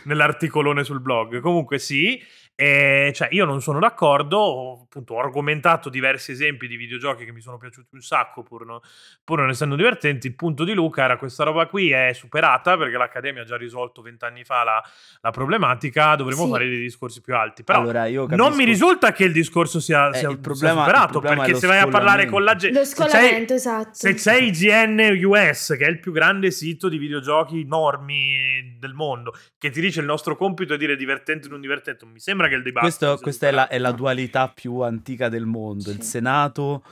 nell'articolone 0.05 0.83
sul 0.85 1.01
blog. 1.01 1.41
Comunque, 1.41 1.79
sì. 1.79 2.21
Eh, 2.57 3.11
cioè, 3.15 3.29
io 3.33 3.45
non 3.45 3.61
sono 3.61 3.79
d'accordo. 3.81 4.39
Ho, 4.39 4.83
appunto, 4.83 5.15
ho 5.15 5.19
argomentato 5.21 5.89
diversi 5.89 6.33
esempi 6.33 6.69
di 6.69 6.77
videogiochi 6.77 7.25
che 7.25 7.33
mi 7.33 7.41
sono 7.41 7.59
piaciuti 7.59 7.89
un 7.95 8.01
sacco, 8.01 8.43
pur, 8.43 8.65
no- 8.65 8.81
pur 9.25 9.41
non 9.41 9.49
essendo 9.51 9.75
divertenti. 9.75 10.29
Il 10.29 10.35
punto 10.37 10.63
di 10.65 10.73
Luca 10.73 11.03
era 11.05 11.17
questa 11.17 11.43
roba 11.45 11.67
qui 11.67 11.91
è 11.91 12.13
superata 12.13 12.77
perché 12.77 12.97
l'Accademia 12.97 13.43
ha 13.43 13.45
già 13.45 13.57
risolto 13.57 14.03
vent'anni 14.03 14.45
fa 14.45 14.63
la, 14.63 14.83
la 15.21 15.31
problematica. 15.31 16.15
Dovremmo 16.15 16.45
Sì. 16.45 16.51
fare 16.51 16.69
dei 16.69 16.79
discorsi 16.81 17.21
più 17.21 17.35
alti. 17.35 17.65
Però 17.65 17.81
Allora, 17.81 18.07
io 18.07 18.27
non 18.31 18.55
mi 18.55 18.65
risulta 18.65 19.13
che 19.13 19.25
il 19.25 19.33
discorso 19.33 19.81
sia, 19.81 20.11
Eh, 20.11 20.19
sia- 20.19 20.29
il 20.29 20.35
sia 20.35 20.41
problema- 20.41 20.81
il 20.83 20.87
superato 20.87 21.21
perché 21.21 21.55
se 21.57 21.67
vai 21.67 21.79
a 21.81 21.89
parlare 21.89 22.27
con 22.27 22.45
la 22.45 22.55
gente 22.55 22.79
Lo 22.79 22.85
se 22.85 22.95
scolamento, 22.95 23.55
esatto. 23.55 23.91
se 23.95 24.15
c'è 24.15 24.37
IGN 24.37 25.19
US, 25.25 25.75
che 25.77 25.87
è 25.87 25.89
il 25.89 25.99
più 25.99 26.13
grande 26.13 26.51
sito 26.53 26.89
di 26.89 26.99
videogiochi 26.99 27.65
normi 27.65 28.77
del 28.79 28.93
mondo, 28.95 29.35
che 29.59 29.71
ti 29.71 29.81
dice 29.81 30.01
il 30.01 30.07
nostro 30.07 30.37
compito 30.37 30.75
è 30.75 30.77
dire 30.77 30.95
divertente 30.97 31.49
o 31.49 31.51
non 31.51 31.61
divertente, 31.61 32.05
non 32.05 32.13
mi 32.13 32.21
sembra 32.21 32.44
che 32.49 32.55
il 32.55 32.63
dibattito 32.63 32.97
Questo- 33.07 33.23
questa 33.23 33.49
è 33.49 33.51
la, 33.51 33.69
è 33.69 33.79
la 33.79 33.93
dualità 33.93 34.49
più 34.49 34.81
antica 34.81 35.29
del 35.29 35.47
mondo, 35.47 35.91
il 35.91 36.03
Sì. 36.03 36.09
Senato 36.11 36.83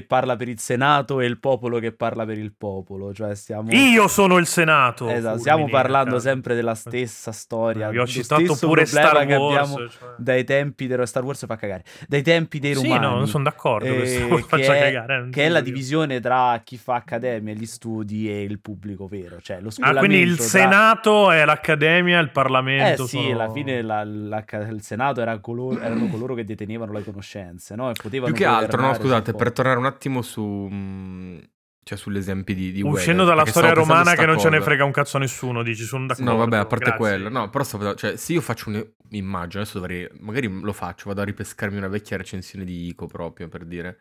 che 0.00 0.02
parla 0.06 0.36
per 0.36 0.48
il 0.48 0.58
Senato 0.58 1.20
e 1.20 1.26
il 1.26 1.38
popolo 1.38 1.78
che 1.78 1.92
parla 1.92 2.24
per 2.26 2.38
il 2.38 2.52
popolo, 2.56 3.12
cioè 3.14 3.34
stiamo... 3.34 3.70
Io 3.72 4.08
sono 4.08 4.36
il 4.36 4.46
Senato. 4.46 5.08
Esatto, 5.08 5.38
stiamo 5.38 5.68
parlando 5.68 6.12
cazzo. 6.16 6.22
sempre 6.22 6.54
della 6.54 6.74
stessa 6.74 7.32
storia. 7.32 7.88
Vi 7.90 7.96
ho 7.98 8.00
lo 8.02 8.06
citato 8.06 8.44
stesso 8.44 8.66
pure 8.66 8.82
problema 8.84 9.08
Star 9.08 9.26
che 9.26 9.34
Wars. 9.34 9.56
abbiamo 9.70 9.88
cioè. 9.88 10.08
dai 10.18 10.44
tempi 10.44 10.86
dello 10.86 11.06
Star 11.06 11.24
Wars 11.24 11.46
fa 11.46 11.56
cagare. 11.56 11.84
Dai 12.06 12.22
tempi 12.22 12.58
dei 12.58 12.74
Sì, 12.74 12.88
romani. 12.88 13.18
no, 13.20 13.26
sono 13.26 13.44
d'accordo. 13.44 13.86
che 13.86 14.02
eh, 14.02 14.44
che 14.48 14.62
è, 14.62 14.92
cagare, 14.92 15.14
eh, 15.14 15.18
non 15.18 15.30
che 15.30 15.44
è 15.44 15.48
la 15.48 15.60
divisione 15.60 16.20
tra 16.20 16.60
chi 16.62 16.76
fa 16.76 16.94
accademia, 16.96 17.54
gli 17.54 17.66
studi 17.66 18.30
e 18.30 18.42
il 18.42 18.60
pubblico 18.60 19.06
vero, 19.06 19.38
cioè 19.40 19.60
lo 19.60 19.70
Ah, 19.80 19.94
quindi 19.96 20.18
il 20.18 20.36
tra- 20.36 20.44
Senato 20.44 21.30
è 21.30 21.44
l'Accademia, 21.44 22.18
il 22.20 22.26
Eh 22.26 22.30
Parlamento. 22.30 23.06
sì, 23.06 23.16
sono- 23.18 23.30
alla 23.32 23.50
fine 23.50 23.82
la- 23.82 24.04
la- 24.04 24.44
il 24.70 24.82
Senato 24.82 25.20
era 25.20 25.38
coloro- 25.38 25.80
erano 25.80 26.06
coloro 26.08 26.34
che 26.34 26.44
detenevano 26.44 26.92
le 26.92 27.02
conoscenze, 27.04 27.74
no? 27.74 27.90
E 27.90 27.94
potevano 28.00 28.32
Più 28.32 28.42
che 28.42 28.48
altro, 28.48 28.80
no, 28.80 28.94
scusate, 28.94 29.32
per 29.32 29.52
tornare 29.52 29.78
un 29.78 29.85
attimo 29.86 30.22
su... 30.22 30.42
mh, 30.42 31.48
cioè 31.86 31.96
sull'esempio 31.96 32.52
di, 32.54 32.72
di 32.72 32.82
Uscendo 32.82 33.22
Weather, 33.22 33.36
dalla 33.38 33.50
storia 33.50 33.72
romana 33.72 34.14
che 34.16 34.26
non 34.26 34.38
ce 34.38 34.48
ne 34.48 34.56
cosa. 34.56 34.68
frega 34.70 34.84
un 34.84 34.90
cazzo 34.90 35.16
a 35.18 35.20
nessuno, 35.20 35.62
dici, 35.62 35.84
sono 35.84 36.06
d'accordo. 36.06 36.30
No, 36.32 36.36
vabbè, 36.36 36.56
a 36.56 36.66
parte 36.66 36.84
grazie. 36.86 36.98
quello, 37.00 37.28
no, 37.28 37.48
però 37.48 37.62
stavo 37.62 37.94
cioè, 37.94 38.16
se 38.16 38.32
io 38.32 38.40
faccio 38.40 38.70
un'immagine, 39.08 39.62
adesso 39.62 39.78
dovrei, 39.78 40.08
magari 40.18 40.48
lo 40.48 40.72
faccio, 40.72 41.04
vado 41.08 41.20
a 41.20 41.24
ripescarmi 41.24 41.76
una 41.76 41.86
vecchia 41.88 42.16
recensione 42.16 42.64
di 42.64 42.88
Ico 42.88 43.06
proprio 43.06 43.46
per 43.48 43.64
dire. 43.64 44.00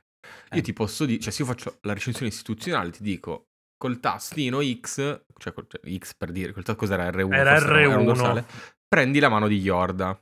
Io 0.54 0.60
Eh. 0.60 0.62
ti 0.64 0.74
posso 0.74 1.06
dire, 1.06 1.20
cioè 1.20 1.32
se 1.32 1.44
io 1.44 1.48
faccio 1.48 1.78
la 1.82 1.94
recensione 1.94 2.30
istituzionale, 2.30 2.90
ti 2.90 3.04
dico 3.04 3.50
col 3.78 4.00
tastino 4.00 4.62
X, 4.64 5.22
cioè, 5.38 5.54
col- 5.54 5.68
cioè, 5.68 5.98
X 6.00 6.14
per 6.18 6.32
dire, 6.32 6.54
col 6.54 6.64
tasto 6.64 6.80
cos'era 6.80 7.08
R1? 7.08 7.34
Era 7.34 7.60
forse 7.60 7.82
no, 7.84 7.90
un 7.90 7.96
R1. 7.98 8.06
dorsale, 8.06 8.46
prendi 8.88 9.20
la 9.20 9.30
mano 9.30 9.48
di 9.48 9.60
Yorda, 9.60 10.20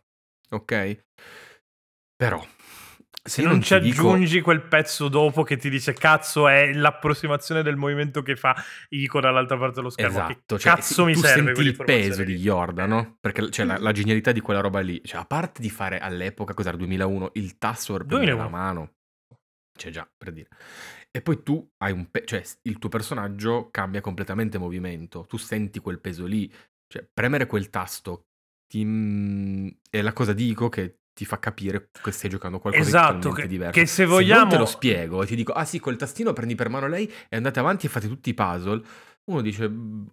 ok? 0.50 1.04
Però, 2.16 2.46
Se 3.26 3.42
io 3.42 3.48
non 3.48 3.62
ci 3.62 3.74
ti 3.76 3.80
dico- 3.82 4.10
aggiungi 4.10 4.42
quel 4.42 4.62
pezzo 4.64 5.08
dopo 5.08 5.44
che 5.44 5.56
ti 5.56 5.70
dice 5.70 5.94
cazzo 5.94 6.48
è 6.50 6.74
l'approssimazione 6.74 7.64
del 7.64 7.78
movimento 7.78 8.22
che 8.22 8.36
fa 8.36 8.54
Ico 8.90 9.22
dall'altra 9.22 9.58
parte 9.58 9.76
dello 9.76 9.90
schermo. 9.90 10.12
Esatto, 10.12 10.60
cioè, 10.60 10.74
cazzo 10.74 11.06
mi 11.06 11.14
tu 11.14 11.20
serve 11.22 11.56
senti 11.56 11.62
il 11.70 11.76
peso 11.76 12.24
di 12.24 12.36
Yorda, 12.36 12.86
no? 12.86 13.18
Perché 13.22 13.50
cioè, 13.50 13.66
la, 13.66 13.78
la 13.78 13.92
genialità 13.94 14.34
di 14.34 14.42
quella 14.42 14.60
roba 14.60 14.82
lì, 14.82 15.02
cioè 15.06 15.22
a 15.22 15.26
parte 15.26 15.62
di 15.62 15.70
fare 15.70 16.00
all'epoca, 16.00 16.54
cos'era, 16.54 16.76
2001, 16.76 17.32
il 17.36 17.58
tasto 17.58 17.94
per 17.94 18.06
prendere 18.06 18.32
la 18.32 18.48
2001. 18.48 18.64
mano, 18.66 18.94
cioè 19.78 19.92
già, 19.92 20.10
per 20.18 20.34
dire. 20.34 20.50
E 21.10 21.22
poi 21.22 21.44
tu 21.44 21.66
hai 21.78 21.94
un 21.94 22.10
pe- 22.12 22.26
cioè 22.26 22.44
il 22.64 22.78
tuo 22.78 22.90
personaggio 22.90 23.70
cambia 23.72 24.02
completamente 24.02 24.58
movimento, 24.58 25.26
tu 25.30 25.38
senti 25.38 25.80
quel 25.80 26.00
peso 26.02 26.26
lì, 26.26 26.52
cioè 26.88 27.08
premere 27.14 27.46
quel 27.46 27.70
tasto 27.70 28.26
ti, 28.68 28.84
mm, 28.84 29.68
è 29.90 30.02
la 30.02 30.12
cosa 30.12 30.34
dico 30.34 30.68
che 30.70 30.98
ti 31.14 31.26
fa 31.26 31.38
capire 31.40 31.90
che 32.02 32.12
stai 32.12 32.30
giocando 32.30 32.60
qualcosa 32.60 32.88
Esatto, 32.88 33.30
di 33.30 33.36
che- 33.36 33.48
diverso. 33.48 33.80
che 33.80 33.86
se 33.86 34.04
non 34.04 34.12
vogliamo- 34.14 34.50
te 34.50 34.58
lo 34.58 34.66
spiego 34.66 35.22
e 35.24 35.26
ti 35.28 35.36
dico, 35.36 35.52
ah 35.54 35.66
sì, 35.66 35.80
col 35.80 35.96
tastino 35.96 36.34
prendi 36.34 36.56
per 36.56 36.70
mano 36.70 36.88
lei 36.88 37.12
e 37.30 37.36
andate 37.36 37.60
avanti 37.60 37.86
e 37.86 37.90
fate 37.90 38.08
tutti 38.08 38.30
i 38.30 38.34
puzzle, 38.34 38.82
uno 39.26 39.42
dice, 39.42 39.70
"Mm, 39.70 40.06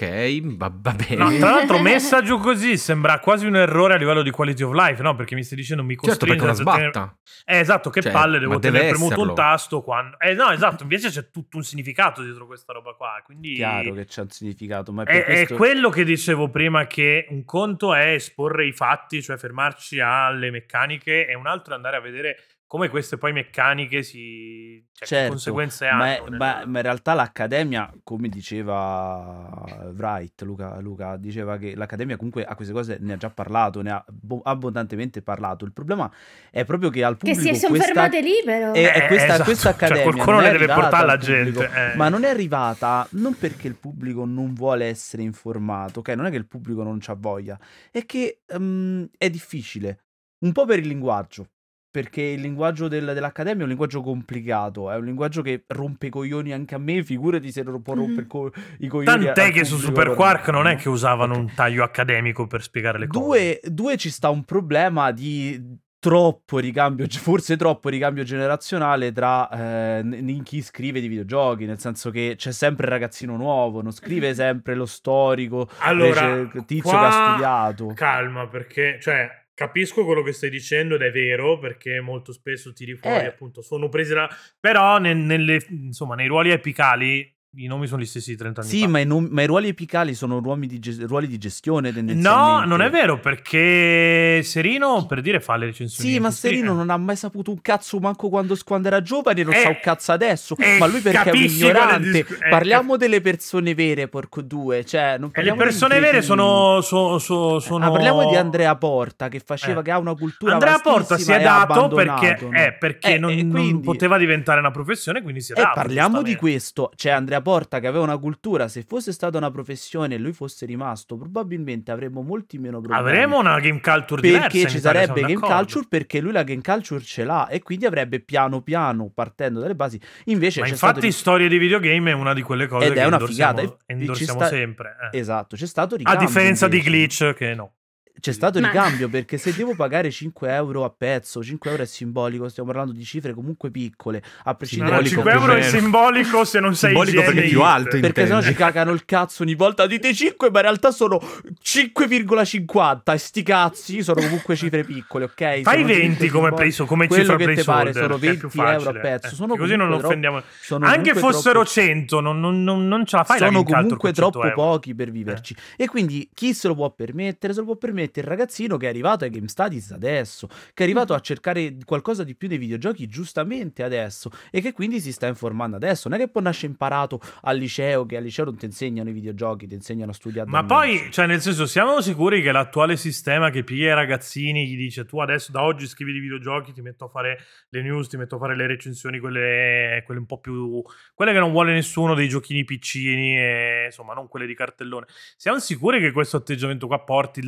ok, 0.00 0.56
va, 0.56 0.70
va 0.72 0.92
bene. 0.92 1.16
No, 1.16 1.36
tra 1.38 1.50
l'altro, 1.50 1.78
messa 1.82 2.22
giù 2.22 2.38
così 2.38 2.76
sembra 2.76 3.18
quasi 3.18 3.46
un 3.46 3.56
errore 3.56 3.94
a 3.94 3.96
livello 3.96 4.22
di 4.22 4.30
quality 4.30 4.62
of 4.62 4.72
life, 4.72 5.02
no? 5.02 5.14
Perché 5.16 5.34
mi 5.34 5.42
stai 5.42 5.56
dicendo 5.58 5.82
mi 5.82 5.94
Certo, 5.94 6.26
costringe 6.26 6.36
perché 6.36 6.50
è 6.50 6.62
una 6.62 6.70
a 6.70 6.74
tenere- 6.76 6.92
sbatta. 6.92 7.18
Eh, 7.44 7.58
esatto, 7.58 7.90
che 7.90 8.02
Cioè, 8.02 8.12
palle, 8.12 8.38
devo 8.38 8.58
deve 8.58 8.78
tenere 8.78 8.90
premuto 8.90 9.14
un 9.20 9.30
esserlo. 9.30 9.32
tasto 9.34 9.82
quando... 9.82 10.18
Eh, 10.20 10.34
no, 10.34 10.50
esatto, 10.50 10.82
invece 10.84 11.08
c'è 11.10 11.30
tutto 11.30 11.56
un 11.56 11.64
significato 11.64 12.22
dietro 12.22 12.46
questa 12.46 12.72
roba 12.72 12.92
qua, 12.94 13.20
quindi... 13.24 13.54
Chiaro 13.54 13.92
che 13.94 14.04
c'è 14.04 14.22
un 14.22 14.30
significato, 14.30 14.92
ma 14.92 15.02
è 15.02 15.06
per 15.06 15.14
È, 15.16 15.24
è 15.24 15.34
questo... 15.34 15.54
quello 15.56 15.88
che 15.88 16.04
dicevo 16.04 16.48
prima, 16.48 16.86
che 16.86 17.26
un 17.30 17.44
conto 17.44 17.94
è 17.94 18.12
esporre 18.12 18.66
i 18.66 18.72
fatti, 18.72 19.22
cioè 19.22 19.36
fermarci 19.36 20.00
alle 20.00 20.50
meccaniche, 20.50 21.26
e 21.26 21.34
un 21.34 21.46
altro 21.46 21.72
è 21.72 21.76
andare 21.76 21.96
a 21.96 22.00
vedere 22.00 22.36
come 22.68 22.90
queste 22.90 23.16
poi 23.16 23.32
meccaniche 23.32 24.02
si... 24.02 24.84
Cioè, 24.92 25.00
che 25.00 25.06
Certo, 25.06 25.28
conseguenze 25.30 25.90
ma, 25.90 26.06
è- 26.06 26.18
hanno. 26.18 26.36
ma- 26.36 26.58
nel- 26.58 26.68
ma 26.68 26.76
in 26.78 26.82
realtà 26.82 27.14
l'Accademia, 27.14 27.90
come 28.04 28.28
diceva 28.28 29.64
Wright, 29.96 30.42
Luca, 30.42 30.78
Luca 30.78 31.16
diceva 31.16 31.56
che 31.56 31.74
l'Accademia 31.74 32.16
comunque 32.16 32.44
a 32.44 32.54
queste 32.54 32.74
cose 32.74 32.98
ne 33.00 33.14
ha 33.14 33.16
già 33.16 33.30
parlato, 33.30 33.80
ne 33.80 33.90
ha 33.90 34.04
bo- 34.06 34.42
abbondantemente 34.44 35.22
parlato. 35.22 35.64
Il 35.64 35.72
problema 35.72 36.12
è 36.50 36.64
proprio 36.66 36.90
che 36.90 37.02
al 37.04 37.16
Che 37.16 37.32
pubblico 37.32 37.54
si 37.54 37.58
sono 37.58 37.74
questa... 37.74 37.92
fermate 37.94 38.20
lì 38.20 38.34
però. 38.44 38.72
E, 38.74 38.80
e 38.82 38.84
Eh, 38.84 39.06
questa, 39.06 39.24
esatto. 39.26 39.42
questa 39.44 39.62
Cioè, 39.70 39.72
accademia 39.72 40.02
qualcuno 40.02 40.36
non 40.36 40.44
è 40.44 40.52
le 40.52 40.58
deve 40.58 40.74
portare 40.74 41.02
alla 41.04 41.16
pubblico, 41.16 41.60
gente, 41.60 41.92
eh. 41.92 41.96
ma 41.96 42.08
non 42.10 42.24
è 42.24 42.28
arrivata 42.28 43.08
non 43.12 43.34
perché 43.38 43.66
il 43.66 43.76
pubblico 43.76 44.26
non 44.26 44.52
vuole 44.52 44.84
essere 44.84 45.22
informato, 45.22 46.00
ok? 46.00 46.08
Non 46.10 46.26
è 46.26 46.30
che 46.30 46.36
il 46.36 46.46
pubblico 46.46 46.82
non 46.82 46.98
c'ha 47.00 47.14
voglia, 47.14 47.58
è 47.90 48.04
che 48.04 48.42
ehm, 48.46 49.08
è 49.16 49.30
difficile, 49.30 50.04
un 50.40 50.52
po' 50.52 50.66
per 50.66 50.80
il 50.80 50.86
linguaggio. 50.86 51.48
Perché 51.90 52.20
il 52.20 52.40
linguaggio 52.42 52.86
del- 52.86 53.12
dell'Accademia 53.14 53.60
è 53.60 53.62
un 53.62 53.68
linguaggio 53.68 54.02
complicato, 54.02 54.90
è 54.90 54.96
un 54.96 55.04
linguaggio 55.06 55.40
che 55.40 55.64
rompe 55.68 56.08
i 56.08 56.10
coglioni 56.10 56.52
anche 56.52 56.74
a 56.74 56.78
me, 56.78 57.02
figurati 57.02 57.50
se 57.50 57.62
non 57.62 57.80
può 57.80 57.94
rompere 57.94 58.26
co- 58.26 58.52
i 58.80 58.88
coglioni 58.88 59.24
Tant'è 59.24 59.44
al 59.46 59.52
che 59.52 59.64
su 59.64 59.78
Super 59.78 60.10
Quark 60.14 60.48
non 60.50 60.66
è 60.66 60.76
che 60.76 60.88
no? 60.88 60.92
usavano 60.92 61.32
Ok. 61.34 61.40
un 61.40 61.52
taglio 61.54 61.82
accademico 61.82 62.46
per 62.46 62.62
spiegare 62.62 62.98
le 62.98 63.06
cose. 63.06 63.24
Due, 63.24 63.60
due 63.72 63.96
ci 63.96 64.10
sta 64.10 64.28
un 64.28 64.44
problema 64.44 65.12
di 65.12 65.76
troppo 65.98 66.58
ricambio, 66.58 67.06
forse 67.08 67.56
troppo 67.56 67.88
ricambio 67.88 68.22
generazionale 68.22 69.10
tra 69.10 69.48
eh, 69.50 70.00
in 70.00 70.42
chi 70.44 70.60
scrive 70.62 71.00
di 71.00 71.08
videogiochi, 71.08 71.64
nel 71.64 71.78
senso 71.80 72.10
che 72.10 72.34
c'è 72.36 72.52
sempre 72.52 72.84
il 72.86 72.92
ragazzino 72.92 73.34
nuovo, 73.36 73.80
non 73.82 73.92
scrive 73.92 74.34
sempre 74.34 74.74
lo 74.74 74.86
storico, 74.86 75.68
Allora, 75.78 76.48
tizio 76.66 76.82
qua- 76.90 76.98
che 77.00 77.06
ha 77.06 77.28
studiato. 77.30 77.86
Calma, 77.94 78.46
perché, 78.46 78.98
cioè, 79.00 79.28
capisco 79.58 80.04
quello 80.04 80.22
che 80.22 80.30
stai 80.32 80.50
dicendo 80.50 80.94
ed 80.94 81.02
è 81.02 81.10
vero, 81.10 81.58
perché 81.58 82.00
molto 82.00 82.30
spesso 82.32 82.72
tiri 82.72 82.94
fuori, 82.94 83.24
Eh. 83.24 83.26
appunto, 83.26 83.60
sono 83.60 83.88
presi 83.88 84.14
da... 84.14 84.28
Però 84.60 84.98
nel- 84.98 85.16
nelle, 85.16 85.66
insomma, 85.70 86.14
nei 86.14 86.28
ruoli 86.28 86.50
epicali 86.52 87.36
i 87.58 87.66
nomi 87.66 87.86
sono 87.86 88.00
gli 88.02 88.06
stessi 88.06 88.30
di 88.30 88.36
30 88.36 88.60
anni 88.60 88.70
Sì, 88.70 88.80
fa. 88.82 88.88
ma 88.88 88.98
i, 89.00 89.04
nom- 89.06 89.28
ma 89.30 89.42
i 89.42 89.46
ruoli 89.46 89.68
epicali 89.68 90.14
sono 90.14 90.38
ruoli 90.38 90.66
di, 90.66 90.78
ges- 90.78 91.04
ruoli 91.06 91.26
di 91.26 91.38
gestione 91.38 91.88
No, 91.88 91.94
tendenzialmente. 91.94 92.66
non 92.66 92.82
è 92.82 92.90
vero, 92.90 93.18
perché 93.62 94.42
Serino, 94.42 95.06
per 95.06 95.20
dire, 95.20 95.40
fa 95.40 95.56
le 95.56 95.66
recensioni. 95.66 96.10
Sì, 96.10 96.18
ma. 96.20 96.30
Serino 96.30 96.72
non 96.72 96.90
ha 96.90 96.96
mai 96.96 97.16
saputo 97.16 97.50
un 97.50 97.60
cazzo 97.60 97.98
manco 97.98 98.28
quando, 98.28 98.56
quando 98.64 98.86
era 98.88 99.02
giovane, 99.02 99.42
non 99.42 99.52
Eh, 99.54 99.58
sa 99.60 99.68
un 99.70 99.78
cazzo 99.82 100.12
adesso. 100.12 100.56
eh, 100.56 100.76
ma 100.78 100.86
lui 100.86 101.00
perché 101.00 101.30
è 101.30 101.32
un 101.32 101.42
ignorante. 101.42 102.10
disc- 102.10 102.38
eh, 102.44 102.48
Parliamo 102.48 102.96
delle 102.96 103.20
persone 103.20 103.74
vere, 103.74 104.06
porco 104.08 104.40
due. 104.42 104.84
Cioè, 104.84 105.16
non 105.18 105.30
E 105.32 105.42
le 105.42 105.54
persone 105.54 105.98
vere 105.98 106.22
sono... 106.22 106.80
so- 106.80 107.18
so- 107.18 107.58
sono... 107.58 107.86
Ah, 107.86 107.90
parliamo 107.90 108.28
di 108.28 108.36
Andrea 108.36 108.76
Porta 108.76 109.28
che 109.28 109.40
faceva 109.44 109.80
Eh. 109.80 109.82
che 109.82 109.90
ha 109.90 109.98
una 109.98 110.14
cultura 110.14 110.52
Andrea 110.52 110.78
Porta 110.78 111.18
si 111.18 111.32
è 111.32 111.40
dato 111.40 111.88
perché, 111.88 112.38
no? 112.40 112.52
eh, 112.52 112.72
perché 112.78 113.14
Eh, 113.14 113.18
non, 113.18 113.30
e 113.30 113.42
non 113.42 113.50
quindi- 113.50 113.82
poteva 113.84 114.16
diventare 114.18 114.60
una 114.60 114.70
professione, 114.70 115.22
quindi 115.22 115.40
si 115.40 115.52
è 115.52 115.54
dato. 115.56 115.72
parliamo 115.74 116.22
di 116.22 116.36
questo. 116.36 116.90
C'è 116.94 117.10
Andrea 117.10 117.40
Porta 117.40 117.46
che 117.80 117.86
aveva 117.86 118.02
una 118.04 118.18
cultura. 118.18 118.68
Se 118.68 118.82
fosse 118.82 119.12
stata 119.12 119.38
una 119.38 119.50
professione 119.50 120.14
e 120.14 120.18
lui 120.18 120.32
fosse 120.32 120.66
rimasto, 120.66 121.16
probabilmente 121.16 121.90
avremmo 121.90 122.22
molti 122.22 122.58
meno 122.58 122.80
problemi. 122.80 123.08
Avremo 123.08 123.38
una 123.38 123.58
game 123.60 123.80
culture 123.80 124.20
diversa. 124.20 124.48
perché 124.48 124.68
ci 124.68 124.76
Italia, 124.76 125.00
sarebbe 125.06 125.20
game 125.22 125.34
d'accordo. 125.34 125.54
culture 125.56 125.86
perché 125.88 126.20
lui 126.20 126.32
la 126.32 126.42
game 126.42 126.62
culture 126.62 127.02
ce 127.02 127.24
l'ha 127.24 127.48
e 127.48 127.62
quindi 127.62 127.86
avrebbe 127.86 128.20
piano 128.20 128.60
piano 128.62 129.10
partendo 129.14 129.60
dalle 129.60 129.74
basi 129.74 130.00
invece 130.24 130.60
Ma 130.60 130.66
infatti, 130.68 130.98
stato 131.10 131.12
storie 131.12 131.48
di 131.48 131.58
videogame 131.58 132.10
è 132.10 132.14
una 132.14 132.34
di 132.34 132.42
quelle 132.42 132.66
cose 132.66 132.86
Ed 132.86 132.92
che 132.92 133.00
è 133.00 133.04
una 133.06 133.18
figata, 133.18 133.62
endorsiamo 133.86 134.38
sta- 134.40 134.48
sempre. 134.48 134.96
eh. 135.12 135.18
esatto 135.18 135.56
c'è 135.56 135.66
stato 135.66 135.94
A 135.94 135.98
ricambio 135.98 136.26
differenza 136.26 136.68
di 136.68 136.76
invece. 136.78 136.90
glitch, 136.96 137.34
che 137.34 137.54
no. 137.54 137.72
C'è 138.20 138.32
stato 138.32 138.60
Ma- 138.60 138.68
ricambio 138.68 139.08
perché 139.08 139.38
se 139.38 139.54
devo 139.54 139.74
pagare 139.74 140.10
5 140.10 140.52
euro 140.52 140.84
a 140.84 140.90
pezzo 140.96 141.42
5 141.42 141.70
euro 141.70 141.82
è 141.82 141.86
simbolico 141.86 142.48
stiamo 142.48 142.68
parlando 142.70 142.92
di 142.92 143.04
cifre 143.04 143.32
comunque 143.34 143.70
piccole 143.70 144.22
a 144.44 144.54
prescindere 144.54 144.96
No, 144.96 145.02
Simbolico 145.06 145.30
5 145.30 145.32
euro 145.32 145.52
è 145.54 145.62
simbolico 145.68 146.44
se 146.44 146.60
non 146.60 146.74
sei 146.74 146.90
Simbolico 146.90 147.22
perché 147.22 147.42
è 147.44 147.48
più 147.48 147.62
alto, 147.62 147.98
perché 148.00 148.26
sennò 148.26 148.42
ci 148.42 148.54
cagano 148.54 148.92
il 148.92 149.04
cazzo 149.04 149.42
ogni 149.42 149.54
volta 149.54 149.86
dite 149.86 150.12
5 150.14 150.50
ma 150.50 150.56
in 150.58 150.64
realtà 150.64 150.90
sono 150.90 151.20
5,50 151.62 153.12
e 153.12 153.18
sti 153.18 153.42
cazzi 153.42 154.02
sono 154.02 154.20
comunque 154.20 154.56
cifre 154.56 154.84
piccole 154.84 155.24
ok 155.24 155.60
Fai 155.62 155.62
Sono 155.62 155.86
20 155.86 156.12
cifre 156.14 156.28
come, 156.28 156.52
place, 156.52 156.84
come 156.84 157.06
quello 157.06 157.22
cifra 157.22 157.36
che 157.54 157.64
pare 157.64 157.92
sono 157.92 158.18
che 158.18 158.30
è 158.30 158.36
più 158.36 158.48
20 158.48 158.72
euro 158.72 158.90
a 158.90 159.00
pezzo 159.00 159.26
Eh, 159.26 159.30
sono 159.34 159.56
così 159.56 159.76
non 159.76 159.86
comunque 159.86 160.06
offendiamo. 160.08 160.42
Anche 160.80 161.14
fossero 161.14 161.62
troppo- 161.62 161.68
100, 161.68 162.20
non, 162.20 162.40
non- 162.40 162.62
non- 162.64 162.86
non 162.88 163.04
ce 163.06 163.16
la 163.16 163.24
fai 163.24 163.38
sono 163.38 163.62
comunque 163.62 163.96
con 163.96 163.96
100 164.12 164.12
troppo 164.12 164.42
euro. 164.42 164.54
pochi 164.54 164.94
per 164.94 165.10
viverci. 165.10 165.54
E 165.76 165.86
quindi 165.86 166.28
chi 166.34 166.54
se 166.54 166.68
lo 166.68 166.74
può 166.74 166.90
permettere? 166.90 167.52
Se 167.52 167.60
lo 167.60 167.66
può 167.66 167.76
permettere 167.76 168.07
il 168.16 168.26
ragazzino 168.26 168.76
che 168.76 168.86
è 168.86 168.88
arrivato 168.88 169.24
ai 169.24 169.30
Game 169.30 169.48
Studies 169.48 169.92
adesso, 169.92 170.46
che 170.46 170.82
è 170.82 170.82
arrivato 170.82 171.14
a 171.14 171.20
cercare 171.20 171.76
qualcosa 171.84 172.24
di 172.24 172.34
più 172.34 172.48
dei 172.48 172.58
videogiochi 172.58 173.06
giustamente 173.06 173.82
adesso 173.82 174.30
e 174.50 174.60
che 174.60 174.72
quindi 174.72 175.00
si 175.00 175.12
sta 175.12 175.26
informando 175.26 175.76
adesso. 175.76 176.08
Non 176.08 176.18
è 176.18 176.20
che 176.20 176.30
poi 176.30 176.42
nasce 176.42 176.66
imparato 176.66 177.20
al 177.42 177.56
liceo, 177.56 178.06
che 178.06 178.16
al 178.16 178.22
liceo 178.22 178.46
non 178.46 178.56
ti 178.56 178.64
insegnano 178.64 179.10
i 179.10 179.12
videogiochi, 179.12 179.66
ti 179.66 179.74
insegnano 179.74 180.10
a 180.10 180.14
studiare. 180.14 180.48
Ma 180.48 180.64
poi, 180.64 180.94
mezzo. 180.94 181.10
cioè, 181.10 181.26
nel 181.26 181.40
senso, 181.40 181.66
siamo 181.66 182.00
sicuri 182.00 182.42
che 182.42 182.52
l'attuale 182.52 182.96
sistema 182.96 183.50
che 183.50 183.64
piglia 183.64 183.92
i 183.92 183.94
ragazzini 183.94 184.66
gli 184.66 184.76
dice 184.76 185.04
tu 185.04 185.18
adesso 185.20 185.52
da 185.52 185.62
oggi 185.62 185.86
scrivi 185.86 186.12
di 186.12 186.20
videogiochi, 186.20 186.72
ti 186.72 186.80
metto 186.80 187.06
a 187.06 187.08
fare 187.08 187.38
le 187.70 187.82
news, 187.82 188.08
ti 188.08 188.16
metto 188.16 188.36
a 188.36 188.38
fare 188.38 188.56
le 188.56 188.66
recensioni, 188.66 189.18
quelle, 189.18 190.02
quelle 190.04 190.20
un 190.20 190.26
po' 190.26 190.38
più... 190.38 190.82
quelle 191.14 191.32
che 191.32 191.38
non 191.38 191.52
vuole 191.52 191.72
nessuno, 191.72 192.14
dei 192.14 192.28
giochini 192.28 192.64
piccini, 192.64 193.36
e, 193.36 193.82
insomma, 193.86 194.14
non 194.14 194.28
quelle 194.28 194.46
di 194.46 194.54
cartellone. 194.54 195.06
Siamo 195.36 195.58
sicuri 195.58 196.00
che 196.00 196.12
questo 196.12 196.36
atteggiamento 196.36 196.86
qua 196.86 197.00
porti 197.00 197.40
il, 197.40 197.46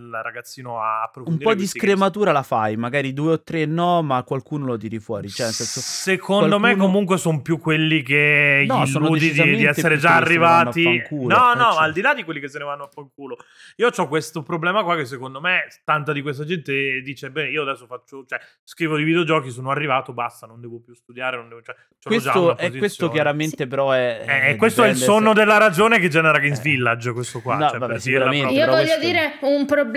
il 0.00 0.20
ragazzino 0.22 0.80
a 0.80 0.96
un 0.98 1.02
approfondire 1.04 1.44
po' 1.44 1.50
di 1.52 1.58
questi 1.58 1.78
scrematura 1.78 2.32
la 2.32 2.42
fai, 2.42 2.76
magari 2.76 3.12
due 3.12 3.32
o 3.32 3.42
tre 3.42 3.64
no, 3.66 4.02
ma 4.02 4.22
qualcuno 4.22 4.66
lo 4.66 4.76
tiri 4.76 4.98
fuori. 4.98 5.28
Cioè, 5.28 5.46
nel 5.46 5.54
senso, 5.54 5.80
Secondo 5.80 6.58
me, 6.58 6.68
qualcuno- 6.74 6.84
comunque, 6.86 7.18
sono 7.18 7.42
più 7.42 7.58
quelli 7.58 8.02
che 8.02 8.64
No, 8.66 8.82
gli 8.82 8.86
sono 8.86 9.06
illudi 9.06 9.32
di, 9.32 9.56
di 9.56 9.64
essere 9.64 9.98
già 9.98 10.16
arrivati. 10.16 10.82
fanculo. 10.82 11.36
No, 11.36 11.52
Eh, 11.52 11.56
no, 11.56 11.62
certo. 11.64 11.78
al 11.78 11.92
di 11.92 12.00
là 12.00 12.14
di 12.14 12.24
quelli 12.24 12.40
che 12.40 12.48
se 12.48 12.58
ne 12.58 12.64
vanno 12.64 12.84
a 12.84 12.88
fanculo. 12.92 13.36
Io 13.76 13.88
ho 13.94 14.08
questo 14.08 14.42
problema 14.42 14.82
qua 14.82 14.96
che 14.96 15.04
secondo 15.04 15.40
me 15.40 15.66
tanta 15.84 16.12
di 16.12 16.22
questa 16.22 16.44
gente 16.44 17.00
dice: 17.02 17.30
Bene, 17.30 17.50
io 17.50 17.62
adesso 17.62 17.86
faccio, 17.86 18.24
cioè, 18.26 18.38
scrivo 18.64 18.96
di 18.96 19.04
videogiochi, 19.04 19.50
sono 19.50 19.70
arrivato, 19.70 20.12
basta, 20.12 20.46
non 20.46 20.60
devo 20.60 20.80
più 20.80 20.94
studiare, 20.94 21.36
non 21.36 21.48
devo, 21.48 21.60
cioè, 21.62 21.74
questo, 22.02 22.56
è 22.56 22.70
questo 22.76 23.08
chiaramente, 23.10 23.66
però 23.66 23.92
è. 23.92 24.48
Eh, 24.50 24.56
questo 24.56 24.82
è 24.82 24.88
il 24.88 24.94
dipende 24.94 24.98
se- 24.98 25.04
sonno 25.04 25.32
della 25.34 25.58
ragione 25.58 25.98
che 25.98 26.08
genera 26.08 26.38
Games 26.38 26.58
Eh. 26.58 26.62
Village, 26.62 27.12
questo 27.12 27.40
qua. 27.40 27.56
No, 27.56 27.68
cioè, 27.68 27.78
vabbè, 27.78 27.98
sicuramente. 27.98 28.52
Io 28.54 28.66
voglio 28.66 28.82
questo- 28.82 29.00
dire 29.00 29.38
un 29.42 29.66
problema 29.66 29.88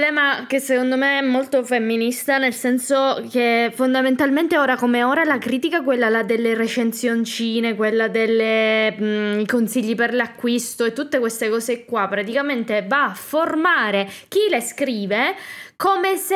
che 0.47 0.59
secondo 0.59 0.97
me 0.97 1.19
è 1.19 1.21
molto 1.21 1.63
femminista, 1.63 2.37
nel 2.37 2.53
senso 2.53 3.23
che 3.31 3.71
fondamentalmente 3.73 4.57
ora 4.57 4.75
come 4.75 5.03
ora 5.03 5.23
la 5.23 5.37
critica, 5.37 5.81
quella 5.83 6.09
là 6.09 6.23
delle 6.23 6.53
recensioncine, 6.55 7.75
quella 7.75 8.07
dei 8.07 9.45
consigli 9.45 9.95
per 9.95 10.13
l'acquisto 10.13 10.85
e 10.85 10.93
tutte 10.93 11.19
queste 11.19 11.49
cose 11.49 11.85
qua, 11.85 12.07
praticamente 12.07 12.83
va 12.87 13.05
a 13.05 13.13
formare 13.13 14.09
chi 14.27 14.47
le 14.49 14.61
scrive 14.61 15.35
come 15.75 16.15
se 16.17 16.35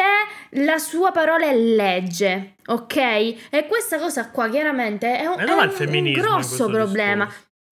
la 0.64 0.78
sua 0.78 1.12
parola 1.12 1.46
è 1.48 1.56
legge, 1.56 2.56
ok? 2.66 2.96
E 2.98 3.66
questa 3.68 3.98
cosa 3.98 4.30
qua 4.30 4.50
chiaramente 4.50 5.18
è 5.18 5.26
un, 5.26 5.40
è 5.40 5.44
un- 5.54 5.60
un 6.20 6.22
grosso 6.22 6.66
problema. 6.86 7.28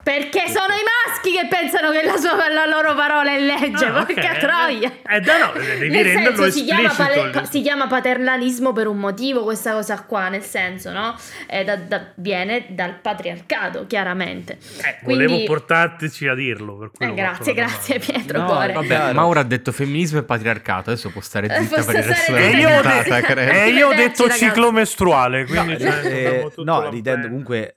Perché 0.06 0.44
sono 0.46 0.72
i 0.72 0.84
maschi 1.08 1.32
che 1.32 1.48
pensano 1.48 1.90
che 1.90 2.04
la, 2.04 2.16
sua, 2.16 2.36
la 2.48 2.64
loro 2.64 2.94
parola 2.94 3.28
è 3.28 3.40
legge, 3.40 3.86
Ah, 3.86 4.04
porca 4.04 4.34
troia. 4.38 4.92
Eh, 5.04 5.18
dai, 5.20 5.40
no, 5.40 5.50
devi 5.58 5.88
Nel 5.88 6.06
senso 6.06 6.48
si 6.52 6.62
chiama, 6.62 6.94
pale- 6.96 7.30
pa- 7.30 7.44
si 7.44 7.60
chiama 7.60 7.88
paternalismo 7.88 8.72
per 8.72 8.86
un 8.86 8.98
motivo 8.98 9.42
questa 9.42 9.72
cosa 9.72 10.00
qua, 10.02 10.28
nel 10.28 10.42
senso, 10.44 10.92
no? 10.92 11.16
È 11.48 11.64
da- 11.64 11.74
da- 11.74 12.12
viene 12.14 12.66
dal 12.68 13.00
patriarcato, 13.00 13.86
chiaramente. 13.88 14.58
Eh, 14.80 14.98
Quindi- 15.02 15.24
volevo 15.26 15.44
portarci 15.44 16.28
a 16.28 16.34
dirlo. 16.34 16.76
Per 16.76 16.86
Eh, 16.86 16.96
quello 16.98 17.14
grazie, 17.14 17.52
grazie. 17.52 17.98
Pietro 17.98 18.38
No, 18.38 18.46
Cuore. 18.46 18.72
vabbè. 18.74 19.12
Mauro 19.12 19.40
ha 19.40 19.44
detto 19.44 19.72
femminismo 19.72 20.20
e 20.20 20.22
patriarcato, 20.22 20.90
adesso 20.90 21.10
può 21.10 21.20
stare 21.20 21.48
Eh, 21.48 21.62
zitta 21.62 21.74
posso 21.78 21.86
per 21.90 21.96
il 21.96 22.02
resto 22.04 22.32
della 22.32 22.44
E 22.46 22.50
io 22.60 22.68
ho 22.68 22.80
puntata. 22.80 23.34
E 23.64 23.68
io 23.70 23.88
ho 23.88 23.94
detto 23.94 24.30
ciclo 24.30 24.70
mestruale, 24.70 25.44
No, 25.48 25.64
quindi 25.64 25.82
cioè, 25.82 26.00
eh, 26.04 26.50
no, 26.58 26.82
la- 26.82 26.88
ridendo 26.90 27.26
eh. 27.26 27.28
comunque 27.28 27.75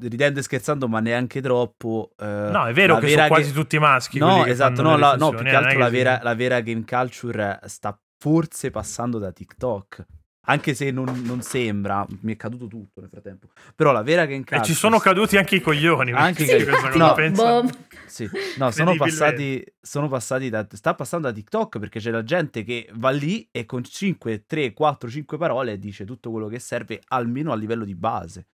ridendo 0.00 0.40
e 0.40 0.42
scherzando, 0.42 0.88
ma 0.88 1.00
neanche 1.00 1.40
troppo. 1.40 2.10
eh, 2.18 2.24
No, 2.50 2.66
è 2.66 2.72
vero 2.72 2.98
che 2.98 3.08
sono 3.10 3.26
quasi 3.26 3.48
che- 3.52 3.58
tutti 3.58 3.78
maschi. 3.78 4.18
No, 4.18 4.42
che 4.42 4.50
esatto, 4.50 4.82
no, 4.82 4.96
la- 4.96 5.16
no, 5.16 5.30
più 5.30 5.38
che 5.38 5.48
eh, 5.48 5.52
è 5.52 5.54
altro 5.54 5.78
la 5.78 5.84
che 5.86 5.90
vera, 5.90 6.16
si- 6.18 6.24
la 6.24 6.34
vera 6.34 6.60
game 6.60 6.84
culture 6.86 7.60
sta 7.64 7.98
forse 8.18 8.70
passando 8.70 9.18
da 9.18 9.32
TikTok. 9.32 10.04
Anche 10.46 10.74
se 10.74 10.90
non, 10.90 11.22
non 11.24 11.40
sembra, 11.40 12.06
mi 12.20 12.34
è 12.34 12.36
caduto 12.36 12.66
tutto 12.66 13.00
nel 13.00 13.08
frattempo. 13.08 13.48
Però 13.74 13.92
la 13.92 14.02
vera 14.02 14.26
game 14.26 14.40
E 14.42 14.44
culture. 14.44 14.62
ci 14.66 14.74
sono 14.74 14.98
caduti 14.98 15.38
anche 15.38 15.56
i 15.56 15.60
coglioni. 15.62 16.12
Anche 16.12 16.44
cosa 16.66 16.88
no. 16.90 17.14
pensa- 17.14 17.62
Boh. 17.62 17.70
Sì, 18.06 18.28
no, 18.58 18.70
sono 18.70 18.94
passati, 18.94 19.64
sono 19.80 20.06
passati 20.08 20.50
da, 20.50 20.66
sta 20.70 20.94
passando 20.94 21.28
da 21.28 21.32
TikTok 21.32 21.78
perché 21.78 21.98
c'è 21.98 22.10
la 22.10 22.22
gente 22.24 22.62
che 22.62 22.90
va 22.92 23.08
lì 23.08 23.48
e 23.50 23.64
con 23.64 23.82
5, 23.82 24.44
3, 24.46 24.74
4, 24.74 25.08
5 25.08 25.38
parole 25.38 25.78
dice 25.78 26.04
tutto 26.04 26.30
quello 26.30 26.48
che 26.48 26.58
serve 26.58 27.00
almeno 27.08 27.50
a 27.50 27.56
livello 27.56 27.86
di 27.86 27.94
base. 27.94 28.48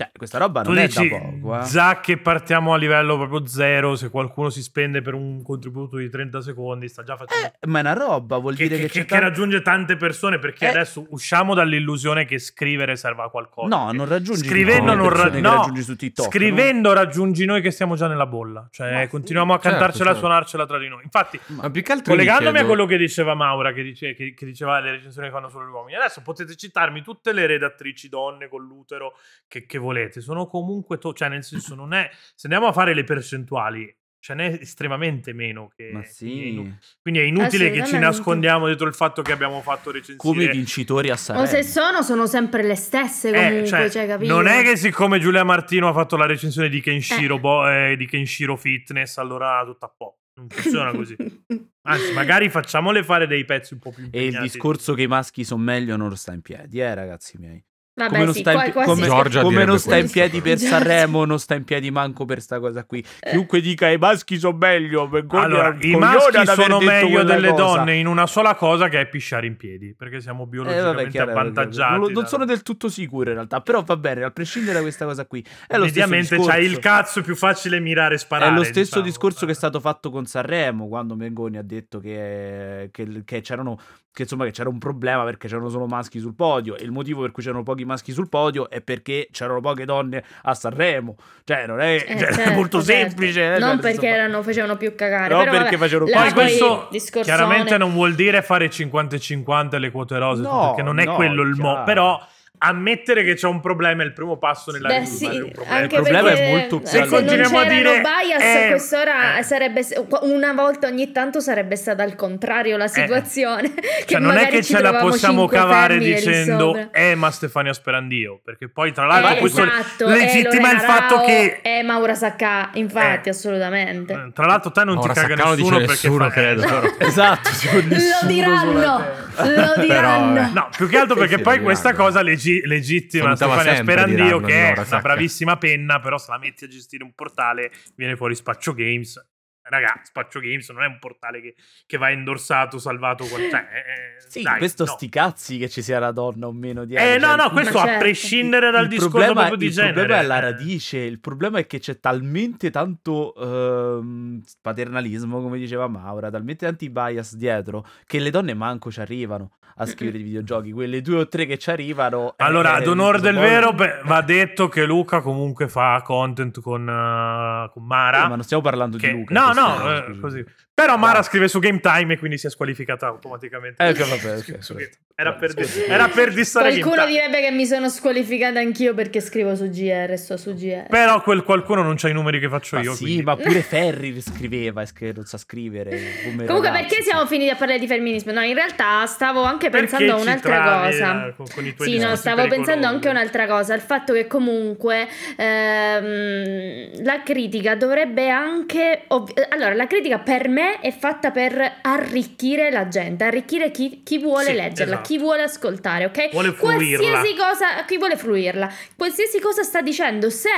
Cioè, 0.00 0.12
questa 0.16 0.38
roba 0.38 0.62
Tu 0.62 0.72
non 0.72 0.84
dici, 0.84 1.06
è 1.06 1.08
da 1.08 1.18
poco, 1.40 1.58
eh. 1.58 1.64
già 1.64 1.98
che 1.98 2.18
partiamo 2.18 2.72
a 2.72 2.76
livello 2.76 3.16
proprio 3.16 3.44
zero, 3.48 3.96
se 3.96 4.10
qualcuno 4.10 4.48
si 4.48 4.62
spende 4.62 5.02
per 5.02 5.12
un 5.14 5.42
contributo 5.42 5.96
di 5.96 6.08
30 6.08 6.40
secondi, 6.40 6.88
sta 6.88 7.02
già 7.02 7.16
facendo... 7.16 7.52
Eh, 7.58 7.66
ma 7.66 7.78
è 7.78 7.80
una 7.80 7.94
roba, 7.94 8.36
vuol 8.38 8.54
che, 8.54 8.68
dire 8.68 8.76
che- 8.82 8.86
che, 8.86 9.00
che- 9.00 9.04
tanto- 9.06 9.24
raggiunge 9.24 9.60
tante 9.60 9.96
persone 9.96 10.38
perché 10.38 10.66
Eh. 10.66 10.68
adesso 10.68 11.04
usciamo 11.10 11.52
dall'illusione 11.52 12.26
che 12.26 12.38
scrivere 12.38 12.94
serva 12.94 13.24
a 13.24 13.28
qualcosa. 13.28 13.66
No, 13.76 13.90
non 13.90 14.06
raggiungi 14.06 14.44
Scrivendo 14.46 14.94
non 14.94 15.08
ra- 15.08 15.30
no, 15.30 15.56
raggiungi 15.56 15.82
su 15.82 15.96
TikTok. 15.96 16.28
Scrivendo 16.28 16.92
raggiungi 16.92 17.44
noi 17.44 17.60
che 17.60 17.72
stiamo 17.72 17.96
già 17.96 18.06
nella 18.06 18.26
bolla. 18.26 18.68
Cioè, 18.70 18.92
Ma 18.92 19.00
sì. 19.00 19.08
continuiamo 19.08 19.52
a 19.52 19.56
Certo, 19.56 19.68
cantarcela 19.70 20.04
e 20.10 20.12
certo. 20.12 20.20
suonarcela 20.28 20.64
tra 20.66 20.78
di 20.78 20.86
noi. 20.86 21.02
Infatti, 21.02 21.40
no? 21.46 21.62
Ma 21.62 21.70
più 21.70 21.82
che 21.82 21.90
altro 21.90 22.12
collegandomi 22.12 22.48
a 22.50 22.52
chiedo- 22.52 22.68
quello 22.68 22.86
che 22.86 22.96
diceva 22.98 23.34
Maura, 23.34 23.72
che, 23.72 23.82
dice- 23.82 24.14
che- 24.14 24.32
che 24.32 24.46
diceva 24.46 24.78
le 24.78 24.92
recensioni 24.92 25.26
che 25.26 25.34
fanno 25.34 25.48
solo 25.48 25.66
gli 25.66 25.72
uomini, 25.72 25.96
adesso 25.96 26.22
potete 26.22 26.54
citarmi 26.54 27.02
tutte 27.02 27.32
le 27.32 27.46
redattrici 27.48 28.08
donne 28.08 28.46
con 28.46 28.62
l'utero 28.64 29.14
che, 29.48 29.66
che 29.66 29.78
volete. 29.88 30.20
Sono 30.20 30.46
comunque, 30.46 30.98
to- 30.98 31.12
cioè, 31.12 31.28
nel 31.28 31.44
senso, 31.44 31.74
non 31.74 31.92
è. 31.94 32.08
Se 32.34 32.46
andiamo 32.46 32.66
a 32.68 32.72
fare 32.72 32.94
le 32.94 33.04
percentuali, 33.04 33.94
ce 34.20 34.34
n'è 34.34 34.58
estremamente 34.60 35.32
meno. 35.32 35.70
Che, 35.74 35.90
Ma 35.92 36.00
quindi, 36.00 36.08
è 36.08 36.12
sì. 36.12 36.48
inu- 36.48 36.78
quindi 37.02 37.20
è 37.20 37.24
inutile 37.24 37.70
che 37.70 37.84
ci 37.86 37.98
nascondiamo 37.98 38.66
dietro 38.66 38.86
il 38.88 38.94
fatto 38.94 39.22
che 39.22 39.32
abbiamo 39.32 39.60
fatto 39.62 39.90
recensioni. 39.90 40.18
Come 40.18 40.44
i 40.44 40.48
vincitori 40.56 41.08
a 41.10 41.12
O 41.12 41.16
Sanremo. 41.16 41.46
se 41.46 41.62
sono, 41.62 42.02
sono 42.02 42.26
sempre 42.26 42.62
le 42.62 42.74
stesse 42.74 43.30
comunque, 43.32 43.60
Eh, 43.60 43.66
cioè, 43.66 43.90
cioè, 43.90 44.06
capito? 44.06 44.32
non 44.32 44.46
è 44.48 44.62
che 44.62 44.76
siccome 44.76 45.18
Giulia 45.20 45.44
Martino 45.44 45.88
ha 45.88 45.92
fatto 45.92 46.16
la 46.16 46.26
recensione 46.26 46.68
di 46.68 46.80
Kenshiro, 46.80 47.36
Eh. 47.36 47.40
Bo- 47.40 47.68
eh, 47.70 47.96
di 47.96 48.06
Kenshiro 48.06 48.56
Fitness, 48.56 49.16
allora 49.18 49.62
tutto 49.64 49.84
a 49.86 49.92
po'. 49.96 50.18
Non 50.38 50.48
funziona 50.48 50.92
così. 50.92 51.16
Anzi, 51.88 52.12
magari 52.12 52.48
facciamole 52.48 53.02
fare 53.02 53.26
dei 53.26 53.44
pezzi 53.44 53.72
un 53.74 53.80
po' 53.80 53.90
più 53.92 54.04
E 54.04 54.18
il 54.18 54.24
impegnati. 54.26 54.42
discorso 54.50 54.94
che 54.94 55.02
i 55.02 55.06
maschi 55.08 55.42
sono 55.42 55.62
meglio 55.62 55.96
non 55.96 56.14
sta 56.16 56.32
in 56.32 56.42
piedi, 56.42 56.80
eh, 56.80 56.94
ragazzi 56.94 57.38
miei. 57.38 57.64
Vabbè, 57.98 58.10
come 58.10 58.24
non 58.24 58.32
sì, 58.34 58.40
sta 58.40 58.52
in, 58.64 58.72
come- 58.72 59.06
come 59.42 59.64
non 59.64 59.78
sta 59.78 59.96
in 59.96 60.10
piedi 60.10 60.40
per 60.40 60.56
Giorgia. 60.58 60.68
Sanremo, 60.78 61.24
non 61.24 61.38
sta 61.38 61.54
in 61.54 61.64
piedi 61.64 61.90
manco 61.90 62.24
per 62.24 62.40
sta 62.40 62.60
cosa 62.60 62.84
qui. 62.84 63.04
Chiunque 63.20 63.60
dica 63.60 63.88
i 63.90 63.98
maschi 63.98 64.38
sono 64.38 64.56
meglio, 64.56 65.10
Allora, 65.30 65.76
i 65.80 65.96
maschi 65.96 66.46
sono 66.46 66.78
meglio 66.80 67.22
delle 67.24 67.50
cosa. 67.50 67.62
donne 67.62 67.96
in 67.96 68.06
una 68.06 68.26
sola 68.26 68.54
cosa 68.54 68.88
che 68.88 69.00
è 69.00 69.08
pisciare 69.08 69.46
in 69.46 69.56
piedi, 69.56 69.94
perché 69.96 70.20
siamo 70.20 70.44
Eh, 70.44 70.46
biologicamente 70.46 70.94
vabbè, 70.94 71.10
chiaro, 71.10 71.30
avvantaggiati. 71.32 71.98
Non, 72.00 72.12
non 72.12 72.26
sono 72.26 72.44
del 72.44 72.62
tutto 72.62 72.88
sicuro 72.88 73.28
in 73.30 73.34
realtà, 73.34 73.60
però 73.60 73.82
va 73.82 73.96
bene, 73.96 74.22
a 74.24 74.30
prescindere 74.30 74.74
da 74.74 74.80
questa 74.82 75.04
cosa 75.04 75.26
qui. 75.26 75.44
È 75.66 75.76
lo 75.76 75.86
stesso 75.88 76.08
Mediamente 76.08 76.36
c'hai 76.46 76.64
il 76.64 76.78
cazzo, 76.78 77.18
è 77.18 77.22
più 77.22 77.34
facile 77.34 77.80
mirare 77.80 78.14
e 78.14 78.18
sparare. 78.18 78.52
È 78.52 78.54
lo 78.54 78.62
stesso 78.62 78.80
diciamo. 79.00 79.04
discorso 79.04 79.44
che 79.46 79.52
è 79.52 79.54
stato 79.56 79.80
fatto 79.80 80.10
con 80.10 80.24
Sanremo 80.26 80.86
quando 80.88 81.16
Mengoni 81.16 81.56
ha 81.58 81.62
detto 81.62 81.98
che, 81.98 82.88
che- 82.92 83.22
che 83.24 83.40
c'erano 83.40 83.78
che 84.18 84.24
insomma 84.24 84.44
che 84.46 84.50
c'era 84.50 84.68
un 84.68 84.78
problema 84.78 85.22
perché 85.22 85.46
c'erano 85.46 85.68
solo 85.68 85.86
maschi 85.86 86.18
sul 86.18 86.34
podio 86.34 86.76
e 86.76 86.82
il 86.82 86.90
motivo 86.90 87.20
per 87.20 87.30
cui 87.30 87.40
c'erano 87.40 87.62
pochi 87.62 87.84
maschi 87.84 88.10
sul 88.10 88.28
podio 88.28 88.68
è 88.68 88.80
perché 88.80 89.28
c'erano 89.30 89.60
poche 89.60 89.84
donne 89.84 90.24
a 90.42 90.54
Sanremo. 90.54 91.14
Cioè, 91.44 91.66
non 91.68 91.80
è, 91.80 91.94
Eh, 91.94 92.18
cioè, 92.18 92.26
è 92.28 92.32
certo, 92.34 92.52
molto 92.52 92.82
certo. 92.82 93.08
semplice. 93.08 93.40
eh, 93.44 93.50
cioè, 93.50 93.58
Non 93.60 93.68
nel 93.68 93.78
perché 93.78 94.08
erano, 94.08 94.42
facevano 94.42 94.76
più 94.76 94.92
cagare. 94.96 95.32
No, 95.32 95.44
però 95.44 95.52
perché 95.58 95.76
facevano 95.76 96.10
Poi 96.10 96.32
questo 96.32 96.88
discorsone- 96.90 97.36
chiaramente 97.36 97.78
non 97.78 97.92
vuol 97.92 98.16
dire 98.16 98.42
fare 98.42 98.68
50 98.68 99.14
e 99.14 99.18
50 99.20 99.78
le 99.78 99.90
quote 99.92 100.18
rose, 100.18 100.42
No, 100.42 100.66
perché 100.66 100.82
non 100.82 100.98
è 100.98 101.04
no, 101.04 101.14
quello 101.14 101.42
il 101.42 101.54
mo. 101.54 101.84
Però 101.84 102.20
ammettere 102.58 103.22
che 103.24 103.34
c'è 103.34 103.46
un 103.46 103.60
problema 103.60 104.02
è 104.02 104.06
il 104.06 104.12
primo 104.12 104.36
passo 104.36 104.70
nella 104.70 104.88
Beh, 104.88 104.98
risolvere 105.00 105.32
sì, 105.34 105.40
un 105.40 105.50
problema. 105.52 105.76
anche 105.76 105.94
Il 105.94 106.00
problema 106.02 106.28
è 106.28 106.32
perché 106.34 106.50
molto 106.50 106.78
più 106.78 106.86
se 106.88 106.98
non 107.00 107.08
continuiamo 107.08 107.58
a 107.58 107.64
dire, 107.64 108.00
bias 108.00 108.42
eh, 108.42 108.64
a 108.64 108.68
quest'ora 108.68 109.38
eh. 109.38 109.42
sarebbe 109.42 109.86
una 110.22 110.52
volta 110.52 110.86
ogni 110.88 111.12
tanto 111.12 111.40
sarebbe 111.40 111.76
stata 111.76 112.02
al 112.02 112.14
contrario 112.16 112.76
la 112.76 112.88
situazione 112.88 113.72
che 113.74 114.04
Cioè, 114.06 114.20
non 114.20 114.36
è 114.36 114.48
che 114.48 114.62
ce 114.62 114.80
la 114.80 114.94
possiamo 114.94 115.46
cavare 115.46 115.98
dicendo 115.98 116.90
eh 116.92 117.14
ma 117.14 117.30
Stefania 117.30 117.72
Sperandio 117.72 118.40
perché 118.44 118.68
poi 118.68 118.92
tra 118.92 119.06
l'altro 119.06 119.34
Eh, 119.36 119.38
questo 119.38 119.62
esatto, 119.62 120.08
legittima 120.08 120.70
è 120.70 120.74
il 120.74 120.80
fatto 120.80 121.14
Rao, 121.16 121.24
che 121.26 121.60
è 121.62 121.82
Maura 121.82 122.14
Sacca 122.14 122.70
infatti 122.74 123.28
Eh. 123.28 123.32
assolutamente 123.32 124.12
Eh, 124.12 124.32
tra 124.34 124.46
l'altro 124.46 124.70
te 124.72 124.84
non 124.84 124.98
Ora 124.98 125.12
ti 125.12 125.20
caga 125.20 125.36
Saccano 125.36 125.54
nessuno 125.54 125.76
perché 125.78 125.92
nessuno, 125.92 126.24
fa- 126.24 126.30
credo. 126.30 126.96
Esatto, 127.08 127.50
tipo 127.58 127.76
lo 127.76 128.26
diranno 128.26 129.04
lo 129.36 129.74
diranno 129.80 130.40
eh. 130.40 130.50
No, 130.52 130.68
più 130.76 130.88
che 130.88 130.98
altro 130.98 131.16
perché 131.16 131.38
poi 131.38 131.60
questa 131.60 131.92
cosa 131.94 132.20
leggi- 132.52 132.66
legittima 132.66 133.36
Stefania 133.36 133.76
Sperandio 133.76 134.40
che 134.40 134.68
è 134.68 134.72
una 134.72 134.84
Sacca. 134.84 135.02
bravissima 135.02 135.56
penna, 135.56 136.00
però 136.00 136.18
se 136.18 136.30
la 136.30 136.38
metti 136.38 136.64
a 136.64 136.68
gestire 136.68 137.04
un 137.04 137.12
portale 137.14 137.70
viene 137.94 138.16
fuori 138.16 138.34
Spaccio 138.34 138.72
Games. 138.74 139.22
Raga, 139.70 140.00
Spaccio 140.02 140.40
Games 140.40 140.66
non 140.70 140.82
è 140.82 140.86
un 140.86 140.96
portale 140.98 141.42
che, 141.42 141.54
che 141.84 141.98
va 141.98 142.08
indorsato, 142.08 142.78
salvato. 142.78 143.26
Con... 143.26 143.38
Cioè, 143.38 143.60
eh, 143.60 144.20
Sì, 144.26 144.40
dai, 144.40 144.56
questo 144.56 144.86
no. 144.86 144.92
sti 144.92 145.08
cazzi 145.10 145.58
che 145.58 145.68
ci 145.68 145.82
sia 145.82 145.98
la 145.98 146.10
donna 146.10 146.46
o 146.46 146.52
meno 146.52 146.86
dietro. 146.86 147.04
Eh 147.06 147.18
no, 147.18 147.36
no, 147.36 147.44
il- 147.44 147.50
questo 147.50 147.74
Ma 147.76 147.82
a 147.82 147.84
certo. 147.84 148.00
prescindere 148.00 148.70
dal 148.70 148.84
il 148.84 148.88
discorso 148.88 149.10
problema, 149.16 149.34
proprio 149.40 149.58
di 149.58 149.66
il 149.66 149.72
genere. 149.72 149.92
problema 149.92 150.20
è 150.22 150.24
la 150.24 150.38
radice. 150.38 150.96
Il 151.00 151.20
problema 151.20 151.58
è 151.58 151.66
che 151.66 151.80
c'è 151.80 152.00
talmente 152.00 152.70
tanto 152.70 153.34
ehm, 153.34 154.42
paternalismo, 154.62 155.42
come 155.42 155.58
diceva 155.58 155.86
Maura, 155.86 156.30
talmente 156.30 156.64
tanti 156.64 156.88
bias 156.88 157.36
dietro 157.36 157.86
che 158.06 158.20
le 158.20 158.30
donne 158.30 158.54
manco 158.54 158.90
ci 158.90 159.00
arrivano 159.00 159.50
a 159.76 159.86
scrivere 159.86 160.18
i 160.18 160.22
videogiochi. 160.22 160.72
Quelle 160.72 161.00
due 161.02 161.18
o 161.20 161.28
tre 161.28 161.46
che 161.46 161.58
ci 161.58 161.70
arrivano. 161.70 162.30
eh, 162.36 162.44
Allora, 162.44 162.74
ad 162.74 162.86
onor 162.86 163.20
del 163.20 163.34
poi- 163.34 163.42
vero, 163.44 163.72
beh, 163.72 164.00
va 164.04 164.20
detto 164.22 164.68
che 164.68 164.84
Luca 164.84 165.20
comunque 165.20 165.68
fa 165.68 166.00
content 166.02 166.60
con, 166.60 166.88
eh, 166.88 167.70
con 167.72 167.84
Mara. 167.84 168.24
Eh, 168.24 168.28
ma 168.28 168.34
non 168.34 168.42
stiamo 168.42 168.62
parlando 168.62 168.96
che- 168.96 169.12
di 169.12 169.18
Luca. 169.18 169.34
No, 169.34 169.52
no, 169.52 169.94
eh, 169.94 170.18
così. 170.20 170.44
Però 170.82 170.96
Mara 170.96 171.22
scrive 171.22 171.48
su 171.48 171.58
Game 171.58 171.80
Time 171.80 172.14
e 172.14 172.18
quindi 172.18 172.38
si 172.38 172.46
è 172.46 172.50
squalificata 172.50 173.06
automaticamente. 173.08 173.82
Eh, 173.84 173.92
vabbè, 173.92 174.36
ok, 174.38 174.56
Su- 174.62 174.74
perfetto. 174.74 174.96
era, 175.16 175.32
per, 175.34 175.50
scusi. 175.50 175.82
era 175.88 176.08
per 176.08 176.32
dissare 176.32 176.78
qualcuno 176.78 177.04
direbbe 177.06 177.40
che 177.40 177.50
mi 177.50 177.66
sono 177.66 177.88
squalificata 177.88 178.60
anch'io 178.60 178.94
perché 178.94 179.20
scrivo 179.20 179.56
su 179.56 179.68
GR 179.68 180.16
sto 180.16 180.36
su 180.36 180.54
GR 180.54 180.86
Però 180.88 181.20
quel 181.22 181.42
qualcuno 181.42 181.82
non 181.82 181.96
c'ha 181.96 182.08
i 182.08 182.12
numeri 182.12 182.38
che 182.38 182.48
faccio 182.48 182.76
Ma 182.76 182.82
io. 182.82 182.94
sì, 182.94 183.02
quindi- 183.04 183.22
ma 183.24 183.34
pure 183.36 183.60
Ferri 183.66 184.20
scriveva 184.20 184.82
e 184.82 185.12
non 185.14 185.24
sa 185.24 185.36
scrivere. 185.38 185.90
Comunque, 186.22 186.46
ragazzi, 186.46 186.70
perché 186.80 186.94
sì. 187.02 187.02
siamo 187.10 187.26
finiti 187.26 187.50
a 187.50 187.56
parlare 187.56 187.80
di 187.80 187.86
femminismo? 187.88 188.30
No, 188.32 188.42
in 188.42 188.54
realtà 188.54 189.04
stavo 189.06 189.42
anche 189.42 189.70
Perché 189.70 189.86
pensando 189.88 190.12
a 190.12 190.16
un'altra 190.20 190.62
cosa. 190.62 191.26
eh, 191.26 191.34
con- 191.34 191.46
con 191.52 191.66
i 191.66 191.74
tuoi 191.74 191.88
Sì, 191.88 191.98
no, 191.98 192.14
stavo 192.14 192.36
pensando 192.42 192.64
pericolosi. 192.64 192.94
anche 192.94 193.08
a 193.08 193.10
un'altra 193.10 193.46
cosa. 193.48 193.74
Il 193.74 193.80
fatto 193.80 194.12
che 194.12 194.26
comunque 194.28 195.08
ehm, 195.36 197.02
la 197.04 197.22
critica 197.22 197.74
dovrebbe 197.74 198.28
anche. 198.28 199.04
ovvi- 199.08 199.34
allora, 199.50 199.74
la 199.74 199.86
critica 199.86 200.18
per 200.18 200.48
me 200.48 200.67
è 200.80 200.92
fatta 200.92 201.30
per 201.30 201.78
arricchire 201.82 202.70
la 202.70 202.88
gente, 202.88 203.24
arricchire 203.24 203.70
chi, 203.70 204.02
chi 204.04 204.18
vuole 204.18 204.46
Sì, 204.46 204.52
leggerla, 204.54 204.94
esatto. 204.94 205.08
chi 205.08 205.18
vuole 205.18 205.42
ascoltare, 205.42 206.04
ok? 206.06 206.30
Vuole 206.30 206.52
fruirla. 206.52 206.96
Qualsiasi 207.10 207.36
cosa, 207.36 207.84
chi 207.84 207.98
vuole 207.98 208.16
fruirla, 208.16 208.72
qualsiasi 208.96 209.40
cosa 209.40 209.62
sta 209.62 209.80
dicendo, 209.80 210.30
se 210.30 210.48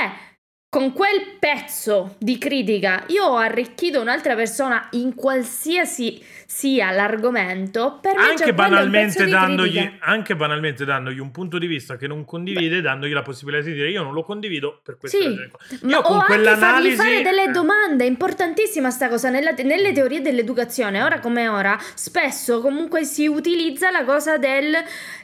con 0.73 0.93
quel 0.93 1.35
pezzo 1.37 2.15
di 2.17 2.37
critica 2.37 3.03
io 3.07 3.25
ho 3.25 3.35
arricchito 3.35 3.99
un'altra 3.99 4.35
persona 4.35 4.87
in 4.91 5.15
qualsiasi 5.15 6.23
sia 6.45 6.91
l'argomento, 6.91 7.99
per 8.01 8.15
me 8.15 8.29
Anche 8.29 8.53
quello 8.53 8.77
è 8.77 8.81
un 8.83 8.89
pezzo 8.89 9.19
banalmente, 9.19 9.27
dandogli, 9.27 9.91
anche 9.99 10.35
banalmente 10.37 10.85
dandogli 10.85 11.19
un 11.19 11.31
punto 11.31 11.57
di 11.57 11.67
vista 11.67 11.97
che 11.97 12.07
non 12.07 12.23
condivide, 12.23 12.79
dandogli 12.79 13.11
la 13.11 13.21
possibilità 13.21 13.65
di 13.65 13.73
dire 13.73 13.89
io 13.89 14.01
non 14.01 14.13
lo 14.13 14.23
condivido 14.23 14.79
per 14.81 14.97
questa 14.97 15.17
Sì, 15.17 15.25
ragione 15.25 15.51
ma 15.81 15.89
Io 15.89 15.97
o 15.97 16.01
con 16.03 16.19
fargli 16.19 16.25
quell'analisi 16.27 16.95
fare 16.95 17.21
delle 17.21 17.43
eh, 17.43 17.51
domande, 17.51 18.05
è 18.05 18.07
importantissima 18.07 18.89
sta 18.91 19.09
cosa, 19.09 19.29
nella- 19.29 19.51
nelle 19.51 19.91
teorie 19.91 20.21
dell'educazione, 20.21 21.03
ora 21.03 21.19
come 21.19 21.49
ora, 21.49 21.77
spesso 21.95 22.61
comunque 22.61 23.03
si 23.03 23.27
utilizza 23.27 23.91
la 23.91 24.05
cosa 24.05 24.37
del 24.37 24.73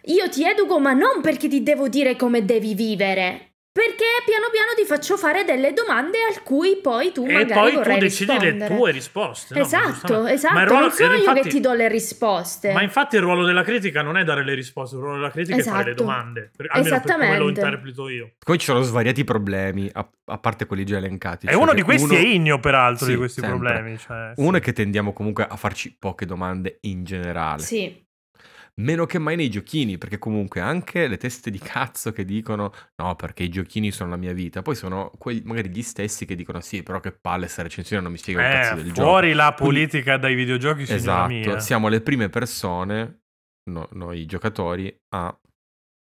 io 0.03 0.29
ti 0.29 0.45
educo 0.45 0.77
ma 0.77 0.91
non 0.91 1.21
perché 1.21 1.47
ti 1.47 1.63
devo 1.63 1.87
dire 1.87 2.17
come 2.17 2.43
devi 2.43 2.73
vivere, 2.73 3.46
perché 3.77 4.05
piano 4.25 4.47
piano 4.51 4.71
ti 4.75 4.85
faccio 4.85 5.17
fare 5.17 5.43
delle 5.43 5.71
domande 5.73 6.17
al 6.27 6.41
cui 6.41 6.79
poi 6.81 7.11
tu 7.11 7.25
e 7.27 7.31
magari 7.33 7.53
poi 7.53 7.69
tu 7.71 7.77
vorrai 7.77 7.99
decidi 7.99 8.31
le 8.31 8.39
rispondere. 8.39 8.75
tue 8.75 8.91
risposte. 8.91 9.53
no? 9.55 9.61
Esatto, 9.61 10.25
esatto, 10.25 10.53
Ma 10.55 10.63
ruolo- 10.63 10.79
non 10.87 10.91
sono 10.91 11.11
io 11.13 11.17
infatti- 11.19 11.41
che 11.41 11.49
ti 11.49 11.59
do 11.59 11.73
le 11.73 11.87
risposte. 11.87 12.73
Ma 12.73 12.81
infatti 12.81 13.15
il 13.17 13.21
ruolo 13.21 13.45
della 13.45 13.61
critica 13.63 14.01
non 14.01 14.17
è 14.17 14.23
dare 14.23 14.43
le 14.43 14.53
risposte, 14.55 14.95
il 14.95 15.01
ruolo 15.01 15.17
della 15.17 15.29
critica 15.29 15.57
è 15.57 15.61
fare 15.61 15.83
le 15.83 15.89
Esatto. 15.91 16.03
domande. 16.03 16.51
Per- 16.55 16.67
almeno 16.71 16.89
per 16.89 17.01
come 17.01 17.17
lo 17.17 17.25
Esattamente. 17.25 17.59
interpreto 17.61 18.09
io. 18.09 18.31
Poi 18.43 18.57
ci 18.57 18.65
sono 18.65 18.81
svariati 18.81 19.23
problemi, 19.23 19.89
a, 19.93 20.09
a 20.25 20.37
parte 20.39 20.65
quelli 20.65 20.83
già 20.83 20.97
elencati. 20.97 21.45
E 21.45 21.51
Cioè 21.51 21.61
uno 21.61 21.73
di 21.73 21.81
questi 21.83 22.03
uno- 22.13 22.17
è 22.17 22.25
Igno, 22.25 22.59
peraltro, 22.59 23.05
Sì, 23.05 23.11
di 23.11 23.17
questi 23.17 23.41
sempre. 23.41 23.57
problemi. 23.73 23.97
Cioè, 23.99 24.31
sì. 24.35 24.41
Uno 24.41 24.57
è 24.57 24.59
che 24.59 24.73
tendiamo 24.73 25.13
comunque 25.13 25.45
a 25.47 25.55
farci 25.55 25.95
poche 25.97 26.25
domande 26.25 26.79
in 26.81 27.03
generale. 27.03 27.61
Sì. 27.61 28.05
Meno 28.79 29.07
che 29.07 29.17
mai 29.17 29.35
nei 29.35 29.49
giochini, 29.49 29.97
perché 29.97 30.19
comunque 30.19 30.61
anche 30.61 31.07
le 31.07 31.17
teste 31.17 31.49
di 31.49 31.57
cazzo 31.57 32.11
che 32.11 32.23
dicono 32.23 32.71
no, 33.01 33.15
perché 33.15 33.41
i 33.43 33.49
giochini 33.49 33.89
sono 33.91 34.11
la 34.11 34.17
mia 34.17 34.33
vita. 34.33 34.61
Poi 34.61 34.75
sono 34.75 35.11
quelli, 35.17 35.41
magari 35.45 35.69
gli 35.69 35.81
stessi 35.81 36.25
che 36.25 36.35
dicono 36.35 36.61
sì, 36.61 36.83
però 36.83 36.99
che 36.99 37.11
palle 37.11 37.47
sta 37.47 37.63
recensione 37.63 38.03
non 38.03 38.11
mi 38.11 38.19
spiega 38.19 38.39
un 38.45 38.51
cazzo 38.51 38.73
Eh, 38.79 38.83
del 38.83 38.91
fuori 38.93 39.27
gioco. 39.29 39.37
la 39.41 39.53
Quindi- 39.53 39.73
politica 39.79 40.17
dai 40.17 40.35
videogiochi, 40.35 40.83
Esatto, 40.83 41.27
mia. 41.27 41.59
siamo 41.59 41.87
le 41.87 42.01
prime 42.01 42.29
persone, 42.29 43.21
no- 43.71 43.89
noi 43.93 44.25
giocatori, 44.27 44.95
a 45.15 45.35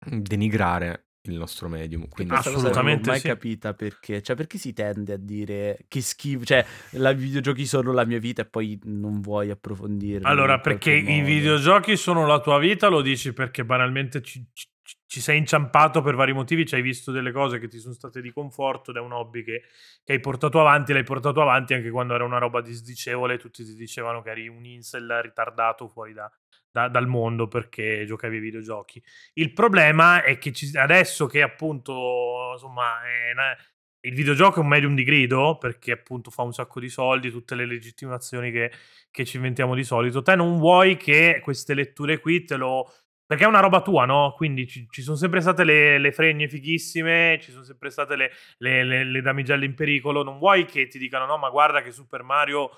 denigrare 0.10 1.07
il 1.32 1.38
nostro 1.38 1.68
medium. 1.68 2.08
Quindi 2.08 2.34
Assolutamente 2.34 2.82
non 2.82 2.96
l'ho 3.00 3.12
mai 3.12 3.20
sì. 3.20 3.28
capita 3.28 3.74
perché, 3.74 4.22
cioè 4.22 4.36
perché 4.36 4.58
si 4.58 4.74
tende 4.74 5.14
a 5.14 5.18
dire 5.18 5.80
che 5.88 6.02
schifo, 6.02 6.46
cioè 6.46 6.66
i 6.92 7.16
videogiochi 7.16 7.66
sono 7.66 7.92
la 7.92 8.06
mia 8.06 8.20
vita 8.20 8.42
e 8.42 8.46
poi 8.46 8.80
non 8.84 9.22
vuoi 9.22 9.50
approfondire. 9.50 10.24
Allora, 10.24 10.60
perché 10.60 10.92
i 10.94 11.22
videogiochi 11.22 11.96
sono 11.98 12.26
la 12.26 12.40
tua 12.40 12.60
vita, 12.60 12.88
lo 12.88 13.02
dici 13.02 13.34
perché 13.34 13.66
banalmente 13.66 14.22
ci, 14.22 14.46
ci- 14.54 14.68
ci 15.06 15.22
sei 15.22 15.38
inciampato 15.38 16.02
per 16.02 16.16
vari 16.16 16.34
motivi, 16.34 16.66
ci 16.66 16.76
hai 16.76 16.82
visto 16.82 17.12
delle 17.12 17.32
cose 17.32 17.60
che 17.60 17.68
ti 17.68 17.80
sono 17.80 17.94
state 17.94 18.22
di 18.22 18.32
conforto 18.32 18.92
ed 18.92 18.98
è 18.98 19.00
un 19.00 19.12
hobby 19.14 19.44
che, 19.44 19.64
che 20.04 20.14
hai 20.14 20.20
portato 20.20 20.60
avanti, 20.60 20.94
l'hai 20.94 21.04
portato 21.04 21.42
avanti 21.42 21.74
anche 21.74 21.90
quando 21.90 22.14
era 22.14 22.24
una 22.24 22.38
roba 22.38 22.62
disdicevole, 22.62 23.38
tutti 23.38 23.66
ti 23.66 23.74
dicevano 23.74 24.22
che 24.22 24.32
eri 24.32 24.48
un 24.48 24.66
incel 24.66 25.20
ritardato 25.24 25.88
fuori 25.88 26.14
da- 26.14 26.32
da- 26.78 26.88
dal 26.90 27.08
mondo 27.08 27.48
perché 27.48 28.06
giocavi 28.06 28.36
ai 28.36 28.42
videogiochi. 28.42 29.02
Il 29.34 29.52
problema 29.54 30.22
è 30.24 30.38
che 30.38 30.52
ci- 30.52 30.76
adesso 30.78 31.26
che 31.26 31.42
appunto, 31.42 32.52
insomma, 32.54 33.00
una- 33.34 33.58
il 34.02 34.14
videogioco 34.14 34.60
è 34.60 34.62
un 34.62 34.68
medium 34.70 34.94
di 34.96 35.04
grido 35.04 35.58
perché 35.58 35.92
appunto 35.92 36.30
fa 36.30 36.44
un 36.44 36.54
sacco 36.54 36.80
di 36.80 36.88
soldi, 36.90 37.32
tutte 37.32 37.56
le 37.56 37.66
legittimazioni 37.66 38.52
che, 38.52 38.72
che 39.12 39.26
ci 39.26 39.38
inventiamo 39.38 39.74
di 39.76 39.84
solito. 39.84 40.22
Te 40.22 40.36
non 40.36 40.58
vuoi 40.60 40.98
che 40.98 41.40
queste 41.44 41.74
letture 41.74 42.20
qui 42.20 42.44
te 42.44 42.56
lo. 42.58 42.92
Perché 43.26 43.44
è 43.44 43.48
una 43.48 43.60
roba 43.60 43.82
tua, 43.82 44.06
no? 44.06 44.34
Quindi 44.38 44.66
ci, 44.68 44.88
ci 44.90 45.02
sono 45.02 45.18
sempre 45.18 45.42
state 45.42 45.66
le, 45.66 45.98
le 45.98 46.12
fregne 46.14 46.48
fighissime, 46.48 47.38
ci 47.42 47.52
sono 47.52 47.64
sempre 47.66 47.90
state 47.90 48.16
le- 48.16 48.32
le- 48.60 49.04
le 49.04 49.22
damigelle 49.22 49.66
in 49.66 49.74
pericolo. 49.74 50.24
Non 50.24 50.38
vuoi 50.38 50.64
che 50.66 50.88
ti 50.88 50.98
dicano, 50.98 51.26
no, 51.26 51.38
ma 51.38 51.50
guarda 51.50 51.82
che 51.82 51.92
Super 51.92 52.24
Mario 52.24 52.70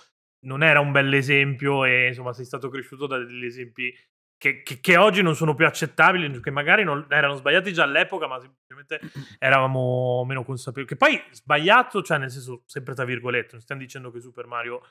non 0.46 0.64
era 0.64 0.80
un 0.80 0.92
bell'esempio 0.92 1.86
e 1.86 2.08
insomma 2.08 2.34
sei 2.34 2.46
stato 2.46 2.70
cresciuto 2.70 3.08
da 3.08 3.18
degli 3.18 3.46
esempi 3.46 3.94
che, 4.40 4.62
che- 4.64 4.80
che 4.80 4.96
oggi 4.98 5.22
non 5.22 5.36
sono 5.36 5.54
più 5.54 5.66
accettabili, 5.66 6.40
che 6.40 6.50
magari 6.50 6.84
non, 6.86 7.06
erano 7.10 7.36
sbagliati 7.36 7.74
già 7.74 7.84
all'epoca, 7.84 8.26
ma 8.26 8.40
semplicemente 8.40 9.02
eravamo 9.38 10.24
meno 10.26 10.46
consapevoli. 10.46 10.88
Che 10.88 10.96
poi 10.96 11.22
sbagliato, 11.32 12.02
cioè 12.02 12.18
nel 12.18 12.32
senso, 12.32 12.64
sempre 12.66 12.96
tra 12.96 13.04
virgolette, 13.04 13.50
non 13.52 13.62
stiamo 13.62 13.82
dicendo 13.82 14.12
che 14.12 14.22
Super 14.22 14.48
Mario 14.48 14.82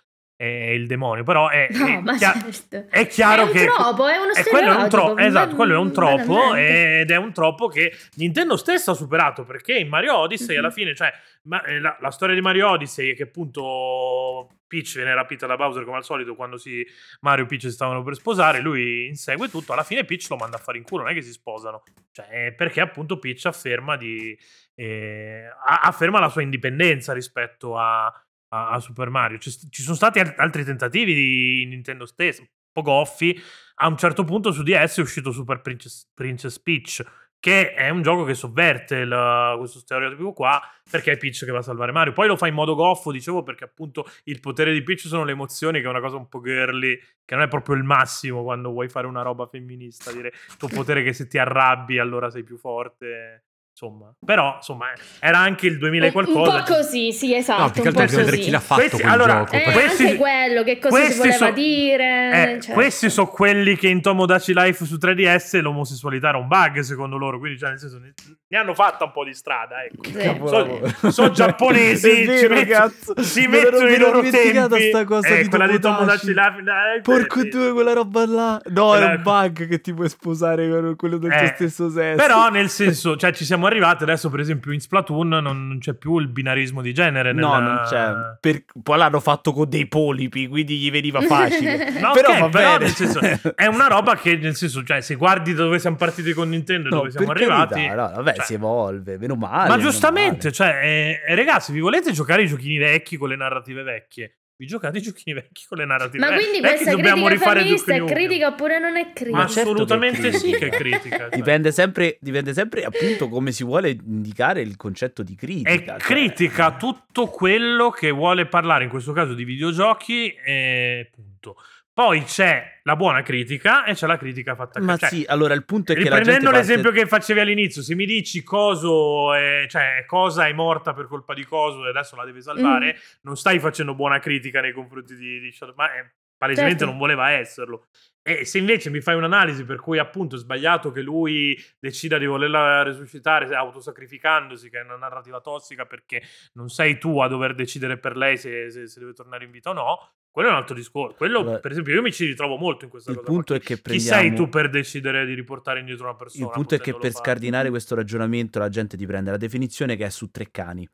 è 0.40 0.70
il 0.70 0.86
demonio, 0.86 1.24
però 1.24 1.48
è, 1.48 1.66
No, 1.70 1.86
è 1.86 2.00
ma 2.00 2.16
chia- 2.16 2.32
certo. 2.48 2.86
è 2.90 3.08
chiaro 3.08 3.48
è 3.48 3.50
che... 3.50 3.64
troppo, 3.64 4.06
è 4.06 4.16
uno 4.18 4.30
quello 4.48 4.72
è 4.72 4.82
un 4.82 4.88
troppo, 4.88 5.16
esatto, 5.18 5.56
quello 5.56 5.74
è 5.74 5.78
un 5.78 5.92
troppo 5.92 6.54
ed 6.54 7.10
è 7.10 7.16
un 7.16 7.32
troppo 7.32 7.66
che 7.66 7.92
Nintendo 8.14 8.56
stessa 8.56 8.92
ha 8.92 8.94
superato 8.94 9.42
perché 9.42 9.74
in 9.76 9.88
Mario 9.88 10.16
Odyssey 10.16 10.54
Mhm. 10.56 10.58
alla 10.64 10.70
fine, 10.70 10.94
cioè 10.94 11.12
ma- 11.42 11.60
eh, 11.64 11.80
la, 11.80 11.96
la 12.00 12.10
storia 12.10 12.36
di 12.36 12.40
Mario 12.40 12.68
Odyssey 12.70 13.10
è 13.10 13.14
che 13.16 13.24
appunto 13.24 14.48
Peach 14.68 14.94
viene 14.94 15.12
rapita 15.12 15.46
da 15.46 15.56
Bowser 15.56 15.82
come 15.84 15.96
al 15.96 16.04
solito 16.04 16.36
quando 16.36 16.56
si, 16.56 16.86
Mario 17.22 17.44
e 17.44 17.46
Peach 17.48 17.62
si 17.62 17.70
stavano 17.72 18.04
per 18.04 18.14
sposare, 18.14 18.60
lui 18.60 19.06
insegue 19.08 19.48
tutto, 19.48 19.72
alla 19.72 19.82
fine 19.82 20.04
Peach 20.04 20.26
lo 20.30 20.36
manda 20.36 20.56
a 20.56 20.60
fare 20.60 20.78
in 20.78 20.84
culo, 20.84 21.02
non 21.02 21.10
è 21.10 21.14
che 21.14 21.22
si 21.22 21.32
sposano, 21.32 21.82
cioè 22.12 22.26
è 22.28 22.52
perché 22.52 22.80
appunto 22.80 23.18
Peach 23.18 23.44
afferma, 23.46 23.96
di, 23.96 24.38
eh, 24.76 25.46
afferma 25.64 26.20
la 26.20 26.28
sua 26.28 26.42
indipendenza 26.42 27.12
rispetto 27.12 27.76
a, 27.76 28.12
a- 28.48 28.70
a 28.70 28.80
Super 28.80 29.10
Mario. 29.10 29.38
Ci, 29.38 29.50
ci 29.70 29.82
sono 29.82 29.96
stati 29.96 30.18
al- 30.20 30.34
altri 30.36 30.64
tentativi 30.64 31.14
di 31.14 31.66
Nintendo 31.66 32.06
stessa, 32.06 32.42
un 32.42 32.48
po' 32.72 32.82
goffi, 32.82 33.38
a 33.80 33.86
un 33.88 33.96
certo 33.96 34.24
punto 34.24 34.52
su 34.52 34.62
DS 34.62 34.98
è 34.98 35.02
uscito 35.02 35.30
Super 35.32 35.60
Princess, 35.60 36.10
Princess 36.14 36.58
Peach, 36.58 37.02
che 37.40 37.72
è 37.74 37.88
un 37.90 38.02
gioco 38.02 38.24
che 38.24 38.34
sovverte 38.34 38.96
il- 38.96 39.54
questo 39.58 39.78
stereotipo 39.78 40.32
qua, 40.32 40.60
perché 40.90 41.12
è 41.12 41.16
Peach 41.16 41.44
che 41.44 41.52
va 41.52 41.58
a 41.58 41.62
salvare 41.62 41.92
Mario. 41.92 42.12
Poi 42.12 42.26
lo 42.26 42.36
fa 42.36 42.48
in 42.48 42.54
modo 42.54 42.74
goffo, 42.74 43.12
dicevo, 43.12 43.44
perché 43.44 43.62
appunto 43.62 44.04
il 44.24 44.40
potere 44.40 44.72
di 44.72 44.82
Peach 44.82 45.00
sono 45.02 45.22
le 45.24 45.32
emozioni, 45.32 45.80
che 45.80 45.86
è 45.86 45.88
una 45.90 46.00
cosa 46.00 46.16
un 46.16 46.28
po' 46.28 46.40
girly, 46.42 46.98
che 47.24 47.34
non 47.36 47.44
è 47.44 47.48
proprio 47.48 47.76
il 47.76 47.84
massimo 47.84 48.42
quando 48.42 48.70
vuoi 48.70 48.88
fare 48.88 49.06
una 49.06 49.22
roba 49.22 49.46
femminista, 49.46 50.10
dire 50.10 50.32
il 50.48 50.56
tuo 50.56 50.66
potere 50.68 51.04
che 51.04 51.12
se 51.12 51.28
ti 51.28 51.38
arrabbi 51.38 51.98
allora 51.98 52.28
sei 52.28 52.42
più 52.42 52.56
forte. 52.58 53.44
Insomma, 53.80 54.12
però 54.24 54.54
insomma, 54.56 54.86
era 55.20 55.38
anche 55.38 55.68
il 55.68 55.78
2000 55.78 56.02
e 56.02 56.06
Un- 56.08 56.12
qualcosa. 56.12 56.50
Un 56.56 56.64
po' 56.64 56.72
così, 56.74 57.12
sì, 57.12 57.32
esatto. 57.36 57.60
No, 57.62 57.70
più 57.70 57.82
che 57.82 57.90
po' 57.92 58.00
altro 58.00 58.04
bisogna 58.16 58.24
vedere 58.24 58.42
chi 58.42 58.50
l'ha 58.50 58.58
fatto 58.60 58.80
Questi- 58.80 59.00
quel 59.00 59.12
allora, 59.12 59.34
gioco. 59.38 59.52
Eh, 59.54 59.62
questi- 59.72 60.02
anche 60.02 60.16
quello, 60.16 60.62
che 60.64 60.78
cosa 60.80 61.04
si 61.04 61.16
voleva 61.18 61.36
so- 61.36 61.50
dire. 61.52 62.54
Eh, 62.56 62.60
cioè. 62.60 62.74
Questi 62.74 63.08
sono 63.10 63.28
quelli 63.28 63.76
che 63.76 63.86
in 63.86 64.02
Tomodachi 64.02 64.52
Life 64.52 64.84
su 64.84 64.96
3DS 64.98 65.60
l'omosessualità 65.60 66.30
era 66.30 66.38
un 66.38 66.48
bug, 66.48 66.80
secondo 66.80 67.16
loro. 67.16 67.38
Quindi, 67.38 67.56
cioè, 67.56 67.68
nel 67.70 67.78
senso, 67.78 67.98
ne, 68.00 68.14
ne 68.48 68.58
hanno 68.58 68.74
fatta 68.74 69.04
un 69.04 69.12
po' 69.12 69.22
di 69.24 69.32
strada. 69.32 69.84
Ecco. 69.84 70.02
Sì. 70.08 70.12
Capolavoro. 70.24 70.88
So- 70.98 71.10
sono 71.12 71.30
giapponesi, 71.30 72.08
vero, 72.26 72.38
ci 72.48 72.48
metto- 72.48 72.72
cazzo. 72.72 73.22
si 73.22 73.40
Me 73.46 73.60
mettono 73.62 73.88
i 73.88 73.96
loro 73.98 74.20
tempi. 74.22 74.88
sta 74.88 75.04
cosa 75.04 75.28
Eh, 75.28 75.42
di 75.44 75.48
quella 75.48 75.68
di 75.68 75.78
Tomodachi. 75.78 76.26
Life. 76.34 76.62
dai, 76.64 77.00
Porco 77.02 77.42
beh, 77.42 77.48
due, 77.48 77.72
quella 77.72 77.92
roba 77.92 78.26
là. 78.26 78.60
No, 78.70 78.88
Quella- 78.88 79.12
è 79.12 79.14
un 79.14 79.22
bug 79.22 79.68
che 79.68 79.80
ti 79.80 79.94
puoi 79.94 80.08
sposare 80.08 80.68
con 80.68 80.96
quello 80.96 81.16
del 81.18 81.30
Eh, 81.30 81.38
tuo 81.38 81.46
stesso 81.54 81.90
sesso. 81.90 82.16
Però, 82.16 82.48
nel 82.48 82.68
senso, 82.70 83.14
cioè, 83.16 83.32
ci 83.32 83.44
siamo 83.44 83.66
arrivati 83.68 84.02
adesso, 84.02 84.28
per 84.30 84.40
esempio, 84.40 84.72
in 84.72 84.80
Splatoon 84.80 85.28
non, 85.28 85.42
non 85.68 85.78
c'è 85.78 85.94
più 85.94 86.18
il 86.18 86.28
binarismo 86.28 86.82
di 86.82 86.92
genere. 86.92 87.32
No, 87.32 87.54
nel- 87.54 87.62
non 87.62 87.80
c'è. 87.86 88.12
Per- 88.40 88.64
Poi 88.82 88.98
l'hanno 88.98 89.20
fatto 89.20 89.52
con 89.52 89.68
dei 89.68 89.86
polipi, 89.86 90.48
quindi 90.48 90.78
gli 90.78 90.90
veniva 90.90 91.20
facile. 91.20 91.90
No, 91.98 92.12
però 92.12 92.30
ok, 92.32 92.38
va 92.40 92.48
però 92.48 92.70
bene. 92.72 92.84
nel 92.84 92.94
senso, 92.94 93.20
è 93.54 93.66
una 93.66 93.86
roba 93.88 94.16
che, 94.16 94.36
nel 94.36 94.54
senso, 94.56 94.82
cioè, 94.84 95.00
se 95.00 95.14
guardi 95.14 95.52
da 95.54 95.62
dove 95.64 95.78
siamo 95.78 95.96
partiti 95.96 96.32
con 96.32 96.48
Nintendo 96.48 96.88
e 96.88 96.90
No, 96.90 96.96
dove 96.98 97.10
siamo 97.10 97.30
arrivati. 97.30 97.74
carità, 97.74 97.94
no, 97.94 98.10
vabbè, 98.16 98.34
cioè, 98.34 98.44
si 98.44 98.54
evolve, 98.54 99.18
meno 99.18 99.34
male. 99.36 99.68
Ma 99.68 99.78
giustamente, 99.78 100.36
male. 100.44 100.52
cioè, 100.52 100.80
eh, 100.82 101.20
eh, 101.26 101.34
ragazzi, 101.34 101.72
vi 101.72 101.80
volete 101.80 102.12
giocare 102.12 102.42
i 102.42 102.46
giochini 102.46 102.78
vecchi 102.78 103.16
con 103.16 103.28
le 103.28 103.36
narrative 103.36 103.82
vecchie? 103.82 104.37
Vi 104.60 104.66
giocate 104.66 104.98
i 104.98 105.02
giochini 105.02 105.34
vecchi 105.38 105.66
con 105.68 105.78
le 105.78 105.84
narrative 105.84 106.18
Ma 106.18 106.34
quindi 106.34 106.60
che 106.60 106.66
questa 106.66 106.90
dobbiamo 106.90 107.26
critica 107.26 107.44
rifare 107.44 107.60
femminista 107.60 107.94
è 107.94 108.04
critica 108.04 108.48
oppure 108.48 108.80
non 108.80 108.96
è 108.96 109.12
critica? 109.12 109.36
Ma 109.36 109.42
Ma 109.44 109.48
certo 109.48 109.54
che 109.54 109.78
è 109.78 109.82
assolutamente 109.82 110.32
sì 110.32 110.50
che 110.50 110.66
è 110.66 110.70
critica. 110.70 110.76
critica. 110.76 111.16
cioè. 111.16 111.28
Dipende 111.36 111.70
sempre, 111.70 112.18
dipende 112.20 112.52
sempre 112.52 112.82
appunto 112.82 113.28
come 113.28 113.52
si 113.52 113.62
vuole 113.62 113.90
indicare 113.90 114.60
il 114.60 114.76
concetto 114.76 115.22
di 115.22 115.36
critica. 115.36 115.70
È 115.70 115.84
cioè- 115.84 115.98
critica 115.98 116.76
tutto 116.76 117.28
quello 117.28 117.90
che 117.90 118.10
vuole 118.10 118.46
parlare, 118.46 118.82
in 118.82 118.90
questo 118.90 119.12
caso 119.12 119.34
di 119.34 119.44
videogiochi, 119.44 120.34
e 120.44 121.08
punto. 121.14 121.56
Poi 121.98 122.22
c'è 122.22 122.78
la 122.84 122.94
buona 122.94 123.22
critica 123.22 123.82
e 123.84 123.94
c'è 123.94 124.06
la 124.06 124.16
critica 124.16 124.54
fatta 124.54 124.78
Ma 124.80 124.96
cioè, 124.96 125.08
sì, 125.08 125.24
allora 125.26 125.52
il 125.54 125.64
punto 125.64 125.90
è 125.90 125.96
che 125.96 126.02
la 126.08 126.20
gente 126.20 126.30
Riprendendo 126.30 126.50
parte- 126.52 126.68
l'esempio 126.68 126.92
che 126.92 127.08
facevi 127.08 127.40
all'inizio, 127.40 127.82
se 127.82 127.96
mi 127.96 128.06
dici 128.06 128.44
coso, 128.44 129.34
è- 129.34 129.66
cioè 129.68 130.04
cosa 130.06 130.46
è 130.46 130.52
morta 130.52 130.92
per 130.94 131.08
colpa 131.08 131.34
di 131.34 131.44
coso 131.44 131.84
e 131.84 131.88
adesso 131.88 132.14
la 132.14 132.24
deve 132.24 132.40
salvare, 132.40 132.94
Mm. 132.94 132.98
non 133.22 133.36
stai 133.36 133.58
facendo 133.58 133.96
buona 133.96 134.20
critica 134.20 134.60
nei 134.60 134.72
confronti 134.72 135.16
di, 135.16 135.40
di 135.40 135.50
Shadow, 135.50 135.74
ma 135.76 135.92
eh, 135.92 136.12
palesemente 136.36 136.78
Certo. 136.78 136.90
non 136.92 137.00
voleva 137.00 137.30
esserlo. 137.32 137.86
E 138.22 138.44
se 138.44 138.58
invece 138.58 138.90
mi 138.90 139.00
fai 139.00 139.16
un'analisi 139.16 139.64
per 139.64 139.78
cui 139.80 139.98
appunto 139.98 140.36
è 140.36 140.38
sbagliato 140.38 140.92
che 140.92 141.00
lui 141.00 141.60
decida 141.80 142.16
di 142.16 142.26
volerla 142.26 142.84
resuscitare 142.84 143.52
autosacrificandosi, 143.56 144.70
che 144.70 144.78
è 144.78 144.84
una 144.84 144.96
narrativa 144.96 145.40
tossica 145.40 145.84
perché 145.84 146.22
non 146.52 146.68
sei 146.68 146.96
tu 146.98 147.18
a 147.18 147.26
dover 147.26 147.54
decidere 147.54 147.96
per 147.98 148.16
lei 148.16 148.36
se, 148.36 148.70
se- 148.70 148.86
se 148.86 149.00
deve 149.00 149.14
tornare 149.14 149.44
in 149.44 149.50
vita 149.50 149.70
o 149.70 149.72
no, 149.72 150.10
quello 150.38 150.52
è 150.52 150.52
un 150.54 150.60
altro 150.60 150.76
discorso. 150.76 151.16
Quello, 151.16 151.40
Allora, 151.40 151.58
per 151.58 151.72
esempio, 151.72 151.94
io 151.94 152.00
mi 152.00 152.12
ci 152.12 152.24
ritrovo 152.24 152.56
molto 152.56 152.84
in 152.84 152.90
questa 152.90 153.10
il 153.10 153.16
cosa. 153.16 153.28
punto 153.28 153.54
è 153.54 153.58
che 153.58 153.74
Chi 153.74 153.80
prendiamo... 153.82 154.20
sei 154.20 154.34
tu 154.34 154.48
per 154.48 154.70
decidere 154.70 155.26
di 155.26 155.34
riportare 155.34 155.80
indietro 155.80 156.04
una 156.04 156.14
persona? 156.14 156.44
Il 156.44 156.50
punto 156.52 156.76
è 156.76 156.78
che 156.78 156.92
per 156.92 157.10
fare? 157.10 157.12
scardinare 157.12 157.70
questo 157.70 157.96
ragionamento 157.96 158.60
la 158.60 158.68
gente 158.68 158.96
ti 158.96 159.04
prende 159.04 159.32
la 159.32 159.36
definizione 159.36 159.96
che 159.96 160.06
è 160.06 160.10
su 160.10 160.30
tre 160.30 160.48
cani, 160.52 160.88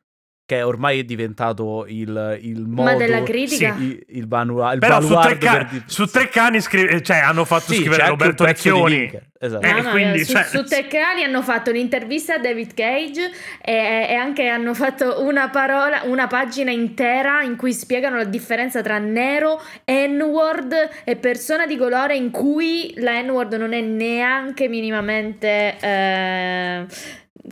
che 0.45 0.61
ormai 0.61 0.99
è 0.99 1.03
diventato 1.03 1.85
il, 1.87 2.37
il 2.41 2.61
modo... 2.67 2.91
Ma 2.91 2.95
della 2.95 3.23
critica? 3.23 3.75
il, 3.79 4.03
il, 4.09 4.27
banua- 4.27 4.73
il 4.73 4.79
Però 4.79 5.01
su 5.01 5.13
tre, 5.19 5.37
ca- 5.39 5.51
per 5.53 5.67
di- 5.71 5.81
su 5.87 6.05
tre 6.05 6.29
cani 6.29 6.61
scrive- 6.61 7.01
cioè, 7.01 7.17
hanno 7.17 7.45
fatto 7.45 7.73
Sì, 7.73 7.79
scrivere 7.79 8.07
Roberto 8.07 8.45
Recchioni. 8.45 9.11
Esatto. 9.39 9.65
Eh, 9.65 9.71
No, 9.73 9.81
no, 9.81 9.89
quindi, 9.89 10.23
su, 10.23 10.31
cioè- 10.33 10.43
su 10.43 10.63
Teccani 10.63 11.23
hanno 11.23 11.41
fatto 11.41 11.69
un'intervista 11.71 12.35
a 12.35 12.37
David 12.39 12.73
Cage 12.73 13.29
e, 13.61 13.73
e 14.09 14.13
anche 14.13 14.47
hanno 14.47 14.73
fatto 14.73 15.23
una 15.23 15.49
parola, 15.49 16.01
una 16.05 16.27
pagina 16.27 16.71
intera 16.71 17.41
in 17.41 17.55
cui 17.55 17.73
spiegano 17.73 18.15
la 18.17 18.23
differenza 18.23 18.81
tra 18.81 18.97
nero, 18.99 19.59
N-word 19.85 20.73
e 21.03 21.15
persona 21.15 21.65
di 21.65 21.75
colore 21.77 22.15
in 22.15 22.29
cui 22.31 22.93
la 22.97 23.19
N-word 23.21 23.53
non 23.55 23.73
è 23.73 23.81
neanche 23.81 24.67
minimamente 24.67 25.75
eh, 25.79 26.85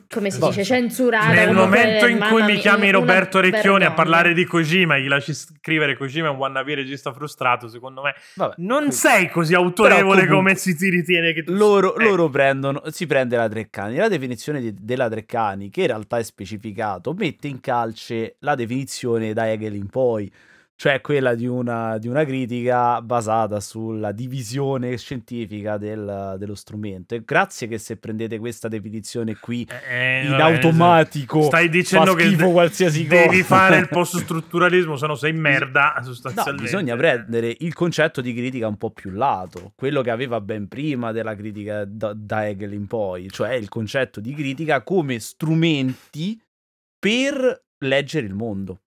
come 0.10 0.32
si 0.32 0.39
Boh, 0.39 0.48
dice 0.50 0.64
censurata. 0.64 1.32
Nel 1.34 1.54
momento 1.54 2.08
in 2.08 2.20
cui 2.30 2.44
mi 2.44 2.58
chiami 2.58 2.89
Roberto 2.89 3.39
Recchioni 3.39 3.86
a 3.86 3.91
parlare 3.91 4.34
di 4.34 4.46
Kojima, 4.46 4.98
gli 4.98 5.08
lasci 5.08 5.34
scrivere 5.34 5.96
Kojima 5.98 6.28
è 6.28 6.30
un 6.32 6.38
wannabe 6.38 6.76
regista 6.76 7.14
frustrato, 7.14 7.68
secondo 7.68 8.02
me 8.02 8.14
Vabbè, 8.36 8.56
non 8.58 8.78
quindi- 8.80 8.96
sei 8.96 9.30
così 9.30 9.54
autorevole 9.54 10.26
comunque- 10.26 10.36
come 10.36 10.56
si 10.56 10.76
ti 10.76 10.89
ritiene 10.89 11.34
che 11.34 11.44
tu 11.44 11.54
loro, 11.54 11.94
sia. 11.96 12.06
Eh, 12.06 12.10
loro 12.10 12.30
prendono, 12.30 12.82
si 12.88 13.06
prende 13.08 13.36
la 13.38 13.48
Treccani. 13.50 13.96
La 13.98 14.08
definizione 14.08 14.60
di- 14.62 14.74
della 14.80 15.10
Treccani, 15.10 15.70
che 15.70 15.82
in 15.82 15.88
realtà 15.88 16.18
è 16.18 16.24
specificato, 16.24 17.14
mette 17.14 17.48
in 17.48 17.60
calce 17.60 18.36
la 18.39 18.56
definizione 18.56 19.34
da 19.34 19.50
Hegel 19.50 19.76
in 19.76 19.88
poi. 19.88 20.32
Cioè 20.76 21.02
quella 21.02 21.36
di 21.36 21.46
una, 21.46 21.98
di 21.98 22.08
una 22.08 22.26
critica 22.26 23.02
basata 23.02 23.60
sulla 23.60 24.12
divisione 24.12 24.98
scientifica 24.98 25.78
del- 25.78 26.36
dello 26.40 26.56
strumento. 26.56 27.16
E 27.16 27.24
grazie 27.24 27.68
che 27.68 27.78
se 27.78 27.98
prendete 27.98 28.40
questa 28.40 28.68
definizione 28.68 29.38
qui 29.40 29.68
Eh, 29.90 30.24
in 30.26 30.32
vabbè, 30.32 30.42
automatico 30.42 31.44
Stai 31.44 31.70
dicendo 31.70 32.16
che 32.16 32.36
de- 32.36 32.52
qualsiasi 32.52 33.06
devi 33.08 33.42
cosa. 33.42 33.44
fare 33.44 33.78
il 33.78 33.88
post-strutturalismo, 33.90 34.98
se 34.98 35.08
no 35.08 35.16
sei 35.16 35.32
merda 35.34 35.94
No, 35.98 36.04
sostanzialmente. 36.04 36.64
bisogna 36.64 36.96
prendere 36.98 37.56
il 37.60 37.74
concetto 37.74 38.20
di 38.20 38.34
critica 38.34 38.68
un 38.68 38.78
po' 38.78 38.92
più 38.92 39.12
lato, 39.12 39.74
quello 39.76 40.02
che 40.02 40.10
aveva 40.10 40.42
ben 40.42 40.68
prima 40.68 41.12
della 41.12 41.36
critica 41.36 41.86
da, 41.86 42.14
da 42.14 42.48
Hegel 42.48 42.74
in 42.74 42.88
poi, 42.88 43.30
cioè 43.30 43.54
il 43.54 43.70
concetto 43.70 44.20
di 44.20 44.34
critica 44.34 44.82
come 44.82 45.20
strumenti 45.20 46.38
per 47.00 47.64
leggere 47.80 48.26
il 48.26 48.34
mondo. 48.34 48.80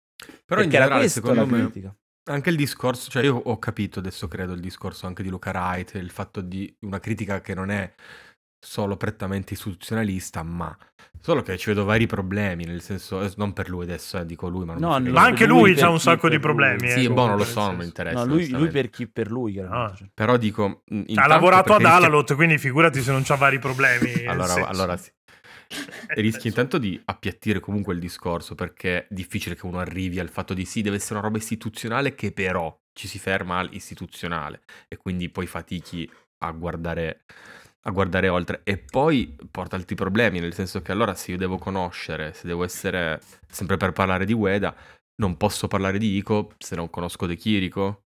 Però 0.46 0.62
in 0.62 0.70
generale, 0.70 1.10
secondo 1.10 1.46
me, 1.46 1.62
critica. 1.70 1.96
anche 2.26 2.50
il 2.50 2.56
discorso, 2.56 3.10
cioè 3.10 3.24
io 3.24 3.36
ho 3.36 3.60
capito 3.60 4.00
adesso, 4.00 4.28
credo, 4.28 4.54
il 4.54 4.62
discorso 4.62 5.08
anche 5.08 5.24
di 5.24 5.30
Luca 5.30 5.52
Wright, 5.52 5.94
il 5.96 6.12
fatto 6.12 6.42
di 6.42 6.74
una 6.82 7.00
critica 7.00 7.42
che 7.42 7.54
non 7.54 7.70
è 7.70 7.94
solo 8.66 8.98
prettamente 8.98 9.54
istituzionalista, 9.54 10.42
ma 10.42 10.76
solo 11.22 11.44
che 11.44 11.58
ci 11.58 11.70
vedo 11.70 11.86
vari 11.86 12.08
problemi, 12.08 12.66
nel 12.66 12.82
senso, 12.82 13.22
eh, 13.22 13.32
non 13.38 13.54
per 13.54 13.70
lui 13.70 13.84
adesso, 13.84 14.18
eh, 14.18 14.26
dico 14.26 14.48
lui, 14.48 14.66
ma 14.66 14.74
non 14.74 14.82
No, 14.82 14.98
no, 14.98 15.12
Ma 15.12 15.24
anche 15.24 15.46
lui 15.46 15.74
lui 15.74 15.82
ha 15.82 15.90
un 15.90 16.00
sacco 16.00 16.30
di 16.30 16.40
per 16.40 16.52
lui. 16.52 16.56
problemi. 16.56 16.90
Sì, 16.90 17.06
eh, 17.06 17.10
boh, 17.10 17.28
non 17.28 17.38
lo 17.38 17.44
so, 17.44 17.66
non 17.66 17.78
mi 17.78 17.86
interessa. 17.86 18.26
No, 18.26 18.26
lui, 18.26 18.50
lui 18.50 18.70
per 18.70 18.90
chi 18.90 19.08
per 19.08 19.30
lui. 19.30 19.60
Ah. 19.60 19.94
cioè. 19.96 20.08
Però 20.14 20.38
dico... 20.38 20.84
Ha 21.16 21.28
lavorato 21.28 21.74
ad 21.74 21.86
Alalot, 21.86 22.34
quindi 22.36 22.58
figurati 22.58 23.02
se 23.02 23.12
non 23.12 23.22
c'ha 23.24 23.36
vari 23.36 23.60
problemi. 23.60 24.14
Allora, 24.26 24.68
allora 24.68 24.98
sì. 24.98 25.12
E 26.08 26.22
rischi 26.22 26.48
intanto 26.48 26.78
di 26.78 27.02
appiattire 27.06 27.60
comunque 27.60 27.94
il 27.94 28.00
discorso 28.00 28.56
perché 28.56 29.00
è 29.00 29.08
difficile 29.10 29.56
che 29.56 29.66
uno 29.66 29.80
arrivi 29.80 30.20
al 30.20 30.30
fatto 30.30 30.54
di 30.54 30.66
sì, 30.66 30.82
deve 30.82 30.98
essere 30.98 31.16
una 31.16 31.24
roba 31.24 31.38
istituzionale 31.38 32.16
che 32.16 32.32
però 32.32 32.76
ci 32.94 33.08
si 33.08 33.20
ferma 33.20 33.58
all'istituzionale 33.58 34.62
e 34.88 34.98
quindi 34.98 35.30
poi 35.30 35.48
fatichi 35.48 36.10
a 36.44 36.52
guardare, 36.52 37.26
a 37.82 37.92
guardare 37.92 38.30
oltre. 38.30 38.62
E 38.64 38.78
poi 38.78 39.36
porta 39.52 39.76
altri 39.76 39.96
problemi, 39.96 40.40
nel 40.40 40.54
senso 40.54 40.82
che 40.82 40.92
allora 40.92 41.14
se 41.16 41.32
io 41.32 41.38
devo 41.38 41.58
conoscere, 41.58 42.34
se 42.34 42.48
devo 42.48 42.64
essere 42.64 43.22
sempre 43.48 43.78
per 43.78 43.92
parlare 43.92 44.26
di 44.26 44.34
Ueda, 44.34 44.76
non 45.18 45.38
posso 45.38 45.68
parlare 45.68 45.98
di 45.98 46.16
Ico 46.18 46.54
se 46.58 46.76
non 46.76 46.90
conosco 46.90 47.26
De 47.26 47.36
Chirico, 47.36 48.05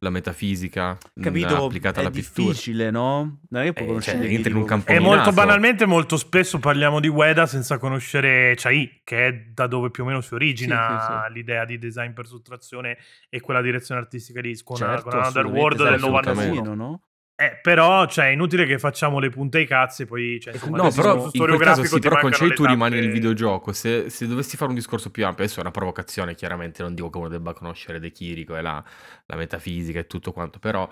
la 0.00 0.10
metafisica 0.10 0.96
Capito? 1.20 1.64
applicata 1.64 1.98
È 1.98 2.00
alla 2.02 2.10
pittura. 2.10 2.48
difficile, 2.48 2.90
no? 2.90 3.40
Non 3.48 3.62
è 3.62 3.64
che 3.66 3.72
puoi 3.72 3.84
Eh, 3.84 3.88
conoscere 3.88 4.18
cioè, 4.30 4.48
in 4.50 4.56
un 4.56 4.64
campo 4.64 4.90
E 4.92 4.98
molto 5.00 5.32
banalmente, 5.32 5.86
molto 5.86 6.16
spesso 6.16 6.58
parliamo 6.58 7.00
di 7.00 7.08
Ueda 7.08 7.46
senza 7.46 7.78
conoscere 7.78 8.54
Chai, 8.56 9.00
che 9.04 9.26
è 9.26 9.34
da 9.52 9.66
dove 9.66 9.90
più 9.90 10.04
o 10.04 10.06
meno 10.06 10.20
si 10.20 10.34
origina 10.34 10.98
Sì, 11.00 11.06
sì, 11.12 11.18
sì. 11.28 11.32
l'idea 11.34 11.64
di 11.64 11.78
design 11.78 12.12
per 12.12 12.26
sottrazione 12.26 12.96
e 13.28 13.40
quella 13.40 13.60
direzione 13.60 14.00
artistica 14.00 14.40
di 14.40 14.58
con, 14.62 14.76
Certo, 14.76 15.10
con 15.10 15.18
Another 15.20 15.46
World 15.46 15.82
del 15.82 15.94
assolutamente. 15.94 16.54
91. 16.60 16.74
no? 16.74 17.02
Eh, 17.40 17.56
però, 17.62 18.04
cioè, 18.06 18.26
è 18.26 18.30
inutile 18.30 18.66
che 18.66 18.80
facciamo 18.80 19.20
le 19.20 19.28
punte 19.28 19.58
ai 19.58 19.66
cazzi 19.66 20.02
e 20.02 20.06
poi... 20.06 20.40
Cioè, 20.40 20.54
insomma, 20.54 20.78
No, 20.78 20.90
però 20.90 21.30
in 21.32 21.40
quel 21.40 21.58
caso 21.60 21.84
sì, 21.84 22.00
però 22.00 22.18
con 22.18 22.30
le 22.30 22.52
tu 22.52 22.64
rimani 22.64 22.96
nel 22.96 23.12
videogioco. 23.12 23.72
Se, 23.72 24.10
se 24.10 24.26
dovessi 24.26 24.56
fare 24.56 24.70
un 24.70 24.76
discorso 24.76 25.12
più 25.12 25.24
ampio, 25.24 25.44
adesso 25.44 25.58
è 25.58 25.62
una 25.62 25.70
provocazione, 25.70 26.34
chiaramente, 26.34 26.82
non 26.82 26.96
dico 26.96 27.10
che 27.10 27.18
uno 27.18 27.28
debba 27.28 27.52
conoscere 27.52 28.00
De 28.00 28.10
Chirico 28.10 28.56
e 28.56 28.60
la, 28.60 28.82
la 29.26 29.36
metafisica 29.36 30.00
e 30.00 30.08
tutto 30.08 30.32
quanto, 30.32 30.58
però, 30.58 30.90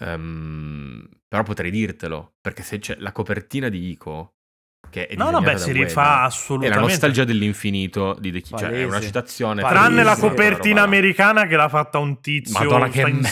ehm, 0.00 1.08
però 1.28 1.44
potrei 1.44 1.70
dirtelo, 1.70 2.34
perché 2.40 2.64
se 2.64 2.80
c'è 2.80 2.96
la 2.98 3.12
copertina 3.12 3.68
di 3.68 3.90
Ico, 3.90 4.34
che 4.90 5.06
è 5.06 5.14
No, 5.14 5.30
no, 5.30 5.40
beh, 5.42 5.58
si 5.58 5.70
rifà 5.70 6.02
è 6.02 6.04
la 6.06 6.22
assolutamente. 6.24 6.80
nostalgia 6.80 7.22
dell'infinito 7.22 8.16
di 8.18 8.32
De 8.32 8.40
Chirico, 8.40 8.66
cioè 8.68 8.80
è 8.80 8.82
una 8.84 9.00
citazione. 9.00 9.62
Tranne 9.62 10.02
la 10.02 10.16
copertina 10.16 10.82
americana 10.82 11.46
che 11.46 11.54
l'ha 11.54 11.68
fatta 11.68 11.98
un 11.98 12.20
tizio 12.20 12.58
Madonna, 12.64 12.88
che 12.88 13.00
in, 13.02 13.22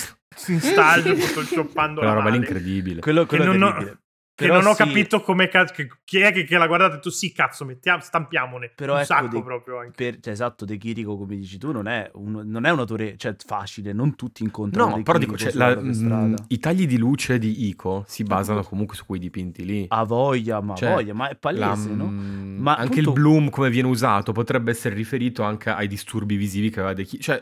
me- 0.49 0.55
in 0.55 0.61
stagio 0.61 1.14
photoshoppando 1.14 2.01
Quella 2.01 2.14
roba 2.14 2.28
lì 2.30 2.39
male. 2.39 2.47
incredibile. 2.49 3.01
Quello, 3.01 3.22
Che 3.22 3.37
quello 3.37 3.53
è 3.53 3.57
non 3.57 3.62
ho-. 3.62 3.97
Che 4.35 4.47
non 4.49 4.66
ho 4.66 4.70
sì, 4.72 4.76
capito 4.76 5.20
come 5.20 5.47
cazzo. 5.49 5.74
che- 5.74 5.89
chi 6.05 6.18
è 6.20 6.33
che, 6.33 6.45
che 6.45 6.57
l'ha 6.57 6.66
guardata 6.66 6.97
e 6.97 7.01
tu 7.01 7.11
sì, 7.11 7.33
cazzo, 7.33 7.66
mettiamo, 7.66 8.01
stampiamone. 8.01 8.72
Però 8.74 8.95
un 8.95 9.01
ecco, 9.01 9.07
sacco 9.07 9.28
De- 9.37 9.43
proprio 9.43 9.78
anche. 9.78 9.93
Per, 9.95 10.20
cioè, 10.20 10.33
esatto, 10.33 10.64
De 10.64 10.78
Chirico, 10.78 11.18
come 11.18 11.37
dici 11.37 11.59
tu, 11.59 11.70
non 11.70 11.87
è 11.87 12.11
un, 12.14 12.41
non 12.47 12.64
è 12.64 12.70
un 12.70 12.78
autore 12.78 13.16
cioè, 13.18 13.37
facile, 13.45 13.93
non 13.93 14.16
tutti 14.16 14.43
incontrano 14.43 14.89
No, 14.89 14.97
De 14.97 15.03
però 15.03 15.18
dico, 15.18 15.35
Chirico 15.35 15.51
cioè, 15.51 15.53
sulla 15.53 15.74
la- 15.74 15.80
mh, 15.83 15.93
strada. 15.93 16.45
i 16.49 16.59
tagli 16.59 16.87
di 16.87 16.97
luce 16.97 17.39
di 17.39 17.68
Ico 17.68 18.05
si 18.09 18.22
basano 18.24 18.62
comunque 18.64 18.97
su 18.97 19.05
quei 19.05 19.20
dipinti 19.20 19.64
lì. 19.66 19.85
Ha 19.87 20.03
voglia, 20.05 20.61
ma 20.62 20.74
Cioè, 20.74 20.89
voglia, 20.91 21.12
ma 21.12 21.28
è 21.28 21.37
palese, 21.37 21.89
La- 21.91 21.95
no? 21.95 22.07
mm, 22.11 22.59
Ma 22.59 22.74
anche 22.74 22.97
tutto- 23.03 23.11
il 23.11 23.20
bloom 23.20 23.51
come 23.51 23.68
viene 23.68 23.89
usato 23.89 24.33
potrebbe 24.33 24.70
essere 24.70 24.95
riferito 24.95 25.43
anche 25.43 25.68
ai 25.68 25.87
disturbi 25.87 26.37
visivi 26.37 26.70
che 26.70 26.78
aveva 26.80 26.95
De 26.95 27.05
Chi- 27.05 27.20
Cioè, 27.20 27.41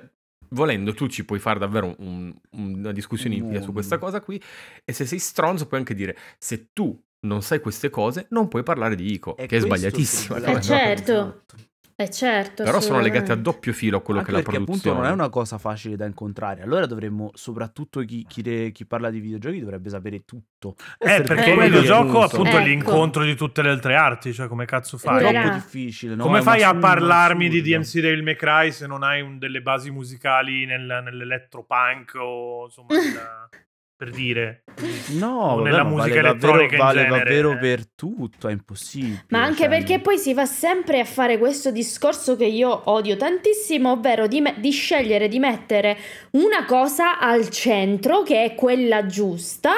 volendo 0.50 0.94
tu 0.94 1.06
ci 1.08 1.24
puoi 1.24 1.38
fare 1.38 1.58
davvero 1.58 1.94
un- 1.98 2.32
un- 2.52 2.74
una 2.78 2.92
discussione 2.92 3.34
infinita 3.36 3.60
su 3.64 3.72
questa 3.72 3.98
cosa 3.98 4.20
qui 4.20 4.40
e 4.84 4.92
se 4.92 5.06
sei 5.06 5.18
stronzo 5.18 5.66
puoi 5.66 5.80
anche 5.80 5.94
dire 5.94 6.16
se 6.38 6.70
tu 6.72 6.98
non 7.20 7.42
sai 7.42 7.60
queste 7.60 7.90
cose 7.90 8.26
non 8.30 8.48
puoi 8.48 8.62
parlare 8.62 8.94
di 8.96 9.12
Ico, 9.12 9.36
È 9.36 9.46
che 9.46 9.56
è 9.56 9.60
problema. 10.26 10.58
Eh, 10.58 10.62
certo. 10.62 11.12
Esatto. 11.12 11.56
Eh 12.00 12.08
certo. 12.08 12.62
Però 12.64 12.80
sono 12.80 12.98
legate 13.00 13.30
a 13.32 13.34
doppio 13.34 13.74
filo 13.74 13.98
a 13.98 14.00
quello 14.00 14.20
Anche 14.20 14.32
che 14.32 14.38
è 14.38 14.40
la 14.40 14.46
perché 14.48 14.64
produzione. 14.64 14.96
appunto 14.96 15.08
non 15.08 15.18
è 15.20 15.22
una 15.22 15.28
cosa 15.30 15.58
facile 15.58 15.96
da 15.96 16.06
incontrare. 16.06 16.62
Allora 16.62 16.86
dovremmo, 16.86 17.30
soprattutto 17.34 18.00
chi, 18.00 18.24
chi 18.26 18.40
re- 18.40 18.70
chi 18.72 18.86
parla 18.86 19.10
di 19.10 19.20
videogiochi, 19.20 19.60
dovrebbe 19.60 19.90
sapere 19.90 20.24
tutto. 20.24 20.76
Eh, 20.98 21.08
Essere 21.10 21.24
perché 21.24 21.50
il 21.50 21.60
videogioco 21.60 22.22
appunto- 22.22 22.24
appunto 22.36 22.50
è 22.50 22.54
Ecco. 22.60 22.64
l'incontro 22.68 23.24
di 23.24 23.34
tutte 23.34 23.60
le 23.60 23.68
altre 23.68 23.96
arti, 23.96 24.32
cioè 24.32 24.48
come 24.48 24.64
cazzo 24.64 24.96
è 24.96 24.98
fai? 24.98 25.18
Troppo 25.18 25.32
troppo 25.40 25.54
difficile. 25.54 26.14
no? 26.14 26.22
Come 26.24 26.38
È 26.38 26.42
fai 26.42 26.62
a 26.62 26.74
parlarmi 26.74 27.48
di 27.50 27.58
assurda. 27.58 27.76
DMC 27.76 28.00
Devil 28.00 28.22
May 28.22 28.36
Cry 28.36 28.72
se 28.72 28.86
non 28.86 29.02
hai 29.02 29.20
un- 29.20 29.38
delle 29.38 29.60
basi 29.60 29.90
musicali 29.90 30.64
nel, 30.64 31.02
nell'elettropunk 31.04 32.14
o 32.18 32.64
insomma 32.64 32.88
nella- 32.96 33.48
per 34.00 34.10
dire 34.12 34.62
No, 35.08 35.56
vabbè, 35.56 35.62
nella 35.62 35.84
musica 35.84 36.14
vale 36.14 36.28
elettronica 36.30 36.76
davvero, 36.78 36.84
vale 36.84 37.00
genere. 37.02 37.18
davvero 37.18 37.58
per 37.58 37.86
tutto, 37.94 38.48
è 38.48 38.52
impossibile. 38.52 39.26
Ma 39.28 39.42
anche 39.42 39.64
cioè, 39.64 39.68
perché 39.68 40.00
poi 40.00 40.16
si 40.16 40.32
va 40.32 40.46
sempre 40.46 41.00
a 41.00 41.04
fare 41.04 41.36
questo 41.36 41.70
discorso 41.70 42.34
che 42.34 42.46
io 42.46 42.80
odio 42.84 43.18
tantissimo, 43.18 43.90
ovvero 43.90 44.26
di, 44.26 44.40
me- 44.40 44.54
di 44.56 44.70
scegliere 44.70 45.28
di 45.28 45.38
mettere 45.38 45.98
una 46.30 46.64
cosa 46.64 47.18
al 47.18 47.50
centro, 47.50 48.22
che 48.22 48.42
è 48.42 48.54
quella 48.54 49.04
giusta, 49.04 49.72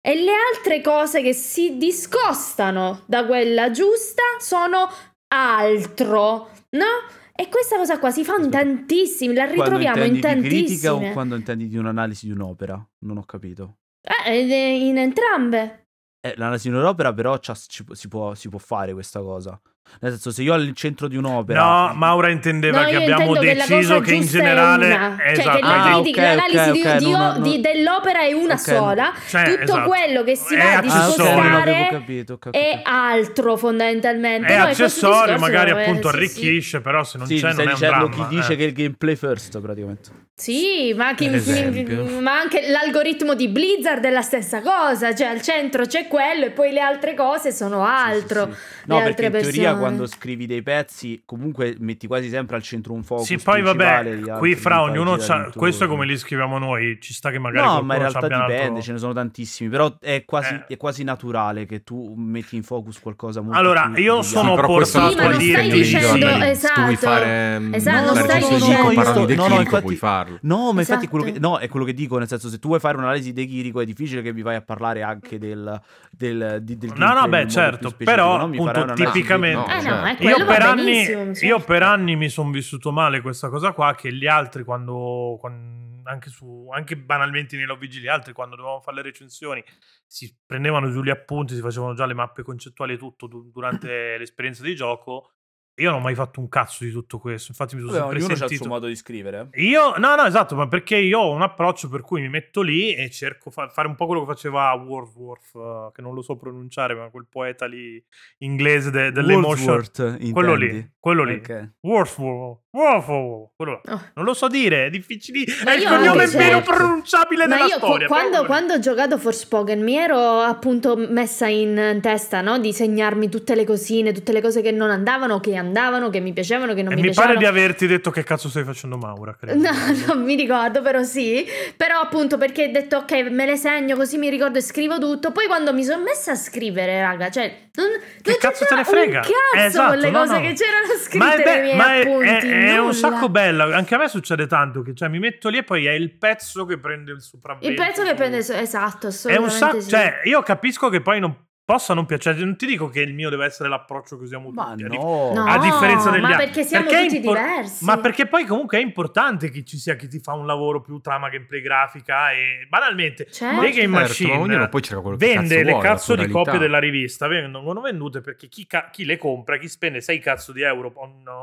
e 0.00 0.14
le 0.16 0.32
altre 0.52 0.80
cose 0.80 1.22
che 1.22 1.32
si 1.32 1.76
discostano 1.76 3.04
da 3.06 3.24
quella 3.24 3.70
giusta 3.70 4.22
sono 4.38 4.90
altro, 5.28 6.50
no? 6.70 7.19
E 7.40 7.48
questa 7.48 7.78
cosa 7.78 7.98
qua 7.98 8.10
si 8.10 8.22
fa 8.22 8.36
in 8.36 8.50
tantissimi, 8.50 9.32
la 9.32 9.46
quando 9.46 9.62
ritroviamo 9.62 10.04
in 10.04 10.16
intendi 10.16 10.46
di 10.46 10.56
critica 10.56 10.92
o 10.92 11.12
quando 11.12 11.36
intendi 11.36 11.68
di 11.68 11.78
un'analisi 11.78 12.26
di 12.26 12.32
un'opera? 12.32 12.86
Non 12.98 13.16
ho 13.16 13.24
capito. 13.24 13.78
Eh, 14.26 14.86
in 14.86 14.98
entrambe. 14.98 15.86
Eh, 16.20 16.34
l'analisi 16.36 16.68
di 16.68 16.76
un'opera 16.76 17.14
però 17.14 17.38
ci 17.38 17.50
si, 17.54 18.08
può, 18.08 18.34
si 18.34 18.50
può 18.50 18.58
fare 18.58 18.92
questa 18.92 19.20
cosa. 19.20 19.58
Nel 20.00 20.12
senso, 20.12 20.30
se 20.30 20.42
io 20.42 20.54
al 20.54 20.70
centro 20.74 21.08
di 21.08 21.16
un'opera... 21.16 21.60
No, 21.62 21.92
Maura 21.94 22.30
intendeva 22.30 22.82
No, 22.82 22.88
che 22.88 22.96
abbiamo 22.96 23.34
intendo 23.34 23.40
che 23.40 23.54
la 23.54 23.64
deciso 23.66 23.92
cosa 23.94 24.04
che 24.04 24.14
in 24.14 24.22
è 24.22 24.26
generale 24.26 24.86
una. 24.86 25.16
Cioè 25.18 25.30
esatto, 25.32 25.56
che 25.56 25.62
la 25.62 25.82
Ah, 25.84 25.92
critica, 26.00 26.20
ok, 26.22 26.26
l'analisi 26.36 26.68
ok, 26.68 26.72
di- 26.72 26.80
ok, 26.88 26.96
di- 26.96 27.10
no, 27.10 27.32
no. 27.32 27.38
di- 27.40 27.60
dell'opera 27.60 28.20
è 28.20 28.32
una 28.32 28.56
sola, 28.56 29.12
Cioè, 29.28 29.44
tutto 29.44 29.62
esatto. 29.62 29.88
quello 29.88 30.22
che 30.24 30.36
si 30.36 30.54
È 30.54 30.58
va 30.58 30.64
a 30.64 30.68
Ah, 30.68 30.72
non 30.72 30.82
discostare 30.82 31.70
ho 31.80 31.88
capito. 31.90 32.38
è 32.50 32.80
altro 32.82 33.56
fondamentalmente. 33.56 34.46
è 34.54 34.56
No, 34.58 34.64
accessorio, 34.64 35.38
magari 35.38 35.70
eh, 35.70 35.82
appunto 35.82 36.08
sì, 36.08 36.12
sì. 36.12 36.16
arricchisce, 36.16 36.80
però 36.80 37.04
se 37.04 37.18
non 37.18 37.26
Sì, 37.26 37.36
c'è 37.40 37.52
non 37.52 37.68
è 37.68 37.72
un 37.72 37.78
dramma. 37.78 38.08
chi 38.08 38.26
dice 38.36 38.52
eh. 38.52 38.56
che 38.56 38.64
il 38.64 38.72
gameplay 38.72 39.16
first, 39.16 39.60
praticamente. 39.60 40.28
Sì, 40.40 40.94
ma, 40.96 41.14
esempio. 41.18 42.18
ma 42.20 42.38
anche 42.38 42.70
l'algoritmo 42.70 43.34
di 43.34 43.48
Blizzard 43.48 44.02
è 44.02 44.08
la 44.10 44.22
stessa 44.22 44.62
cosa, 44.62 45.14
cioè 45.14 45.26
al 45.26 45.42
centro 45.42 45.84
c'è 45.84 46.08
quello 46.08 46.46
e 46.46 46.50
poi 46.50 46.72
le 46.72 46.80
altre 46.80 47.12
cose 47.14 47.52
sono 47.52 47.84
altro. 47.84 48.46
Sì, 48.46 48.52
sì, 48.52 48.56
sì. 48.58 48.82
le 48.86 48.94
No, 48.94 49.00
altre 49.02 49.30
persone. 49.30 49.52
Quando 49.80 50.06
scrivi 50.06 50.46
dei 50.46 50.62
pezzi 50.62 51.22
comunque 51.24 51.74
metti 51.78 52.06
quasi 52.06 52.28
sempre 52.28 52.56
al 52.56 52.62
centro 52.62 52.92
un 52.92 53.02
focus 53.02 53.26
Sì, 53.26 53.38
poi 53.38 53.62
vabbè, 53.62 54.20
qui 54.38 54.54
fra 54.54 54.82
ognuno 54.82 55.16
c'ha, 55.16 55.50
questo 55.54 55.84
è 55.84 55.86
come 55.88 56.06
li 56.06 56.16
scriviamo 56.16 56.58
noi, 56.58 56.98
ci 57.00 57.12
sta 57.12 57.30
che 57.30 57.38
magari 57.38 57.66
No, 57.66 57.82
ma 57.82 57.94
in 57.94 58.00
realtà 58.00 58.20
dipende, 58.20 58.60
altro- 58.62 58.80
ce 58.82 58.92
ne 58.92 58.98
sono 58.98 59.12
tantissimi, 59.12 59.68
però 59.70 59.96
è 60.00 60.24
quasi, 60.24 60.54
Eh. 60.54 60.66
è 60.68 60.76
quasi 60.76 61.02
naturale 61.04 61.66
che 61.66 61.82
tu 61.82 62.14
metti 62.16 62.56
in 62.56 62.62
focus 62.62 63.00
qualcosa 63.00 63.40
molto 63.40 63.58
Allora, 63.58 63.90
più 63.92 64.02
io 64.02 64.22
sono 64.22 64.54
portato 64.54 64.84
Sì, 65.10 65.16
puoi 65.16 65.28
non 65.28 65.38
dire 65.38 65.52
stai 65.58 65.68
che 65.70 65.74
dicendo- 65.76 66.08
tu 66.18 66.42
esatto. 66.44 66.80
vuoi 66.82 66.96
fare 66.96 67.68
Esatto, 67.72 68.04
non 68.06 68.14
la 68.14 68.20
stai 68.22 68.38
dicendo- 68.40 69.24
di 69.26 69.34
no, 69.34 69.44
infatti- 69.60 69.82
puoi 69.82 69.96
farlo. 69.96 70.38
No, 70.42 70.72
ma 70.72 70.80
infatti 70.80 71.04
Esatto. 71.04 71.08
quello 71.08 71.24
che, 71.32 71.38
no, 71.38 71.58
è 71.58 71.68
quello 71.68 71.84
che 71.86 71.94
dico, 71.94 72.18
nel 72.18 72.28
senso 72.28 72.48
se 72.48 72.58
tu 72.58 72.68
vuoi 72.68 72.80
fare 72.80 72.96
un'analisi 72.96 73.32
di 73.32 73.46
Chirico 73.46 73.80
è 73.80 73.84
difficile 73.84 74.22
che 74.22 74.32
mi 74.32 74.42
vai 74.42 74.56
a 74.56 74.60
parlare 74.62 75.02
anche 75.02 75.38
del, 75.38 75.80
del, 76.10 76.58
di- 76.62 76.76
del 76.76 76.92
No, 76.96 77.12
no, 77.14 77.28
beh, 77.28 77.48
certo, 77.48 77.92
però, 77.96 78.40
appunto, 78.40 78.92
tipicamente- 78.94 79.59
No, 79.60 79.66
Ah 79.66 79.74
no, 79.76 79.80
certo. 79.80 80.22
quello 80.22 80.36
Io 80.38 80.44
va 80.44 80.52
per, 80.52 80.62
anni, 80.62 80.84
benissimo, 80.84 81.32
io 81.48 81.60
per 81.60 81.82
anni 81.82 82.16
mi 82.16 82.28
sono 82.28 82.50
vissuto 82.50 82.92
male 82.92 83.20
questa 83.20 83.48
cosa 83.48 83.72
qua, 83.72 83.94
che 83.94 84.12
gli 84.12 84.26
altri 84.26 84.64
quando, 84.64 85.36
quan- 85.40 86.02
anche, 86.04 86.30
su, 86.30 86.68
anche 86.72 86.96
banalmente 86.96 87.56
nei 87.56 87.66
love 87.66 87.86
gli 87.86 88.08
altri 88.08 88.32
quando 88.32 88.56
dovevamo 88.56 88.80
fare 88.80 88.96
le 88.96 89.02
recensioni 89.02 89.62
si 90.06 90.34
prendevano 90.44 90.90
giù 90.90 91.02
gli 91.02 91.10
appunti, 91.10 91.54
si 91.54 91.60
facevano 91.60 91.94
già 91.94 92.06
le 92.06 92.14
mappe 92.14 92.42
concettuali 92.42 92.94
e 92.94 92.98
tutto 92.98 93.26
du- 93.26 93.50
durante 93.50 94.16
l'esperienza 94.18 94.62
di 94.62 94.74
gioco 94.74 95.32
Io 95.80 95.90
non 95.90 96.00
ho 96.00 96.02
mai 96.02 96.14
fatto 96.14 96.40
un 96.40 96.48
cazzo 96.48 96.84
di 96.84 96.90
tutto 96.90 97.18
questo. 97.18 97.48
Infatti, 97.50 97.74
mi 97.74 97.80
sono 97.80 97.92
Vabbè, 97.92 98.02
sempre 98.10 98.26
ha 98.26 98.30
il 98.32 98.36
sentito. 98.38 98.62
suo 98.62 98.72
modo 98.72 98.86
di 98.86 98.96
scrivere. 98.96 99.48
Io, 99.54 99.94
no, 99.96 100.14
no, 100.14 100.24
esatto, 100.24 100.54
ma 100.54 100.68
perché 100.68 100.96
io 100.96 101.18
ho 101.20 101.32
un 101.32 101.42
approccio 101.42 101.88
per 101.88 102.02
cui 102.02 102.20
mi 102.20 102.28
metto 102.28 102.60
lì 102.62 102.94
e 102.94 103.10
cerco 103.10 103.50
fa- 103.50 103.68
fare 103.68 103.88
un 103.88 103.94
po' 103.94 104.06
quello 104.06 104.20
che 104.24 104.32
faceva 104.32 104.72
Wordsworth, 104.74 105.54
uh, 105.54 105.92
che 105.92 106.02
non 106.02 106.14
lo 106.14 106.22
so 106.22 106.36
pronunciare, 106.36 106.94
ma 106.94 107.08
quel 107.10 107.26
poeta 107.30 107.66
lì 107.66 108.02
inglese 108.38 108.90
de- 108.90 109.12
dell'emotion. 109.12 109.68
Wordsworth, 109.68 110.32
Quello 110.32 110.54
lì, 110.54 110.90
quello 110.98 111.24
lì. 111.24 111.34
Ok. 111.34 111.70
Wordsworth, 111.80 112.58
Wordsworth, 112.72 113.50
quello 113.56 113.80
là. 113.84 113.92
Oh. 113.94 114.00
Non 114.14 114.24
lo 114.24 114.34
so 114.34 114.48
dire, 114.48 114.86
è 114.86 114.90
difficile. 114.90 115.44
Ma 115.64 115.72
È 115.72 115.76
il 115.76 115.84
cognome 115.86 116.22
anche 116.24 116.36
meno 116.36 116.60
pronunciabile 116.62 117.46
Ma 117.46 117.54
della 117.56 117.68
io 117.68 117.76
storia. 117.76 118.06
quando, 118.06 118.44
quando 118.44 118.74
ho 118.74 118.78
giocato 118.78 119.18
Forspoken 119.18 119.82
mi 119.82 119.96
ero 119.96 120.40
appunto 120.40 120.96
messa 120.96 121.46
in 121.48 121.98
testa 122.02 122.40
no? 122.40 122.58
di 122.58 122.72
segnarmi 122.72 123.28
tutte 123.28 123.54
le 123.54 123.64
cosine, 123.64 124.12
tutte 124.12 124.32
le 124.32 124.40
cose 124.40 124.62
che 124.62 124.70
non 124.70 124.90
andavano, 124.90 125.40
che 125.40 125.56
andavano, 125.56 125.68
che 126.10 126.20
mi 126.20 126.32
piacevano, 126.32 126.74
che 126.74 126.82
non 126.82 126.92
E 126.92 126.96
mi, 126.96 127.00
mi 127.02 127.06
piacevano. 127.08 127.34
pare 127.34 127.38
di 127.38 127.58
averti 127.58 127.86
detto 127.86 128.10
che 128.10 128.22
cazzo 128.24 128.48
stai 128.48 128.64
facendo 128.64 128.96
Maura, 128.96 129.34
credo. 129.34 129.60
No, 129.60 129.70
non 130.06 130.22
mi 130.24 130.34
ricordo, 130.34 130.82
però 130.82 131.02
sì. 131.02 131.46
Però 131.76 132.00
appunto 132.00 132.38
perché 132.38 132.64
ho 132.64 132.70
detto 132.70 132.96
ok, 132.98 133.12
me 133.30 133.46
le 133.46 133.56
segno 133.56 133.96
così 133.96 134.18
mi 134.18 134.28
ricordo 134.28 134.58
e 134.58 134.62
scrivo 134.62 134.98
tutto. 134.98 135.32
Poi 135.32 135.46
quando 135.46 135.72
mi 135.72 135.84
sono 135.84 136.02
messa 136.02 136.32
a 136.32 136.36
scrivere, 136.36 137.00
raga, 137.00 137.30
cioè 137.30 137.68
non, 137.74 137.86
Che 138.22 138.30
non 138.30 138.36
cazzo 138.40 138.64
te 138.64 138.74
ne 138.74 138.84
frega? 138.84 139.18
Un 139.18 139.22
cazzo 139.24 139.66
Esatto, 139.66 139.88
con 139.90 139.98
le 139.98 140.10
no, 140.10 140.18
cose 140.18 140.32
no. 140.34 140.40
che 140.40 140.52
c'erano 140.54 140.92
scritte 141.00 141.18
Ma 141.18 141.32
è, 141.32 141.36
nei 141.36 141.44
be- 141.44 141.60
miei 141.62 141.76
ma 141.76 141.94
è- 141.94 142.00
appunti. 142.00 142.28
è- 142.28 142.40
è 142.40 142.72
un 142.78 142.80
nulla. 142.86 142.92
sacco 142.92 143.28
bello. 143.28 143.72
Anche 143.74 143.94
a 143.94 143.98
me 143.98 144.08
succede 144.08 144.46
tanto 144.46 144.82
che 144.82 144.94
cioè, 144.94 145.08
mi 145.08 145.18
metto 145.18 145.48
lì 145.48 145.58
e 145.58 145.62
poi 145.62 145.86
è 145.86 145.92
il 145.92 146.16
pezzo 146.16 146.64
che 146.66 146.78
prende 146.78 147.12
il 147.12 147.20
sopravvento. 147.20 147.68
Il 147.68 147.74
pezzo 147.74 148.02
che 148.02 148.14
prende 148.14 148.38
esatto, 148.38 149.06
È 149.06 149.36
un 149.36 149.44
assolutamente 149.44 149.50
sacco. 149.50 149.80
sì. 149.80 149.88
Cioè, 149.90 150.20
io 150.24 150.42
capisco 150.42 150.88
che 150.88 151.00
poi 151.00 151.20
non 151.20 151.34
possa 151.70 151.94
non 151.94 152.04
piacere. 152.06 152.38
Non 152.40 152.56
ti 152.56 152.66
dico 152.66 152.88
che 152.88 153.00
il 153.00 153.14
mio 153.14 153.30
deve 153.30 153.44
essere 153.44 153.68
l'approccio 153.68 154.16
che 154.16 154.24
usiamo 154.24 154.50
Ma 154.50 154.70
tutti. 154.70 154.82
no. 154.82 155.32
No, 155.34 155.44
a 155.44 155.58
differenza 155.58 156.10
degli 156.10 156.20
ma 156.20 156.28
altri. 156.30 156.44
perché 156.46 156.64
siamo 156.64 156.88
è 156.88 157.02
tutti 157.04 157.16
impor- 157.16 157.38
diversi. 157.38 157.84
Ma 157.84 157.98
perché 157.98 158.26
poi 158.26 158.44
comunque 158.44 158.78
è 158.78 158.80
importante 158.82 159.50
che 159.50 159.64
ci 159.64 159.76
sia 159.78 159.94
chi 159.94 160.08
ti 160.08 160.18
fa 160.18 160.32
un 160.32 160.46
lavoro 160.46 160.80
più 160.80 160.98
trama 161.00 161.28
gameplay 161.28 161.60
grafica 161.60 162.32
e 162.32 162.66
banalmente 162.68 163.30
Certo. 163.30 163.60
le 163.60 163.70
Game 163.70 163.78
Certo, 163.82 163.90
Machine 164.08 164.32
ma 164.36 164.40
ognuno 164.40 164.68
poi 164.68 164.82
cerca 164.82 165.00
quello 165.02 165.16
che 165.16 165.26
vende 165.26 165.48
cazzo 165.54 165.64
le 165.64 165.70
vuole, 165.72 165.86
cazzo 165.88 166.14
di 166.16 166.28
copie 166.28 166.58
della 166.58 166.78
rivista 166.78 167.26
vengono 167.28 167.80
vendute 167.80 168.20
perché 168.20 168.48
chi, 168.48 168.66
ca- 168.66 168.88
chi 168.90 169.04
le 169.04 169.16
compra 169.16 169.56
chi 169.58 169.68
spende 169.68 170.00
6 170.00 170.18
cazzo 170.18 170.52
di 170.52 170.62
euro 170.62 170.92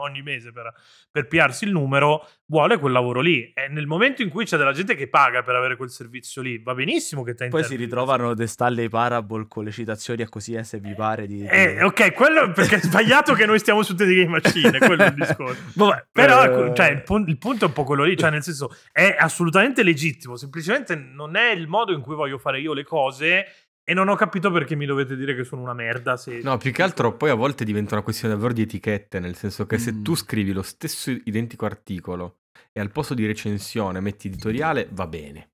ogni 0.01 0.21
mese 0.21 0.51
per, 0.51 0.73
per 1.09 1.27
piarsi 1.27 1.63
il 1.65 1.71
numero 1.71 2.27
vuole 2.47 2.77
quel 2.79 2.91
lavoro 2.91 3.21
lì 3.21 3.51
e 3.53 3.67
nel 3.69 3.87
momento 3.87 4.21
in 4.21 4.29
cui 4.29 4.45
c'è 4.45 4.57
della 4.57 4.71
gente 4.73 4.95
che 4.95 5.07
paga 5.07 5.41
per 5.41 5.55
avere 5.55 5.75
quel 5.77 5.89
servizio 5.89 6.41
lì 6.41 6.57
va 6.61 6.73
benissimo 6.73 7.23
che 7.23 7.33
te 7.33 7.47
Poi 7.47 7.63
si 7.63 7.75
ritrovano 7.75 8.33
The 8.33 8.47
Stanley 8.47 8.89
Parable 8.89 9.45
con 9.47 9.63
le 9.63 9.71
citazioni 9.71 10.16
a 10.21 10.29
così 10.29 10.53
eh, 10.53 10.63
se 10.63 10.79
vi 10.79 10.93
pare 10.93 11.27
di... 11.27 11.45
Eh, 11.45 11.83
ok, 11.83 12.13
quello 12.13 12.51
perché 12.53 12.75
è 12.75 12.81
sbagliato 12.81 13.33
che 13.33 13.45
noi 13.45 13.59
stiamo 13.59 13.83
su 13.83 13.93
delle 13.93 14.15
game 14.15 14.39
machine, 14.41 14.77
quello 14.79 15.03
è 15.03 15.07
il 15.07 15.13
discorso. 15.13 15.61
Vabbè, 15.75 16.07
però 16.11 16.43
Eh. 16.43 16.45
ecco, 16.45 16.73
cioè, 16.73 16.89
il, 16.91 17.03
pun- 17.03 17.25
il 17.27 17.37
punto 17.37 17.65
è 17.65 17.67
un 17.67 17.73
po' 17.73 17.83
quello 17.83 18.03
lì, 18.03 18.17
cioè 18.17 18.29
nel 18.29 18.43
senso 18.43 18.75
è 18.91 19.15
assolutamente 19.17 19.83
legittimo, 19.83 20.35
semplicemente 20.35 20.95
non 20.95 21.35
è 21.35 21.51
il 21.51 21.67
modo 21.67 21.93
in 21.93 22.01
cui 22.01 22.15
voglio 22.15 22.37
fare 22.37 22.59
io 22.59 22.73
le 22.73 22.83
cose 22.83 23.45
e 23.89 23.93
non 23.93 24.09
ho 24.09 24.15
capito 24.15 24.51
perché 24.51 24.75
mi 24.75 24.85
dovete 24.85 25.15
dire 25.15 25.33
che 25.33 25.43
sono 25.45 25.61
una 25.61 25.73
merda. 25.73 26.17
Se... 26.17 26.41
No, 26.43 26.57
più 26.57 26.71
che 26.73 26.83
altro 26.83 27.15
poi 27.15 27.29
a 27.29 27.35
volte 27.35 27.63
diventa 27.63 27.93
una 27.93 28.03
questione 28.03 28.33
davvero 28.33 28.53
di 28.53 28.63
etichette, 28.63 29.19
nel 29.19 29.35
senso 29.35 29.65
che 29.65 29.77
se 29.77 29.93
Mm. 29.93 30.03
tu 30.03 30.13
scrivi 30.15 30.51
lo 30.51 30.61
stesso 30.61 31.09
identico 31.11 31.65
articolo 31.65 32.39
e 32.73 32.81
al 32.81 32.91
posto 32.91 33.13
di 33.13 33.25
recensione 33.25 33.99
metti 34.01 34.27
editoriale, 34.27 34.89
va 34.91 35.07
bene. 35.07 35.51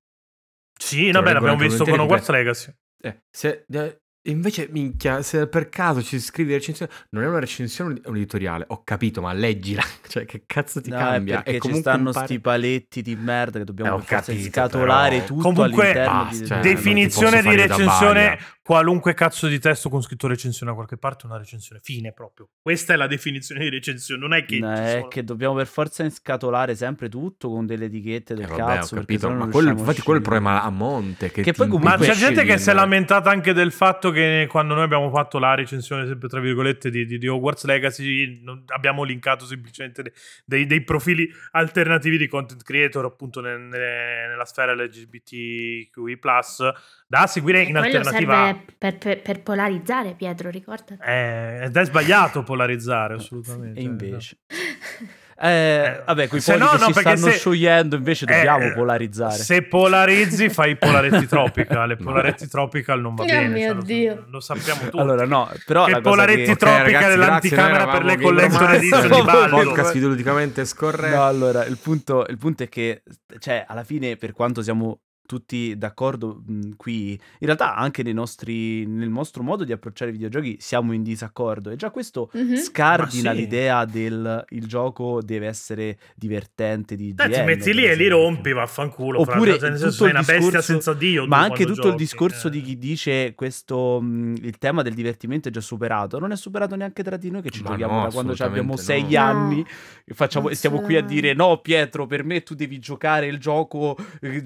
Sì, 0.76 1.12
vabbè, 1.12 1.32
l'abbiamo 1.32 1.56
virgolette, 1.56 1.76
visto 1.76 1.84
con 1.84 2.00
Hogwarts 2.00 2.28
Legacy. 2.30 2.72
Eh, 3.02 3.22
se, 3.30 3.64
eh, 3.70 4.00
invece, 4.24 4.68
minchia, 4.70 5.22
se 5.22 5.46
per 5.48 5.68
caso 5.68 6.02
ci 6.02 6.18
scrivi 6.20 6.52
recensione, 6.52 6.90
non 7.10 7.22
è 7.22 7.26
una 7.26 7.38
recensione, 7.40 8.00
è 8.02 8.08
un 8.08 8.16
editoriale. 8.16 8.64
Ho 8.68 8.82
capito, 8.84 9.20
ma 9.20 9.32
leggila. 9.32 9.82
Cioè, 10.14 10.26
che 10.26 10.44
cazzo 10.46 10.80
ti 10.80 10.90
No, 10.90 10.96
è 10.96 11.00
cambia? 11.00 11.34
perché 11.36 11.50
E 11.50 11.52
ci 11.54 11.58
comunque 11.60 11.90
stanno 11.90 12.06
impari- 12.08 12.26
sti 12.26 12.40
paletti 12.40 13.02
di 13.02 13.16
merda 13.16 13.58
che 13.58 13.64
dobbiamo 13.64 13.98
Eh, 13.98 14.04
capito, 14.04 14.48
scatolare 14.48 15.16
però- 15.16 15.26
tutto 15.26 15.42
Comunque, 15.42 15.82
all'interno 15.84 16.22
basta, 16.24 16.38
di... 16.40 16.46
cioè, 16.46 16.60
Definizione 16.60 17.42
di 17.42 17.54
recensione. 17.56 18.38
Qualunque 18.64 19.12
cazzo 19.12 19.46
di 19.46 19.58
testo 19.58 19.90
con 19.90 20.00
scritto 20.00 20.26
recensione 20.26 20.70
da 20.70 20.76
qualche 20.76 20.96
parte 20.96 21.24
è 21.24 21.26
una 21.26 21.36
recensione, 21.36 21.82
fine 21.84 22.12
proprio. 22.12 22.48
Questa 22.62 22.94
è 22.94 22.96
la 22.96 23.06
definizione 23.06 23.60
di 23.62 23.68
recensione, 23.68 24.18
non 24.22 24.32
è 24.32 24.46
che... 24.46 24.58
No, 24.58 24.72
è 24.72 24.90
sono- 24.92 25.08
che 25.08 25.22
dobbiamo 25.22 25.54
per 25.54 25.66
forza 25.66 26.02
inscatolare 26.02 26.74
sempre 26.74 27.10
tutto 27.10 27.50
con 27.50 27.66
delle 27.66 27.84
etichette 27.84 28.32
del 28.34 28.44
Eh, 28.44 28.46
vabbè, 28.46 28.74
cazzo. 28.76 28.94
capito, 28.96 29.28
ma 29.30 29.48
quello, 29.48 29.68
infatti 29.70 30.00
quello 30.00 30.18
è 30.18 30.22
il 30.22 30.28
problema 30.28 30.62
a 30.62 30.70
monte. 30.70 31.30
Che, 31.30 31.42
Che 31.42 31.52
poi 31.52 31.66
Ma 31.68 31.72
comunque- 31.74 32.06
c'è 32.06 32.14
gente 32.14 32.44
che 32.44 32.56
si 32.56 32.70
è 32.70 32.72
lamentata 32.72 33.28
anche 33.28 33.52
del 33.52 33.70
fatto 33.70 34.10
che 34.10 34.46
quando 34.48 34.72
noi 34.72 34.84
abbiamo 34.84 35.10
fatto 35.10 35.38
la 35.38 35.54
recensione, 35.54 36.06
sempre 36.06 36.28
tra 36.28 36.40
virgolette, 36.40 36.88
di, 36.88 37.04
di, 37.04 37.18
di 37.18 37.28
Hogwarts 37.28 37.66
Legacy, 37.66 38.40
non- 38.42 38.64
abbiamo 38.68 39.02
linkato 39.02 39.44
semplicemente 39.44 40.02
de- 40.02 40.12
dei, 40.46 40.64
dei 40.64 40.82
profili 40.82 41.28
alternativi 41.50 42.16
di 42.16 42.28
content 42.28 42.62
creator, 42.62 43.04
appunto 43.04 43.42
nel- 43.42 43.60
nella 43.60 44.44
sfera 44.46 44.72
LGBTQI, 44.74 46.16
da 47.20 47.26
seguire 47.26 47.62
in 47.62 47.76
alternativa. 47.76 48.46
serve 48.46 48.64
per, 48.76 48.98
per- 48.98 49.22
per 49.22 49.42
polarizzare, 49.42 50.14
Pietro, 50.16 50.50
ricordati. 50.50 50.96
Eh, 51.04 51.60
ed 51.64 51.76
è 51.76 51.84
sbagliato 51.84 52.42
polarizzare, 52.42 53.14
assolutamente. 53.14 53.78
E 53.80 53.82
invece... 53.82 54.38
Eh, 55.36 56.00
vabbè, 56.06 56.28
quei 56.28 56.40
Se 56.40 56.52
poli 56.52 56.64
no, 56.64 56.70
no, 56.70 56.78
si 56.86 56.92
perché 56.92 57.16
stanno 57.16 57.32
se- 57.32 57.38
sciogliendo 57.38 57.96
invece 57.96 58.24
dobbiamo 58.24 58.66
Eh, 58.66 58.72
polarizzare. 58.72 59.34
Se 59.34 59.62
polarizzi, 59.62 60.48
fai 60.48 60.70
i 60.72 60.76
polaretti 60.76 61.26
tropical. 61.26 61.90
E 61.90 61.96
polaretti 61.96 62.46
tropical 62.48 63.00
non 63.00 63.16
va 63.16 63.24
Oh 63.24 63.26
bene. 63.26 63.48
mio 63.48 63.66
cioè, 63.66 63.74
lo- 63.74 63.82
Dio. 63.82 64.24
Lo, 64.28 64.38
sappiamo 64.40 64.82
tutti. 64.82 64.96
Allora 64.96 65.26
no, 65.26 65.50
però 65.66 65.86
che 65.86 65.90
la 65.90 66.00
cosa 66.00 66.08
Polaretti 66.14 66.44
che... 66.44 66.56
Tropical 66.56 66.84
ragazzi, 66.84 67.04
è 67.04 67.16
grazie, 67.16 67.56
l'anticamera 67.56 67.86
per 67.88 68.04
le 68.04 68.16
collection 68.20 68.70
edition 68.74 69.02
di 69.02 69.08
Romancer, 69.08 69.24
Baldo. 69.50 69.56
podcast 69.74 69.92
videoludicamente 69.92 70.64
scorretto. 70.64 71.16
No, 71.16 71.26
allora, 71.26 71.64
il 71.64 71.78
punto, 71.82 72.24
il 72.28 72.38
punto 72.38 72.62
è 72.62 72.68
che, 72.68 73.02
cioè, 73.40 73.64
alla 73.66 73.82
fine, 73.84 74.16
per 74.16 74.32
quanto 74.32 74.62
siamo 74.62 75.00
tutti 75.26 75.76
d'accordo 75.76 76.42
mh, 76.46 76.70
qui, 76.76 77.12
in 77.12 77.18
realtà 77.46 77.76
anche 77.76 78.02
nei 78.02 78.12
nostri, 78.12 78.86
nel 78.86 79.08
nostro 79.08 79.42
modo 79.42 79.64
di 79.64 79.72
approcciare 79.72 80.10
i 80.10 80.14
videogiochi 80.14 80.56
siamo 80.60 80.92
in 80.92 81.02
disaccordo 81.02 81.70
e 81.70 81.76
già 81.76 81.90
questo 81.90 82.30
Mhm. 82.34 82.56
scardina 82.56 83.30
sì. 83.32 83.36
l'idea 83.36 83.84
del 83.84 84.44
il 84.50 84.66
gioco 84.66 85.20
deve 85.22 85.46
essere 85.46 85.98
divertente 86.14 86.96
di 86.96 87.14
Dai, 87.14 87.30
ti 87.32 87.40
metti 87.42 87.72
lì 87.72 87.84
e 87.84 87.94
li 87.96 88.08
rompi, 88.08 88.52
vaffanculo. 88.52 89.20
Oppure 89.20 89.58
fra, 89.58 89.68
senso, 89.68 89.90
sei 89.90 90.10
una 90.10 90.18
bestia 90.20 90.36
discorso- 90.36 90.60
senza 90.62 90.92
Dio. 90.94 91.26
Ma 91.26 91.38
anche 91.40 91.64
tutto 91.64 91.80
il 91.80 91.92
giochi, 91.92 91.96
discorso 91.96 92.48
eh. 92.48 92.50
di 92.50 92.60
chi 92.62 92.78
dice 92.78 93.34
questo 93.34 94.00
mh, 94.00 94.34
il 94.42 94.58
tema 94.58 94.82
del 94.82 94.94
divertimento 94.94 95.48
è 95.48 95.50
già 95.52 95.60
superato, 95.60 96.18
non 96.18 96.32
è 96.32 96.36
superato 96.36 96.76
neanche 96.76 97.02
tra 97.02 97.16
di 97.16 97.30
noi 97.30 97.42
che 97.42 97.50
ci 97.50 97.62
Ma 97.62 97.70
giochiamo 97.70 97.94
no, 97.94 98.02
da 98.04 98.10
quando 98.10 98.32
abbiamo 98.32 98.74
assolutamente 98.74 98.82
sei 99.08 99.14
no. 99.14 99.20
anni 99.20 99.66
e, 100.04 100.14
facciamo, 100.14 100.48
e 100.50 100.54
stiamo 100.54 100.80
qui 100.80 100.96
a 100.96 101.02
dire 101.02 101.32
no 101.34 101.58
Pietro 101.60 102.06
per 102.06 102.24
me 102.24 102.42
tu 102.42 102.54
devi 102.54 102.78
giocare 102.78 103.26
il 103.26 103.38
gioco 103.38 103.96
eh, 104.20 104.42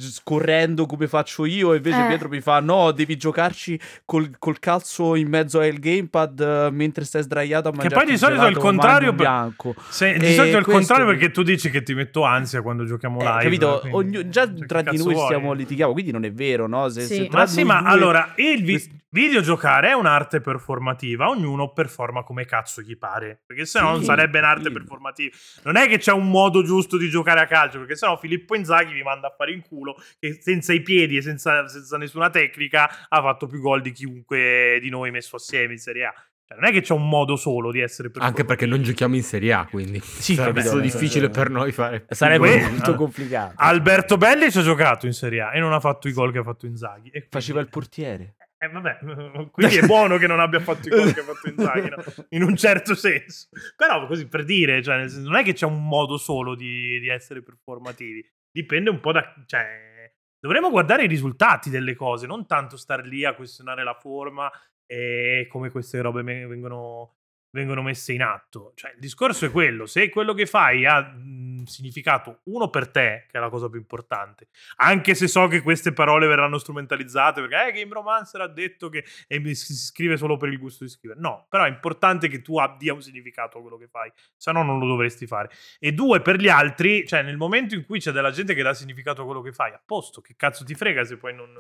scorrendo 0.69 0.87
come 0.87 1.09
faccio 1.09 1.45
io 1.47 1.73
e 1.73 1.77
invece 1.77 2.05
Eh. 2.05 2.07
Pietro 2.09 2.29
mi 2.29 2.41
fa 2.41 2.61
no 2.61 2.93
devi 2.93 3.17
giocarci 3.17 3.79
col, 4.05 4.31
col 4.39 4.59
calzo 4.59 5.15
in 5.15 5.29
mezzo 5.29 5.61
al 5.61 5.73
gamepad 5.79 6.41
eh, 6.41 6.71
mentre 6.71 7.05
stai 7.05 7.23
sdraiato 7.23 7.69
a 7.69 7.73
mangiare 7.73 7.95
poi 7.95 8.07
di 8.13 8.19
solito 8.19 8.45
è 8.45 8.49
il 8.51 8.57
contrario 8.57 9.09
per- 9.11 9.17
bianco 9.27 9.75
Se- 9.89 10.17
di 10.19 10.27
E 10.27 10.35
solito 10.35 10.57
è 10.57 10.59
il 10.59 10.65
questo- 10.65 10.73
contrario 10.73 11.07
perché 11.07 11.31
tu 11.31 11.43
dici 11.43 11.71
che 11.71 11.83
ti 11.83 11.95
metto 11.95 12.23
ansia 12.25 12.63
quando 12.63 12.85
giochiamo 12.85 13.21
Eh, 13.21 13.25
live. 13.25 13.43
capito? 13.43 13.83
quindi- 13.91 14.29
già 14.29 14.47
cioè, 14.47 14.67
tra 14.67 14.83
che 14.83 14.91
di 14.91 14.99
noi 14.99 15.15
vuoi? 15.15 15.25
stiamo 15.27 15.53
litigando, 15.53 15.93
quindi 15.93 16.13
non 16.13 16.25
è 16.25 16.33
vero, 16.33 16.67
no? 16.67 16.89
Se, 16.89 17.03
Sì. 17.03 17.15
se 17.15 17.29
tra 17.29 17.41
Ma 17.41 17.47
sì, 17.47 17.65
ma 17.65 17.81
due- 17.81 17.89
allora 17.91 18.33
il 18.37 18.63
vi- 18.63 18.97
videogiocare 19.11 19.89
è 19.89 19.93
un'arte 19.93 20.41
performativa, 20.41 21.29
ognuno 21.29 21.73
performa 21.73 22.23
come 22.23 22.45
cazzo 22.45 22.83
gli 22.83 22.97
pare, 22.97 23.43
perché 23.47 23.65
se 23.67 23.81
no 23.81 23.91
non 23.91 23.99
Sì, 24.01 24.05
sarebbe 24.07 24.39
un'arte 24.39 24.65
sì. 24.65 24.73
performativa. 24.73 25.37
Non 25.65 25.77
è 25.77 25.89
che 25.89 25.99
c'è 25.99 26.13
un 26.13 26.29
modo 26.31 26.63
giusto 26.63 26.97
di 26.97 27.09
giocare 27.09 27.41
a 27.41 27.47
calcio, 27.47 27.79
perché 27.79 27.97
se 27.97 28.07
no 28.07 28.17
Filippo 28.17 28.55
Inzaghi 28.55 28.93
vi 28.93 29.03
manda 29.03 29.29
a 29.29 29.35
fare 29.37 29.53
in 29.53 29.63
culo 29.63 29.97
che 30.19 30.39
senza 30.41 30.73
i 30.73 30.83
piedi 30.83 31.17
e 31.17 31.23
senza, 31.23 31.67
senza 31.69 31.97
nessuna 31.97 32.31
tecnica 32.31 33.07
ha 33.09 33.21
fatto 33.23 33.47
più 33.47 33.61
gol 33.61 33.81
di 33.83 33.93
chiunque 33.93 34.79
di 34.81 34.91
noi 34.91 35.11
messo 35.11 35.37
assieme 35.37 35.73
in 35.73 35.79
Serie 35.79 36.05
A. 36.07 36.13
Cioè, 36.49 36.57
non 36.59 36.67
è 36.67 36.73
che 36.73 36.81
c'è 36.81 36.95
un 36.95 37.07
modo 37.07 37.37
solo 37.37 37.71
di 37.71 37.81
essere 37.81 38.11
Anche 38.15 38.47
perché 38.47 38.65
non 38.65 38.81
giochiamo 38.83 39.15
in 39.15 39.23
Serie 39.23 39.53
A, 39.53 39.67
quindi 39.67 40.01
Sì, 40.01 40.35
sarebbe 40.35 40.63
stato 40.63 40.79
eh, 40.79 40.83
difficile 40.83 41.27
eh, 41.27 41.31
per 41.31 41.51
noi 41.51 41.73
fare. 41.73 42.07
Sarebbe 42.09 42.49
Quello- 42.49 42.69
molto 42.71 42.95
complicato. 42.95 43.53
Alberto 43.57 44.17
Belli 44.17 44.51
ci 44.51 44.57
ha 44.57 44.63
giocato 44.63 45.05
in 45.05 45.13
Serie 45.13 45.43
A 45.43 45.55
e 45.55 45.61
non 45.61 45.75
ha 45.75 45.81
fatto 45.81 46.09
i 46.09 46.13
gol 46.13 46.33
che 46.33 46.39
ha 46.39 46.43
fatto 46.43 46.65
Inzaghi. 46.65 47.09
E 47.09 47.11
quindi- 47.11 47.29
Faceva 47.31 47.61
il 47.61 47.69
portiere. 47.69 48.37
Eh, 48.61 48.69
vabbè, 48.69 48.99
quindi 49.53 49.77
è 49.77 49.87
buono 49.87 50.17
che 50.17 50.27
non 50.27 50.41
abbia 50.41 50.59
fatto 50.59 50.89
i 50.89 50.91
gol 50.91 51.15
che 51.15 51.21
ha 51.21 51.25
fatto 51.25 51.49
Inzaghi, 51.49 51.89
no? 51.89 51.97
in 52.31 52.43
un 52.43 52.57
certo 52.57 52.95
senso. 52.95 53.49
Però 53.77 54.07
così 54.07 54.27
per 54.27 54.45
dire, 54.45 54.83
cioè, 54.83 55.09
senso, 55.09 55.29
non 55.29 55.39
è 55.39 55.45
che 55.45 55.53
c'è 55.53 55.65
un 55.65 55.87
modo 55.87 56.17
solo 56.17 56.57
di, 56.57 56.99
di 56.99 57.09
essere 57.09 57.43
performativi. 57.43 58.25
Dipende 58.51 58.91
un 58.91 58.99
po' 58.99 59.13
da... 59.13 59.33
Cioè, 59.47 60.13
dovremmo 60.41 60.71
guardare 60.71 61.05
i 61.05 61.09
risultati 61.09 61.71
delle 61.71 61.95
cose, 61.95 62.27
non 62.27 62.47
tanto 62.47 62.77
star 62.77 63.05
lì 63.05 63.25
a 63.25 63.35
questionare 63.35 63.85
la 63.85 63.95
forma 63.95 64.51
e 64.91 65.47
come 65.51 65.71
queste 65.71 66.01
robe 66.01 66.23
vengono, 66.23 67.18
vengono 67.51 67.83
messe 67.83 68.13
in 68.13 68.23
atto. 68.23 68.73
Cioè, 68.75 68.93
il 68.93 68.99
discorso 68.99 69.47
è 69.47 69.51
quello, 69.51 69.87
se 69.87 70.09
quello 70.09 70.35
che 70.35 70.47
fai 70.47 70.87
ha 70.87 71.01
mh, 71.01 71.65
significato, 71.65 72.41
uno 72.45 72.69
per 72.71 72.89
te, 72.91 73.27
che 73.31 73.39
è 73.39 73.41
la 73.41 73.49
cosa 73.49 73.69
più 73.69 73.79
importante, 73.79 74.49
anche 74.77 75.15
se 75.15 75.29
so 75.29 75.47
che 75.47 75.63
queste 75.63 75.93
parole 75.93 76.27
verranno 76.27 76.59
strumentalizzate 76.59 77.41
perché 77.41 77.69
eh, 77.69 77.73
Game 77.73 77.93
Romancer 77.93 78.41
ha 78.41 78.49
detto 78.49 78.89
che 78.89 79.05
e 79.27 79.55
si 79.55 79.75
scrive 79.75 80.17
solo 80.17 80.37
per 80.37 80.49
il 80.51 80.59
gusto 80.59 80.85
di 80.85 80.91
scrivere. 80.91 81.21
No, 81.21 81.47
però 81.49 81.65
è 81.65 81.69
importante 81.69 82.29
che 82.29 82.43
tu 82.43 82.59
abbia 82.59 82.93
un 82.93 83.03
significato 83.03 83.59
a 83.59 83.61
quello 83.61 83.77
che 83.77 83.89
fai, 83.89 84.11
se 84.37 84.53
no 84.53 84.63
non 84.63 84.79
lo 84.79 84.87
dovresti 84.87 85.27
fare. 85.27 85.51
E 85.79 85.93
due, 85.93 86.21
per 86.21 86.37
gli 86.37 86.49
altri, 86.49 87.07
cioè 87.07 87.23
nel 87.23 87.37
momento 87.37 87.75
in 87.75 87.85
cui 87.85 87.99
c'è 87.99 88.13
della 88.13 88.31
gente 88.31 88.55
che 88.55 88.63
dà 88.63 88.75
significato 88.75 89.23
a 89.23 89.25
quello 89.25 89.41
che 89.41 89.53
fai, 89.53 89.73
a 89.73 89.81
posto, 89.85 90.21
che 90.21 90.35
cazzo 90.37 90.65
ti 90.65 90.75
frega 90.75 91.05
se 91.05 91.17
poi 91.17 91.35
non... 91.35 91.53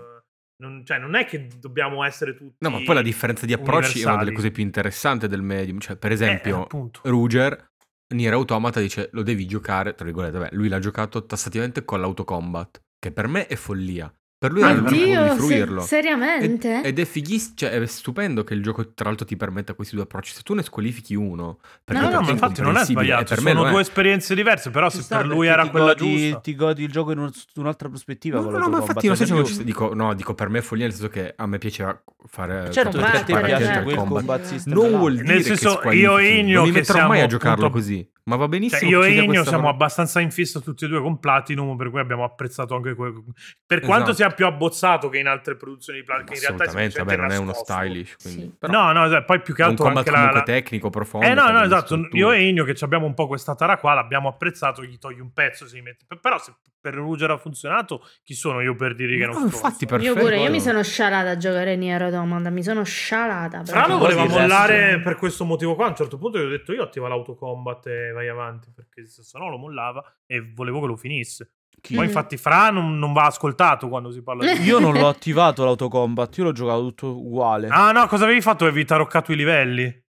Non, 0.60 0.84
cioè, 0.84 0.98
non 0.98 1.14
è 1.14 1.24
che 1.24 1.46
dobbiamo 1.60 2.02
essere 2.04 2.34
tutti. 2.34 2.56
No, 2.58 2.70
ma 2.70 2.82
poi 2.82 2.94
la 2.96 3.02
differenza 3.02 3.46
di 3.46 3.52
approcci 3.52 4.00
è 4.00 4.04
una 4.06 4.16
delle 4.16 4.32
cose 4.32 4.50
più 4.50 4.62
interessanti 4.62 5.28
del 5.28 5.42
medium. 5.42 5.78
Cioè, 5.78 5.96
per 5.96 6.10
esempio, 6.10 6.68
eh, 6.68 6.90
Ruger, 7.02 7.70
Nier 8.14 8.32
Automata 8.32 8.80
dice 8.80 9.08
lo 9.12 9.22
devi 9.22 9.46
giocare, 9.46 9.94
tra 9.94 10.04
virgolette, 10.04 10.38
vabbè, 10.38 10.54
lui 10.54 10.68
l'ha 10.68 10.80
giocato 10.80 11.24
tassativamente 11.26 11.84
con 11.84 12.00
l'autocombat, 12.00 12.82
che 12.98 13.12
per 13.12 13.28
me 13.28 13.46
è 13.46 13.54
follia. 13.54 14.12
Per 14.38 14.52
lui 14.52 14.62
era 14.62 14.74
modo 14.74 14.88
di 14.88 15.36
fruirlo. 15.36 15.80
Se- 15.80 15.86
seriamente? 15.88 16.78
Ed, 16.78 16.84
ed 16.86 16.98
è 17.00 17.04
fighissimo, 17.04 17.54
cioè 17.56 17.70
è 17.70 17.86
stupendo 17.86 18.44
che 18.44 18.54
il 18.54 18.62
gioco 18.62 18.94
tra 18.94 19.08
l'altro 19.08 19.26
ti 19.26 19.36
permetta 19.36 19.74
questi 19.74 19.96
due 19.96 20.04
approcci. 20.04 20.32
Se 20.32 20.42
tu 20.42 20.54
ne 20.54 20.62
squalifichi 20.62 21.16
uno, 21.16 21.58
perché 21.82 22.02
no, 22.02 22.08
no, 22.08 22.20
ma 22.20 22.30
infatti 22.30 22.60
non 22.60 22.76
è 22.76 22.84
sbagliato, 22.84 23.34
per 23.34 23.42
me 23.42 23.50
sono 23.50 23.68
due 23.68 23.80
esperienze 23.80 24.36
diverse, 24.36 24.70
però 24.70 24.90
se 24.90 25.04
per 25.08 25.26
lui 25.26 25.48
era 25.48 25.68
quella 25.68 25.94
godi, 25.94 26.20
giusta. 26.20 26.38
Ti 26.38 26.54
godi 26.54 26.84
il 26.84 26.92
gioco 26.92 27.10
in 27.10 27.18
un, 27.18 27.30
un'altra 27.56 27.88
prospettiva. 27.88 28.38
No, 28.38 28.48
no, 28.48 28.58
no 28.58 28.68
ma 28.68 28.78
infatti 28.78 29.08
non 29.08 29.16
so 29.16 29.44
se 29.44 29.64
dico, 29.64 29.92
no, 29.92 30.14
dico 30.14 30.34
per 30.34 30.48
me 30.50 30.60
è 30.60 30.62
follia 30.62 30.86
nel 30.86 30.94
senso 30.94 31.08
che 31.08 31.34
a 31.36 31.46
me 31.46 31.58
piaceva 31.58 32.00
fare 32.28 32.70
certo, 32.70 32.96
perché 32.96 33.24
te 33.24 33.40
piace 33.40 33.82
quel 33.82 33.96
combat 33.96 34.44
system. 34.44 34.72
Non 34.72 34.98
vuol 34.98 35.16
dire 35.16 35.34
nel 35.34 35.42
senso, 35.42 35.78
che 35.78 35.96
io 35.96 36.16
e 36.18 36.38
Igno 36.38 36.58
non 36.58 36.68
mi 36.68 36.72
che 36.72 36.78
metterò 36.78 36.98
siamo 36.98 37.08
mai 37.08 37.22
a 37.22 37.26
giocarlo 37.26 37.70
così. 37.70 38.08
Ma 38.28 38.36
va 38.36 38.46
benissimo. 38.46 38.80
Cioè, 38.80 38.90
io 38.90 39.02
e 39.02 39.22
Igno 39.22 39.42
siamo 39.42 39.70
abbastanza 39.70 40.20
in 40.20 40.30
fissa 40.30 40.60
tutti 40.60 40.84
e 40.84 40.88
due 40.88 41.00
con 41.00 41.18
Platinum, 41.18 41.76
per 41.76 41.90
cui 41.90 41.98
abbiamo 41.98 42.24
apprezzato 42.24 42.76
anche 42.76 42.94
quello. 42.94 43.24
Per 43.66 43.80
quanto 43.80 44.10
Esatto. 44.10 44.27
Sia 44.28 44.36
più 44.36 44.46
abbozzato 44.46 45.08
che 45.08 45.18
in 45.18 45.26
altre 45.26 45.56
produzioni 45.56 46.00
di 46.00 46.04
Platinum, 46.04 46.28
che 46.30 46.34
in 46.34 46.40
realtà 46.40 46.64
è 46.64 46.66
Assolutamente, 46.66 47.02
vabbè, 47.02 47.16
non 47.16 47.30
è 47.30 47.36
uno 47.36 47.52
stylish. 47.52 48.16
Quindi. 48.22 48.40
Sì. 48.42 48.54
Però 48.58 48.72
No, 48.72 48.92
no, 48.92 49.08
cioè, 49.08 49.24
poi 49.24 49.40
più 49.40 49.54
che 49.54 49.62
un 49.62 49.68
altro 49.70 49.84
combat 49.84 50.06
anche 50.06 50.10
la, 50.10 50.26
comunque 50.26 50.52
la... 50.52 50.58
tecnico, 50.58 50.90
profondo. 50.90 51.26
Eh 51.26 51.34
no, 51.34 51.44
con 51.44 51.52
no, 51.52 51.62
esatto. 51.62 51.84
strutture. 51.86 52.18
Io 52.18 52.32
e 52.32 52.48
Igno 52.48 52.64
che 52.64 52.76
abbiamo 52.80 53.06
un 53.06 53.14
po' 53.14 53.26
questa 53.26 53.54
tara 53.54 53.78
qua, 53.78 53.94
l'abbiamo 53.94 54.28
apprezzato, 54.28 54.84
gli 54.84 54.98
togli 54.98 55.20
un 55.20 55.32
pezzo, 55.32 55.66
si 55.66 55.80
mette. 55.80 56.04
Però 56.20 56.38
se 56.38 56.54
per 56.80 56.94
Ruger 56.94 57.30
ha 57.30 57.36
funzionato, 57.38 58.06
chi 58.22 58.34
sono 58.34 58.60
io 58.60 58.74
per 58.74 58.94
dire 58.94 59.16
che 59.16 59.26
No, 59.26 59.32
non 59.32 59.42
infatti, 59.44 59.84
perfetto. 59.84 60.12
Io 60.12 60.18
pure, 60.18 60.38
io 60.38 60.50
mi 60.50 60.60
sono 60.60 60.82
scialata 60.82 61.30
a 61.30 61.36
giocare 61.36 61.76
Nier 61.76 62.02
Automata, 62.02 62.50
mi 62.50 62.62
sono 62.62 62.84
scialata. 62.84 63.64
Fra 63.64 63.82
proprio. 63.82 63.98
voleva 63.98 64.26
mollare 64.26 64.84
adesso- 64.84 65.02
per 65.02 65.16
questo 65.16 65.44
motivo 65.44 65.74
qua. 65.74 65.86
A 65.86 65.88
un 65.88 65.96
certo 65.96 66.18
punto 66.18 66.38
gli 66.38 66.44
ho 66.44 66.48
detto 66.48 66.72
io 66.72 66.82
attiva 66.82 67.08
l'autocombat 67.08 67.86
e 67.86 68.10
vai 68.12 68.28
avanti, 68.28 68.70
perché 68.74 69.06
se 69.06 69.22
no 69.38 69.50
lo 69.50 69.58
mollava 69.58 70.02
e 70.26 70.52
volevo 70.54 70.80
che 70.80 70.86
lo 70.86 70.96
finisse. 70.96 71.52
Chi? 71.80 71.94
Poi 71.94 72.04
Mm. 72.04 72.08
infatti 72.08 72.36
Fra 72.36 72.70
non, 72.70 72.98
non 72.98 73.12
va 73.12 73.24
ascoltato 73.26 73.88
quando 73.88 74.10
si 74.10 74.22
parla 74.22 74.52
di... 74.52 74.62
Io 74.66 74.78
non 74.78 74.92
l'ho 74.94 75.08
attivato 75.08 75.64
l'autocombat, 75.64 76.36
io 76.38 76.44
l'ho 76.44 76.52
giocato 76.52 76.80
tutto 76.80 77.16
uguale. 77.18 77.68
Ah 77.70 77.92
no, 77.92 78.06
cosa 78.06 78.24
avevi 78.24 78.40
fatto? 78.40 78.64
Avevi 78.64 78.84
taroccato 78.84 79.32
i 79.32 79.36
livelli? 79.36 80.06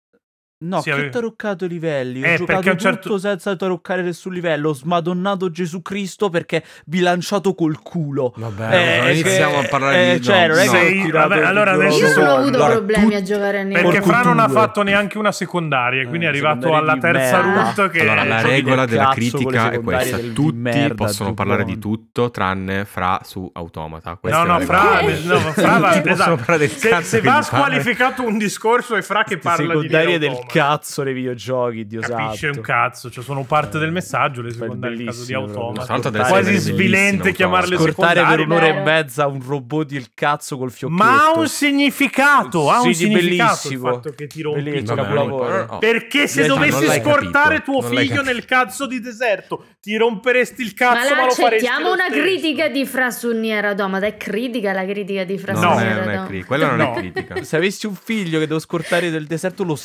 No, 0.60 0.78
sì, 0.82 0.90
che 0.90 0.92
avevi- 0.92 1.10
taroccato 1.12 1.66
i 1.66 1.68
livelli. 1.68 2.24
Ho 2.24 2.26
Eh, 2.26 2.36
giocato 2.38 2.62
tutto 2.62 2.78
certo- 2.78 3.18
senza 3.18 3.56
taroccare 3.56 4.02
nessun 4.02 4.34
livello. 4.34 4.70
Ho 4.70 4.74
smadonnato 4.74 5.52
Gesù 5.52 5.82
Cristo 5.82 6.30
perché 6.30 6.64
bilanciato 6.86 7.54
col 7.54 7.82
culo. 7.82 8.34
Vabbè, 8.36 8.76
Eh, 8.76 9.00
non 9.02 9.10
iniziamo 9.12 9.60
che- 9.60 9.66
a 9.66 9.70
parlare 9.70 10.12
eh, 10.12 10.14
di 10.20 10.24
cioè, 10.24 10.48
no, 10.48 10.54
non 10.54 10.58
è 10.58 10.64
che 10.64 10.70
Sei- 10.70 11.02
tirato 11.04 11.28
vabbè, 11.30 11.44
allora 11.46 11.72
adesso 11.72 11.98
Io 11.98 12.16
non 12.18 12.28
ho 12.28 12.36
avuto 12.36 12.56
Allora, 12.58 12.72
problemi 12.74 13.08
tu- 13.10 13.14
a 13.16 13.22
giocare 13.22 13.60
a 13.60 13.64
Nier 13.64 13.82
Perché 13.82 14.02
Fra 14.02 14.22
non 14.22 14.40
ha 14.40 14.48
fatto 14.50 14.82
neanche 14.84 15.18
una 15.18 15.32
secondaria, 15.32 16.08
quindi 16.08 16.26
è 16.26 16.28
Eh, 16.28 16.32
arrivato 16.32 16.62
secondarie 16.62 16.92
alla 16.92 17.00
terza 17.02 17.40
route 17.42 17.90
che... 17.90 18.00
Allora, 18.02 18.24
la 18.24 18.38
giochi 18.42 18.52
regola 18.54 18.86
del 18.86 18.90
della 18.98 19.10
critica 19.10 19.72
è 19.72 19.80
questa: 19.82 20.18
tutti 20.18 20.56
merda, 20.58 20.94
possono 20.96 21.34
parlare 21.34 21.64
di 21.64 21.78
tutto, 21.78 22.32
tranne 22.32 22.86
Fra 22.86 23.20
su 23.24 23.50
Automata. 23.54 24.18
Questa 24.20 24.44
No, 24.44 24.56
è 24.56 24.60
no, 24.60 24.66
Fra, 24.66 25.02
no, 25.02 25.40
Fra 25.40 25.78
va- 25.80 26.04
esatto. 26.04 26.58
se, 26.68 27.20
che 27.22 27.28
va 27.28 27.42
squalificato 27.42 28.24
un 28.26 28.38
discorso 28.38 28.96
è 28.96 29.02
Fra 29.02 29.24
che 29.24 29.38
parla 29.38 29.76
di 29.80 29.88
del. 29.88 30.46
Cazzo 30.48 31.04
nei 31.04 31.14
videogiochi, 31.14 31.86
Dio 31.86 32.00
Capisce 32.02 32.38
santo. 32.46 32.58
un 32.60 32.64
cazzo, 32.64 33.10
cioè 33.12 33.24
sono 33.24 33.44
parte 33.44 33.78
del 33.78 33.92
messaggio 33.92 34.42
le 34.42 34.52
secondarie 34.52 34.98
nel 34.98 35.06
caso 35.06 35.26
di 35.26 35.34
Automata. 35.34 36.00
Quasi 36.28 36.58
svilente 36.58 37.32
chiamarle. 37.34 37.76
Scortare 37.78 38.22
per 38.22 38.40
secondarie. 38.40 38.46
un'ora 38.46 38.66
e 38.68 38.84
mezza 38.84 39.28
un 39.28 39.42
robot 39.46 39.88
del 39.88 40.08
cazzo 40.14 40.58
col 40.58 40.72
fiocchetto. 40.72 41.04
Ma 41.04 41.26
ha 41.28 41.38
un 41.40 41.48
significato, 41.48 42.70
ha 42.70 42.82
un 42.82 42.94
Sì, 42.94 43.06
significato 43.06 43.54
bellissimo. 43.70 43.88
il 43.90 43.94
fatto 43.96 44.10
che 44.16 44.28
ti 44.28 44.42
rompi. 44.42 44.82
Vabbè, 44.82 44.84
capolavoro. 45.02 45.66
oh. 45.70 45.78
Perché 45.80 46.28
se 46.28 46.46
dovessi 46.46 46.86
scortare 47.02 47.62
tuo 47.62 47.82
figlio 47.82 48.22
nel 48.22 48.46
cazzo 48.46 48.86
di 48.88 49.00
deserto, 49.00 49.66
ti 49.82 49.96
romperesti 49.98 50.62
il 50.62 50.74
cazzo, 50.74 51.10
ma, 51.14 51.16
Ma 51.22 51.26
lo 51.26 51.32
faresti 51.32 51.66
accettiamo 51.66 51.92
una 51.94 52.10
critica 52.10 52.68
di 52.70 52.86
Fra 52.86 53.12
su 53.12 53.32
Nier 53.32 53.66
Automata. 53.66 54.06
È 54.06 54.18
critica 54.18 54.74
la 54.74 54.86
critica 54.86 55.24
di 55.24 55.38
Fra 55.38 55.54
No, 55.54 55.60
su 55.60 55.66
No. 55.68 55.74
non 55.74 55.80
è, 55.80 55.84
Nier 55.86 55.96
non 55.96 56.04
è 56.04 56.08
Automata. 56.08 56.28
critica. 56.28 56.48
Quella 56.48 56.68
non 56.68 56.78
No. 56.78 56.94
è 56.94 56.98
critica. 56.98 57.44
Se 57.44 57.56
avessi 57.56 57.86
un 57.88 57.96
figlio 57.96 58.40
che 58.40 58.48
devo 58.48 58.60
scortare 58.60 59.10
del 59.10 59.26
deserto, 59.26 59.64
lo 59.64 59.76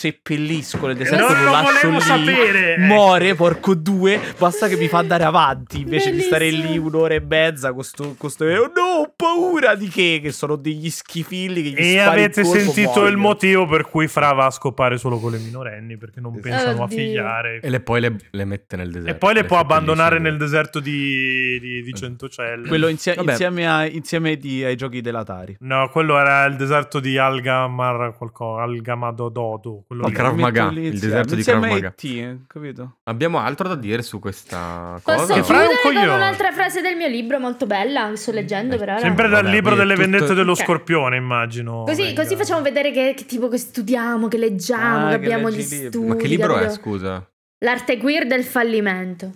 seppellisco 0.61 0.86
nel 0.86 0.96
deserto, 0.96 1.32
non 1.32 1.38
lo 1.38 1.44
lo 1.44 1.50
lascio 1.50 1.88
lì, 1.90 2.00
sapere, 2.00 2.74
ecco. 2.74 2.80
muore, 2.82 3.34
porco 3.34 3.74
due, 3.74 4.20
basta 4.38 4.68
che 4.68 4.76
mi 4.76 4.88
fa 4.88 4.98
andare 4.98 5.24
avanti, 5.24 5.80
invece 5.80 6.11
di 6.12 6.20
stare 6.20 6.50
lì 6.50 6.61
Bellissimo. 6.61 6.86
un'ora 6.88 7.14
e 7.14 7.20
mezza 7.20 7.72
con 7.72 7.82
sto, 7.84 8.14
con 8.18 8.30
sto- 8.30 8.44
oh, 8.44 8.70
no, 8.74 8.82
ho 9.03 9.12
paura 9.14 9.74
di 9.74 9.88
che? 9.88 10.20
Che 10.22 10.32
sono 10.32 10.57
degli 10.57 10.90
schifilli 10.90 11.62
che 11.62 11.68
gli 11.70 11.94
E 11.94 11.98
avete 11.98 12.40
il 12.40 12.46
colpo, 12.46 12.61
sentito 12.61 12.90
il 13.07 13.16
muoiono. 13.16 13.20
motivo 13.22 13.66
per 13.66 13.88
cui 13.88 14.09
Fra 14.09 14.32
va 14.32 14.46
a 14.46 14.50
scopare 14.50 14.98
solo 14.98 15.18
con 15.18 15.30
le 15.32 15.38
minorenni 15.38 15.96
perché 15.96 16.20
non 16.20 16.32
Esatto. 16.34 16.48
pensano 16.48 16.80
a 16.80 16.84
Oddio. 16.84 16.96
figliare. 16.96 17.61
E 17.62 17.68
le, 17.70 17.80
poi 17.80 18.00
le, 18.00 18.16
le 18.30 18.44
mette 18.44 18.76
nel 18.76 18.90
deserto. 18.90 19.11
E 19.11 19.14
poi 19.14 19.34
le 19.34 19.44
può 19.44 19.57
seppellisce 19.59 19.61
abbandonare 19.82 20.18
nel 20.18 20.36
deserto 20.36 20.80
di, 20.80 21.59
di, 21.61 21.82
di 21.82 21.92
Centocelle. 21.94 22.66
Quello 22.68 22.88
insie- 22.88 23.14
insieme, 23.18 23.66
a- 23.68 23.86
insieme 23.86 24.36
di- 24.36 24.64
ai 24.64 24.76
giochi 24.76 25.00
dell'Atari. 25.00 25.57
No, 25.61 25.88
quello 25.90 26.18
era 26.18 26.44
il 26.44 26.57
deserto 26.57 27.00
di 27.00 27.16
Algamar 27.18 28.14
qualcosa, 28.16 28.62
Algamadododo. 28.62 29.84
Quello 29.86 30.07
Il 30.07 30.12
lì. 30.47 30.53
Krav 30.53 30.64
Metto 30.66 30.68
Maga, 30.68 30.80
lì 30.80 30.86
il 30.86 30.99
deserto 31.01 31.30
di 31.32 31.36
Insieme 31.38 31.61
Krav 31.61 31.72
ai 31.74 31.80
Maga. 31.80 31.90
T, 31.95 32.05
eh, 32.05 32.36
capito? 32.47 32.97
Abbiamo 33.05 33.38
altro 33.38 33.68
da 33.68 33.74
dire 33.76 34.03
su 34.03 34.18
questa 34.18 35.01
Posso 35.03 35.18
cosa? 35.18 35.34
È 35.34 35.38
un 35.38 35.45
chiudere 35.45 35.66
con 35.82 35.93
coglione. 35.93 36.14
un'altra 36.14 36.53
frase 36.53 36.80
del 36.80 36.97
mio 36.97 37.09
libro 37.09 37.38
molto 37.38 37.66
bella 37.66 38.09
che 38.11 38.16
sto 38.16 38.32
leggendo 38.32 38.74
Eh, 38.74 38.78
per 38.78 38.88
ora. 38.90 38.99
Sempre 38.99 39.28
dal 39.28 39.43
Vabbè, 39.45 39.55
libro 39.55 39.74
delle 39.74 39.95
tutto- 39.95 40.09
vendette 40.09 40.34
dello 40.34 40.53
Ok. 40.53 40.59
scorpione, 40.62 41.16
immagino. 41.16 41.84
Così, 41.84 42.12
così 42.14 42.36
facciamo 42.36 42.62
vedere 42.62 42.90
che, 42.93 43.14
che 43.16 43.24
tipo 43.26 43.49
che 43.49 43.59
studiamo, 43.59 44.28
che 44.28 44.38
leggiamo, 44.38 45.07
Ah, 45.07 45.09
che 45.11 45.14
abbiamo 45.14 45.51
gli 45.51 45.62
studi. 45.62 46.07
Ma 46.07 46.16
che 46.16 46.26
libro 46.28 46.57
è, 46.57 46.62
capito? 46.62 46.80
scusa? 46.80 47.30
L'arte 47.64 47.97
queer 47.99 48.26
del 48.26 48.45
fallimento. 48.45 49.30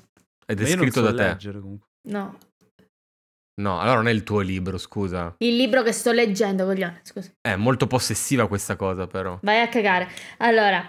Ed 0.46 0.60
è 0.60 0.68
io 0.68 0.76
scritto 0.76 1.00
so 1.00 1.10
da 1.10 1.14
te? 1.14 1.22
leggere 1.28 1.60
comunque. 1.60 1.88
No, 2.08 2.38
No, 3.58 3.80
allora 3.80 3.96
non 3.96 4.08
è 4.08 4.10
il 4.10 4.22
tuo 4.22 4.40
libro, 4.40 4.76
scusa. 4.76 5.34
il 5.38 5.56
libro 5.56 5.82
che 5.82 5.90
sto 5.92 6.12
leggendo, 6.12 6.66
coglione. 6.66 7.00
Scusa, 7.02 7.30
È 7.40 7.56
molto 7.56 7.86
possessiva 7.86 8.48
questa 8.48 8.76
cosa, 8.76 9.06
però. 9.06 9.38
vai 9.40 9.62
a 9.62 9.68
cagare. 9.68 10.08
Allora, 10.38 10.84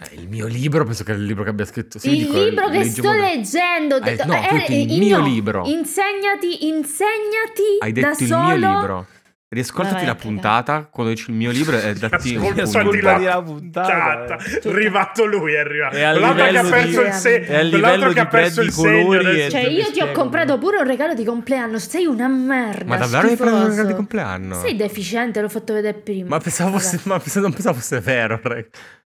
Eh, 0.00 0.14
il 0.14 0.28
mio 0.28 0.46
libro, 0.46 0.84
penso 0.84 1.02
che 1.02 1.10
è 1.12 1.16
il 1.16 1.24
libro 1.24 1.42
che 1.42 1.50
abbia 1.50 1.64
scritto. 1.64 1.98
Io 2.02 2.12
il 2.12 2.18
dico, 2.18 2.38
libro 2.44 2.68
che 2.68 2.84
sto 2.84 3.12
leggendo. 3.12 3.96
Hai- 3.96 4.02
detto- 4.16 4.26
no, 4.26 4.34
tu 4.34 4.54
hai 4.54 4.58
detto 4.60 4.72
il 4.72 4.92
eh, 4.92 4.98
mio 4.98 5.18
no, 5.18 5.24
libro. 5.26 5.62
Insegnati, 5.66 6.66
insegnati 6.68 7.62
Hai 7.80 7.92
da 7.92 8.00
detto 8.10 8.22
il 8.22 8.28
solo. 8.28 8.42
mio 8.44 8.54
libro. 8.56 9.06
Riascoltati 9.50 10.04
la 10.04 10.14
puntata 10.14 10.88
quando 10.92 11.10
dici 11.14 11.30
il 11.30 11.36
mio 11.36 11.50
libro 11.50 11.78
e 11.80 11.94
datti 11.94 12.36
un 12.36 12.44
Ascoltati 12.60 13.00
la 13.00 13.16
la 13.16 13.42
puntata, 13.42 14.36
eh. 14.36 14.60
È 14.60 14.68
arrivato 14.68 15.24
lui, 15.24 15.54
è 15.54 15.58
arrivato. 15.58 15.96
È 15.96 16.00
L'altro 16.02 16.34
che 16.34 16.42
ha 16.42 16.62
livello 16.62 16.68
perso 16.68 17.00
di- 17.02 17.06
il 17.08 17.12
se- 17.14 17.40
è 17.40 17.54
a 17.54 17.62
l'altro 17.62 17.76
livello 17.78 18.12
che 18.12 18.20
ha 18.20 18.26
perso 18.26 18.60
il 18.60 18.70
segno 18.72 19.22
Cioè, 19.48 19.60
io 19.62 19.90
ti 19.90 20.00
ho 20.02 20.12
comprato 20.12 20.58
pure 20.58 20.76
un 20.76 20.86
regalo 20.86 21.14
di 21.14 21.24
compleanno. 21.24 21.78
Sei 21.78 22.04
una 22.04 22.28
merda. 22.28 22.84
Ma 22.84 22.96
davvero 22.98 23.26
hai 23.26 23.36
preso 23.36 23.54
un 23.54 23.60
regalo 23.62 23.68
di 23.70 23.72
schifoso. 23.72 23.94
compleanno? 23.96 24.60
Sei 24.60 24.76
deficiente, 24.76 25.40
l'ho 25.40 25.48
fatto 25.48 25.72
vedere 25.72 25.98
prima. 25.98 26.28
Ma 26.28 26.38
pensavo 26.40 26.72
fosse, 26.78 27.00
ma 27.04 27.18
pensavo- 27.18 27.46
non 27.46 27.54
pensavo 27.54 27.76
fosse 27.78 28.00
vero. 28.00 28.38
re. 28.42 28.68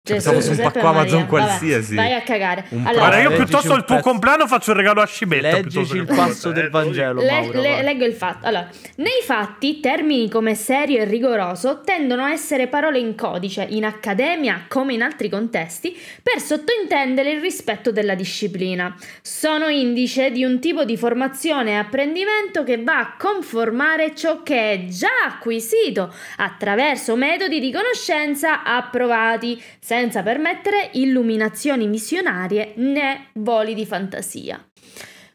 Cioè, 0.06 0.18
pensavo 0.18 0.40
fosse 0.40 0.52
un 0.52 0.58
pacco 0.72 0.86
Amazon 0.86 0.94
Maria, 0.96 1.16
vabbè, 1.18 1.28
qualsiasi. 1.28 1.96
vai 1.96 2.14
a 2.14 2.22
cagare. 2.22 2.66
Un 2.70 2.86
Allora, 2.86 3.08
Guarda, 3.08 3.22
io 3.22 3.32
piuttosto 3.36 3.74
al 3.74 3.86
tuo 3.86 3.96
pezzo. 3.96 4.08
compleanno 4.08 4.46
faccio 4.46 4.70
il 4.70 4.78
regalo 4.78 5.02
a 5.02 5.06
Scibetta. 5.08 5.50
Leggici 5.50 5.94
piuttosto 5.94 5.96
il 5.98 6.06
passo 6.06 6.52
del 6.52 6.66
eh. 6.66 6.70
Vangelo, 6.70 7.22
Le- 7.22 7.32
Mauro. 7.32 7.62
le- 7.62 7.82
leggo 7.82 8.06
il 8.06 8.14
fatto. 8.14 8.46
Allora, 8.46 8.70
nei 8.98 9.22
fatti, 9.24 9.80
termini 9.80 10.30
come 10.30 10.54
serio 10.54 11.00
e 11.00 11.06
rigoroso 11.06 11.82
tendono 11.84 12.22
a 12.24 12.32
essere 12.32 12.68
parole 12.68 13.00
in 13.00 13.16
codice, 13.16 13.66
in 13.68 13.84
accademia 13.84 14.66
come 14.68 14.94
in 14.94 15.02
altri 15.02 15.28
contesti, 15.28 16.00
per 16.22 16.40
sottintendere 16.40 17.32
il 17.32 17.42
rispetto 17.42 17.92
della 17.92 18.14
disciplina. 18.14 18.96
Sono 19.24 19.70
indice 19.70 20.30
di 20.30 20.44
un 20.44 20.60
tipo 20.60 20.86
di 20.86 20.98
formazione 20.98 21.72
e 21.72 21.76
apprendimento 21.78 22.64
che 22.64 22.78
va 22.84 23.00
a 23.00 23.16
conformare 23.18 24.14
ciò 24.14 24.44
che 24.44 24.72
è 24.72 24.86
già 24.86 25.08
acquisito 25.26 26.14
attraverso 26.38 27.16
metodi 27.16 27.60
di 27.60 27.72
conoscenza 27.72 28.62
approvati, 28.64 29.60
senza 29.96 30.24
permettere 30.24 30.90
illuminazioni 30.94 31.88
missionarie 31.88 32.74
né 32.76 33.28
voli 33.36 33.74
di 33.74 33.86
fantasia. 33.86 34.62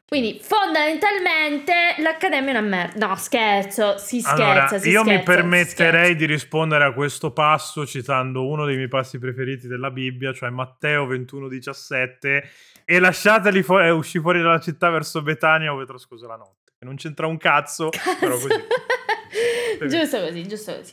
Quindi 0.07 0.39
fondamentalmente 0.43 1.95
l'Accademia 1.99 2.49
è 2.49 2.59
una 2.59 2.61
merda. 2.69 3.07
No, 3.07 3.17
scherzo, 3.17 3.97
si 3.97 4.21
scherza, 4.21 4.35
Allora, 4.35 4.79
si 4.79 4.91
io 4.91 5.03
mi 5.03 5.11
scherza, 5.11 5.19
si 5.19 5.25
permetterei 5.39 6.15
di 6.17 6.27
rispondere 6.27 6.85
a 6.85 6.93
questo 6.93 7.33
passo 7.33 7.87
citando 7.87 8.47
uno 8.47 8.67
dei 8.67 8.77
miei 8.77 8.89
passi 8.89 9.19
preferiti 9.19 9.67
della 9.67 9.91
Bibbia, 9.91 10.35
cioè 10.35 10.51
Matteo 10.51 11.07
21:17 11.07 12.43
e 12.85 12.99
lasciateli 12.99 13.63
fu- 13.63 13.79
e 13.79 13.91
uscì 13.91 14.19
fuori 14.19 14.43
dalla 14.43 14.61
città 14.61 14.91
verso 14.91 15.23
Betania 15.23 15.71
dove 15.71 15.87
trascorse 15.87 16.27
la 16.27 16.37
notte. 16.37 16.73
Non 16.81 16.97
c'entra 16.97 17.27
un 17.27 17.39
cazzo, 17.39 17.89
però 18.19 18.35
Cazzo. 18.37 18.49
così. 18.49 19.89
giusto 19.97 20.21
così, 20.21 20.47
giusto 20.47 20.75
così. 20.77 20.93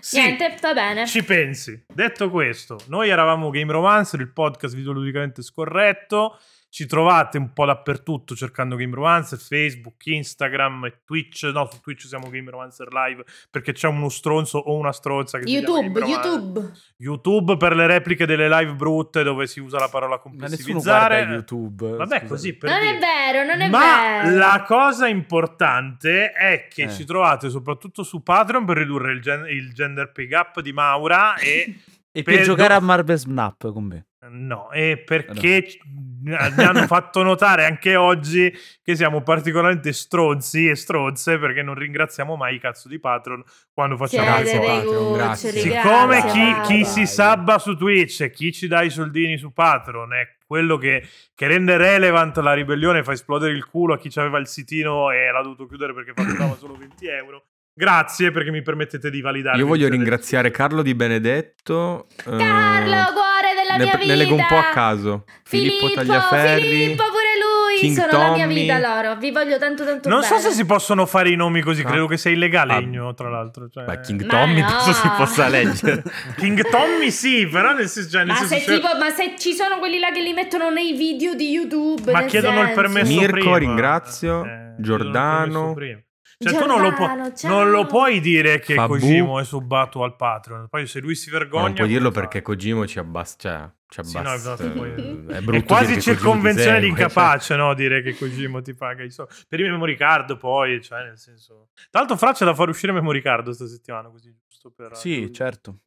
Sì, 0.00 0.20
Niente, 0.20 0.56
va 0.60 0.72
bene. 0.72 1.06
Ci 1.06 1.24
pensi. 1.24 1.84
Detto 1.86 2.30
questo, 2.30 2.78
noi 2.86 3.08
eravamo 3.08 3.50
Game 3.50 3.72
Romancer, 3.72 4.20
il 4.20 4.32
podcast 4.32 4.74
videoludicamente 4.74 5.42
scorretto. 5.42 6.38
Ci 6.70 6.84
trovate 6.86 7.38
un 7.38 7.52
po' 7.54 7.64
dappertutto 7.64 8.34
cercando 8.36 8.76
Game 8.76 8.94
Romancer, 8.94 9.38
Facebook, 9.38 10.04
Instagram 10.04 10.84
e 10.84 11.00
Twitch. 11.04 11.44
No, 11.44 11.66
su 11.72 11.80
Twitch 11.80 12.06
siamo 12.06 12.28
Game 12.28 12.50
Romancer 12.50 12.88
Live 12.92 13.24
perché 13.50 13.72
c'è 13.72 13.88
uno 13.88 14.10
stronzo 14.10 14.58
o 14.58 14.76
una 14.76 14.92
stronza 14.92 15.38
che 15.38 15.48
YouTube. 15.48 16.00
YouTube. 16.04 16.72
YouTube 16.98 17.56
per 17.56 17.74
le 17.74 17.86
repliche 17.86 18.26
delle 18.26 18.48
live 18.50 18.74
brutte 18.74 19.22
dove 19.22 19.46
si 19.46 19.60
usa 19.60 19.78
la 19.78 19.88
parola 19.88 20.16
Ma 20.16 20.20
complessivizzare. 20.20 21.22
YouTube. 21.22 21.88
Vabbè, 21.88 22.04
scusate. 22.04 22.26
così 22.26 22.54
per 22.56 22.70
Non 22.70 22.80
dire. 22.80 22.96
è 22.96 22.98
vero, 22.98 23.44
non 23.46 23.60
è 23.62 23.68
Ma 23.70 24.22
vero. 24.22 24.36
la 24.36 24.64
cosa 24.66 25.08
importante 25.08 26.32
è 26.32 26.68
che 26.70 26.82
Eh. 26.82 26.90
ci 26.90 27.04
trovate 27.06 27.48
soprattutto 27.48 28.02
su 28.02 28.22
Patreon 28.22 28.66
per 28.66 28.76
ridurre 28.76 29.12
il, 29.12 29.20
gen- 29.22 29.46
il 29.48 29.72
gender 29.72 30.12
pay 30.12 30.26
gap 30.26 30.60
di 30.60 30.72
Maura 30.72 31.34
e 31.36 31.74
E 32.10 32.22
per 32.22 32.36
Per 32.36 32.44
giocare 32.44 32.68
do- 32.70 32.74
a 32.74 32.80
Marvel 32.80 33.18
Snap 33.18 33.70
con 33.72 33.84
me. 33.84 34.06
No, 34.30 34.70
e 34.72 35.02
perché 35.04 35.78
mi 36.22 36.34
hanno 36.34 36.86
fatto 36.86 37.22
notare 37.22 37.64
anche 37.64 37.94
oggi 37.94 38.52
che 38.82 38.96
siamo 38.96 39.22
particolarmente 39.22 39.92
stronzi 39.92 40.68
e 40.68 40.74
stronze 40.74 41.38
perché 41.38 41.62
non 41.62 41.74
ringraziamo 41.74 42.34
mai 42.34 42.56
i 42.56 42.58
cazzo 42.58 42.88
di 42.88 42.98
Patreon 42.98 43.42
quando 43.72 43.96
facciamo 43.96 44.26
Grazie, 44.26 44.58
cuccioli, 44.58 45.16
grazie. 45.16 45.52
Siccome 45.52 46.24
chi, 46.26 46.60
chi 46.66 46.84
si 46.84 47.06
sabba 47.06 47.58
su 47.58 47.76
Twitch 47.76 48.22
e 48.22 48.30
chi 48.30 48.52
ci 48.52 48.66
dà 48.66 48.82
i 48.82 48.90
soldini 48.90 49.38
su 49.38 49.52
Patreon 49.52 50.12
è 50.14 50.36
quello 50.44 50.78
che, 50.78 51.06
che 51.34 51.46
rende 51.46 51.76
relevant 51.76 52.36
la 52.38 52.54
ribellione, 52.54 53.04
fa 53.04 53.12
esplodere 53.12 53.52
il 53.52 53.66
culo 53.66 53.94
a 53.94 53.98
chi 53.98 54.10
aveva 54.18 54.38
il 54.38 54.46
sitino 54.46 55.10
e 55.10 55.30
l'ha 55.30 55.42
dovuto 55.42 55.66
chiudere 55.66 55.92
perché 55.94 56.12
fatturava 56.14 56.56
solo 56.56 56.74
20 56.74 57.06
euro. 57.06 57.44
Grazie 57.78 58.32
perché 58.32 58.50
mi 58.50 58.60
permettete 58.60 59.08
di 59.08 59.20
validare. 59.20 59.56
Io 59.58 59.66
voglio 59.66 59.88
ringraziare 59.88 60.50
Carlo 60.50 60.82
Di 60.82 60.96
Benedetto. 60.96 62.06
eh, 62.26 62.36
Carlo, 62.36 63.12
cuore 63.12 63.54
della 63.54 63.76
ne, 63.76 63.84
mia 63.84 63.92
ne 63.92 63.98
vita. 64.02 64.14
leggo 64.16 64.34
un 64.34 64.46
po' 64.48 64.56
a 64.58 64.70
caso. 64.72 65.24
Filippo, 65.44 65.86
Filippo 65.86 65.94
Tagliaferri. 66.00 66.60
Filippo 66.62 67.04
pure 67.04 67.22
lui. 67.38 67.78
King 67.78 67.96
sono 67.96 68.10
la 68.20 68.30
mia 68.34 68.46
Tommy. 68.46 68.54
vita 68.62 68.78
loro. 68.80 69.16
Vi 69.18 69.30
voglio 69.30 69.58
tanto 69.58 69.84
tanto 69.84 70.08
Non 70.08 70.22
bene. 70.22 70.32
so 70.32 70.40
se 70.40 70.50
si 70.52 70.66
possono 70.66 71.06
fare 71.06 71.30
i 71.30 71.36
nomi 71.36 71.60
così, 71.62 71.82
Ah. 71.82 71.84
credo 71.84 72.06
che 72.08 72.16
sia 72.16 72.32
illegale, 72.32 72.72
Ah. 72.72 72.78
Igno, 72.80 73.14
tra 73.14 73.28
l'altro. 73.30 73.68
Cioè... 73.68 73.84
Ma 73.86 74.00
King 74.00 74.24
Ma 74.24 74.28
Tommy 74.28 74.60
no. 74.60 74.66
penso 74.66 74.92
si 74.94 75.08
possa 75.16 75.46
leggere. 75.48 76.02
King 76.36 76.68
Tommy 76.68 77.12
sì, 77.12 77.46
però 77.46 77.74
nel 77.74 77.86
senso... 77.88 78.10
Cioè, 78.10 78.24
nel 78.24 78.32
Ma 78.32 78.38
senso 78.38 78.54
se, 78.54 78.60
c'è- 78.64 78.74
tipo, 78.80 78.88
ma 78.98 79.10
se 79.10 79.34
ci 79.38 79.52
sono 79.52 79.78
quelli 79.78 80.00
là 80.00 80.10
che 80.10 80.20
li 80.20 80.32
mettono 80.32 80.70
nei 80.70 80.94
video 80.94 81.34
di 81.34 81.48
YouTube. 81.50 82.10
Ma 82.10 82.24
chiedono 82.24 82.58
il 82.62 82.66
senso. 82.66 82.80
permesso 82.80 83.12
Mirko, 83.20 83.32
prima. 83.38 83.56
ringrazio. 83.58 84.42
il 84.42 84.74
Giordano. 84.78 85.44
permesso 85.44 85.74
prima. 85.74 85.98
Cioè, 86.40 86.56
tu 86.56 86.66
non 86.66 86.80
lo, 86.80 86.92
puoi- 86.92 87.08
Giordano, 87.08 87.34
ciao. 87.34 87.50
non 87.50 87.70
lo 87.70 87.86
puoi 87.86 88.20
dire 88.20 88.60
che 88.60 88.74
Fabu. 88.74 88.92
Kojimo 88.98 89.40
è 89.40 89.44
subbato 89.44 90.04
al 90.04 90.14
Patreon. 90.14 90.68
Poi 90.68 90.86
se 90.86 91.00
lui 91.00 91.16
si 91.16 91.30
Ma 91.30 91.38
vergogna... 91.38 91.64
non 91.64 91.74
puoi 91.74 91.88
dirlo 91.88 92.10
perché? 92.12 92.42
Kojimo 92.42 92.86
ci 92.86 93.00
abbassa. 93.00 93.74
Cioè, 93.88 94.04
ci 94.04 94.10
Sì, 94.10 94.16
no, 94.18 94.28
abbassa. 94.28 94.52
esatto, 94.54 94.70
poi- 94.72 95.24
è, 95.26 95.42
È 95.42 95.64
quasi 95.64 96.00
circonvenzione 96.00 96.78
di 96.78 96.86
segue, 96.86 96.96
cioè. 96.98 97.06
incapace, 97.08 97.56
no? 97.56 97.74
Dire 97.74 98.02
che 98.02 98.14
Kojimo 98.16 98.62
ti 98.62 98.72
paga 98.74 99.02
i 99.02 99.10
soldi. 99.10 99.32
Per 99.48 99.58
i 99.58 99.62
memory 99.64 99.96
card, 99.96 100.36
poi, 100.38 100.80
cioè, 100.80 101.02
nel 101.04 101.18
senso. 101.18 101.70
Tra 101.90 102.00
l'altro, 102.00 102.16
Fra 102.16 102.32
c'è 102.32 102.44
da 102.44 102.54
far 102.54 102.68
uscire 102.68 102.92
memory 102.92 103.20
card 103.20 103.44
questa 103.46 103.66
settimana, 103.66 104.08
così 104.08 104.32
giusto 104.46 104.70
per. 104.70 104.96
Sì, 104.96 105.32
certo. 105.32 105.80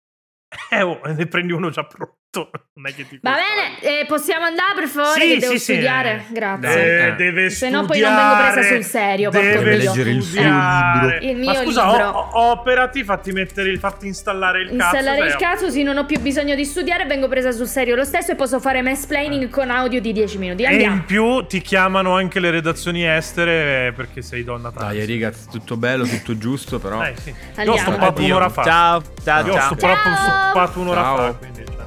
Eh, 0.70 0.82
oh, 0.82 0.99
ne 1.06 1.28
prendi 1.28 1.54
uno 1.54 1.70
già 1.70 1.86
pronto. 1.86 2.18
Non 2.73 2.89
è 2.89 2.95
che 2.95 3.05
ti 3.07 3.19
Va 3.21 3.32
bene, 3.36 3.99
eh, 3.99 4.05
possiamo 4.05 4.45
andare 4.45 4.73
per 4.75 4.88
favore? 4.88 5.19
Sì, 5.21 5.27
che 5.34 5.39
devo 5.39 5.51
sì, 5.51 5.57
sì. 5.59 5.71
studiare. 5.73 6.23
Grazie. 6.29 6.69
Eh, 6.73 7.07
Eh. 7.07 7.15
deve 7.15 7.49
Se 7.49 7.69
no 7.69 7.84
studiare. 7.84 7.86
poi 7.86 7.99
non 7.99 8.15
vengo 8.15 8.53
presa 8.53 8.73
sul 8.75 8.84
serio, 8.86 9.29
Deve 9.29 9.75
leggere 9.75 10.09
il 10.11 10.21
suo 10.21 10.32
studiare. 10.32 11.19
libro. 11.19 11.29
Il 11.29 11.45
Ma 11.45 11.51
mio 11.51 11.61
scusa, 11.63 11.86
libro. 11.91 12.07
o- 12.09 12.29
o- 12.32 12.51
operati, 12.51 13.03
fatti 13.03 13.32
mettere 13.34 13.69
il, 13.69 13.77
fatti 13.77 14.07
installare 14.07 14.61
il 14.61 14.67
cazzo. 14.69 14.95
Installare 14.95 15.17
sei 15.17 15.27
il 15.27 15.36
caso, 15.36 15.69
sì, 15.69 15.84
non 15.84 15.97
ho 15.97 16.05
più 16.05 16.19
bisogno 16.21 16.55
di 16.55 16.63
studiare, 16.65 17.05
vengo 17.05 17.27
presa 17.27 17.51
sul 17.51 17.67
serio 17.67 17.95
lo 17.95 18.05
stesso 18.05 18.32
e 18.32 18.36
posso 18.36 18.59
fare 18.61 18.82
mansplaining 18.82 19.49
con 19.49 19.69
audio 19.69 19.99
di 19.99 20.13
10 20.13 20.38
minuti. 20.38 20.63
E 20.63 20.67
Andiamo. 20.67 20.95
in 20.95 21.05
più 21.05 21.45
ti 21.45 21.59
chiamano 21.61 22.15
anche 22.15 22.39
le 22.39 22.49
redazioni 22.51 23.05
estere 23.05 23.88
eh, 23.88 23.91
perché 23.91 24.21
sei 24.21 24.43
donna 24.45 24.71
trans. 24.71 24.93
Dai, 24.95 25.05
ragazzi, 25.05 25.47
tutto 25.51 25.75
bello, 25.75 26.05
tutto 26.05 26.38
giusto, 26.38 26.79
però. 26.79 27.03
Eh, 27.03 27.13
sì. 27.21 27.36
Io 27.63 27.73
ho 27.73 27.77
stoppato 27.77 28.23
un'ora 28.23 28.49
fa. 28.49 28.63
Ciao, 28.63 29.01
ciao, 29.23 29.45
Io 29.45 29.51
ho 29.51 29.55
ciao. 29.57 29.65
stoppato, 29.75 30.09
Ciao. 30.09 30.15
stoppato 30.49 30.79
un'ora 30.79 31.01
Ciao. 31.01 31.17
fa, 31.17 31.34
quindi... 31.34 31.63
cioè. 31.65 31.80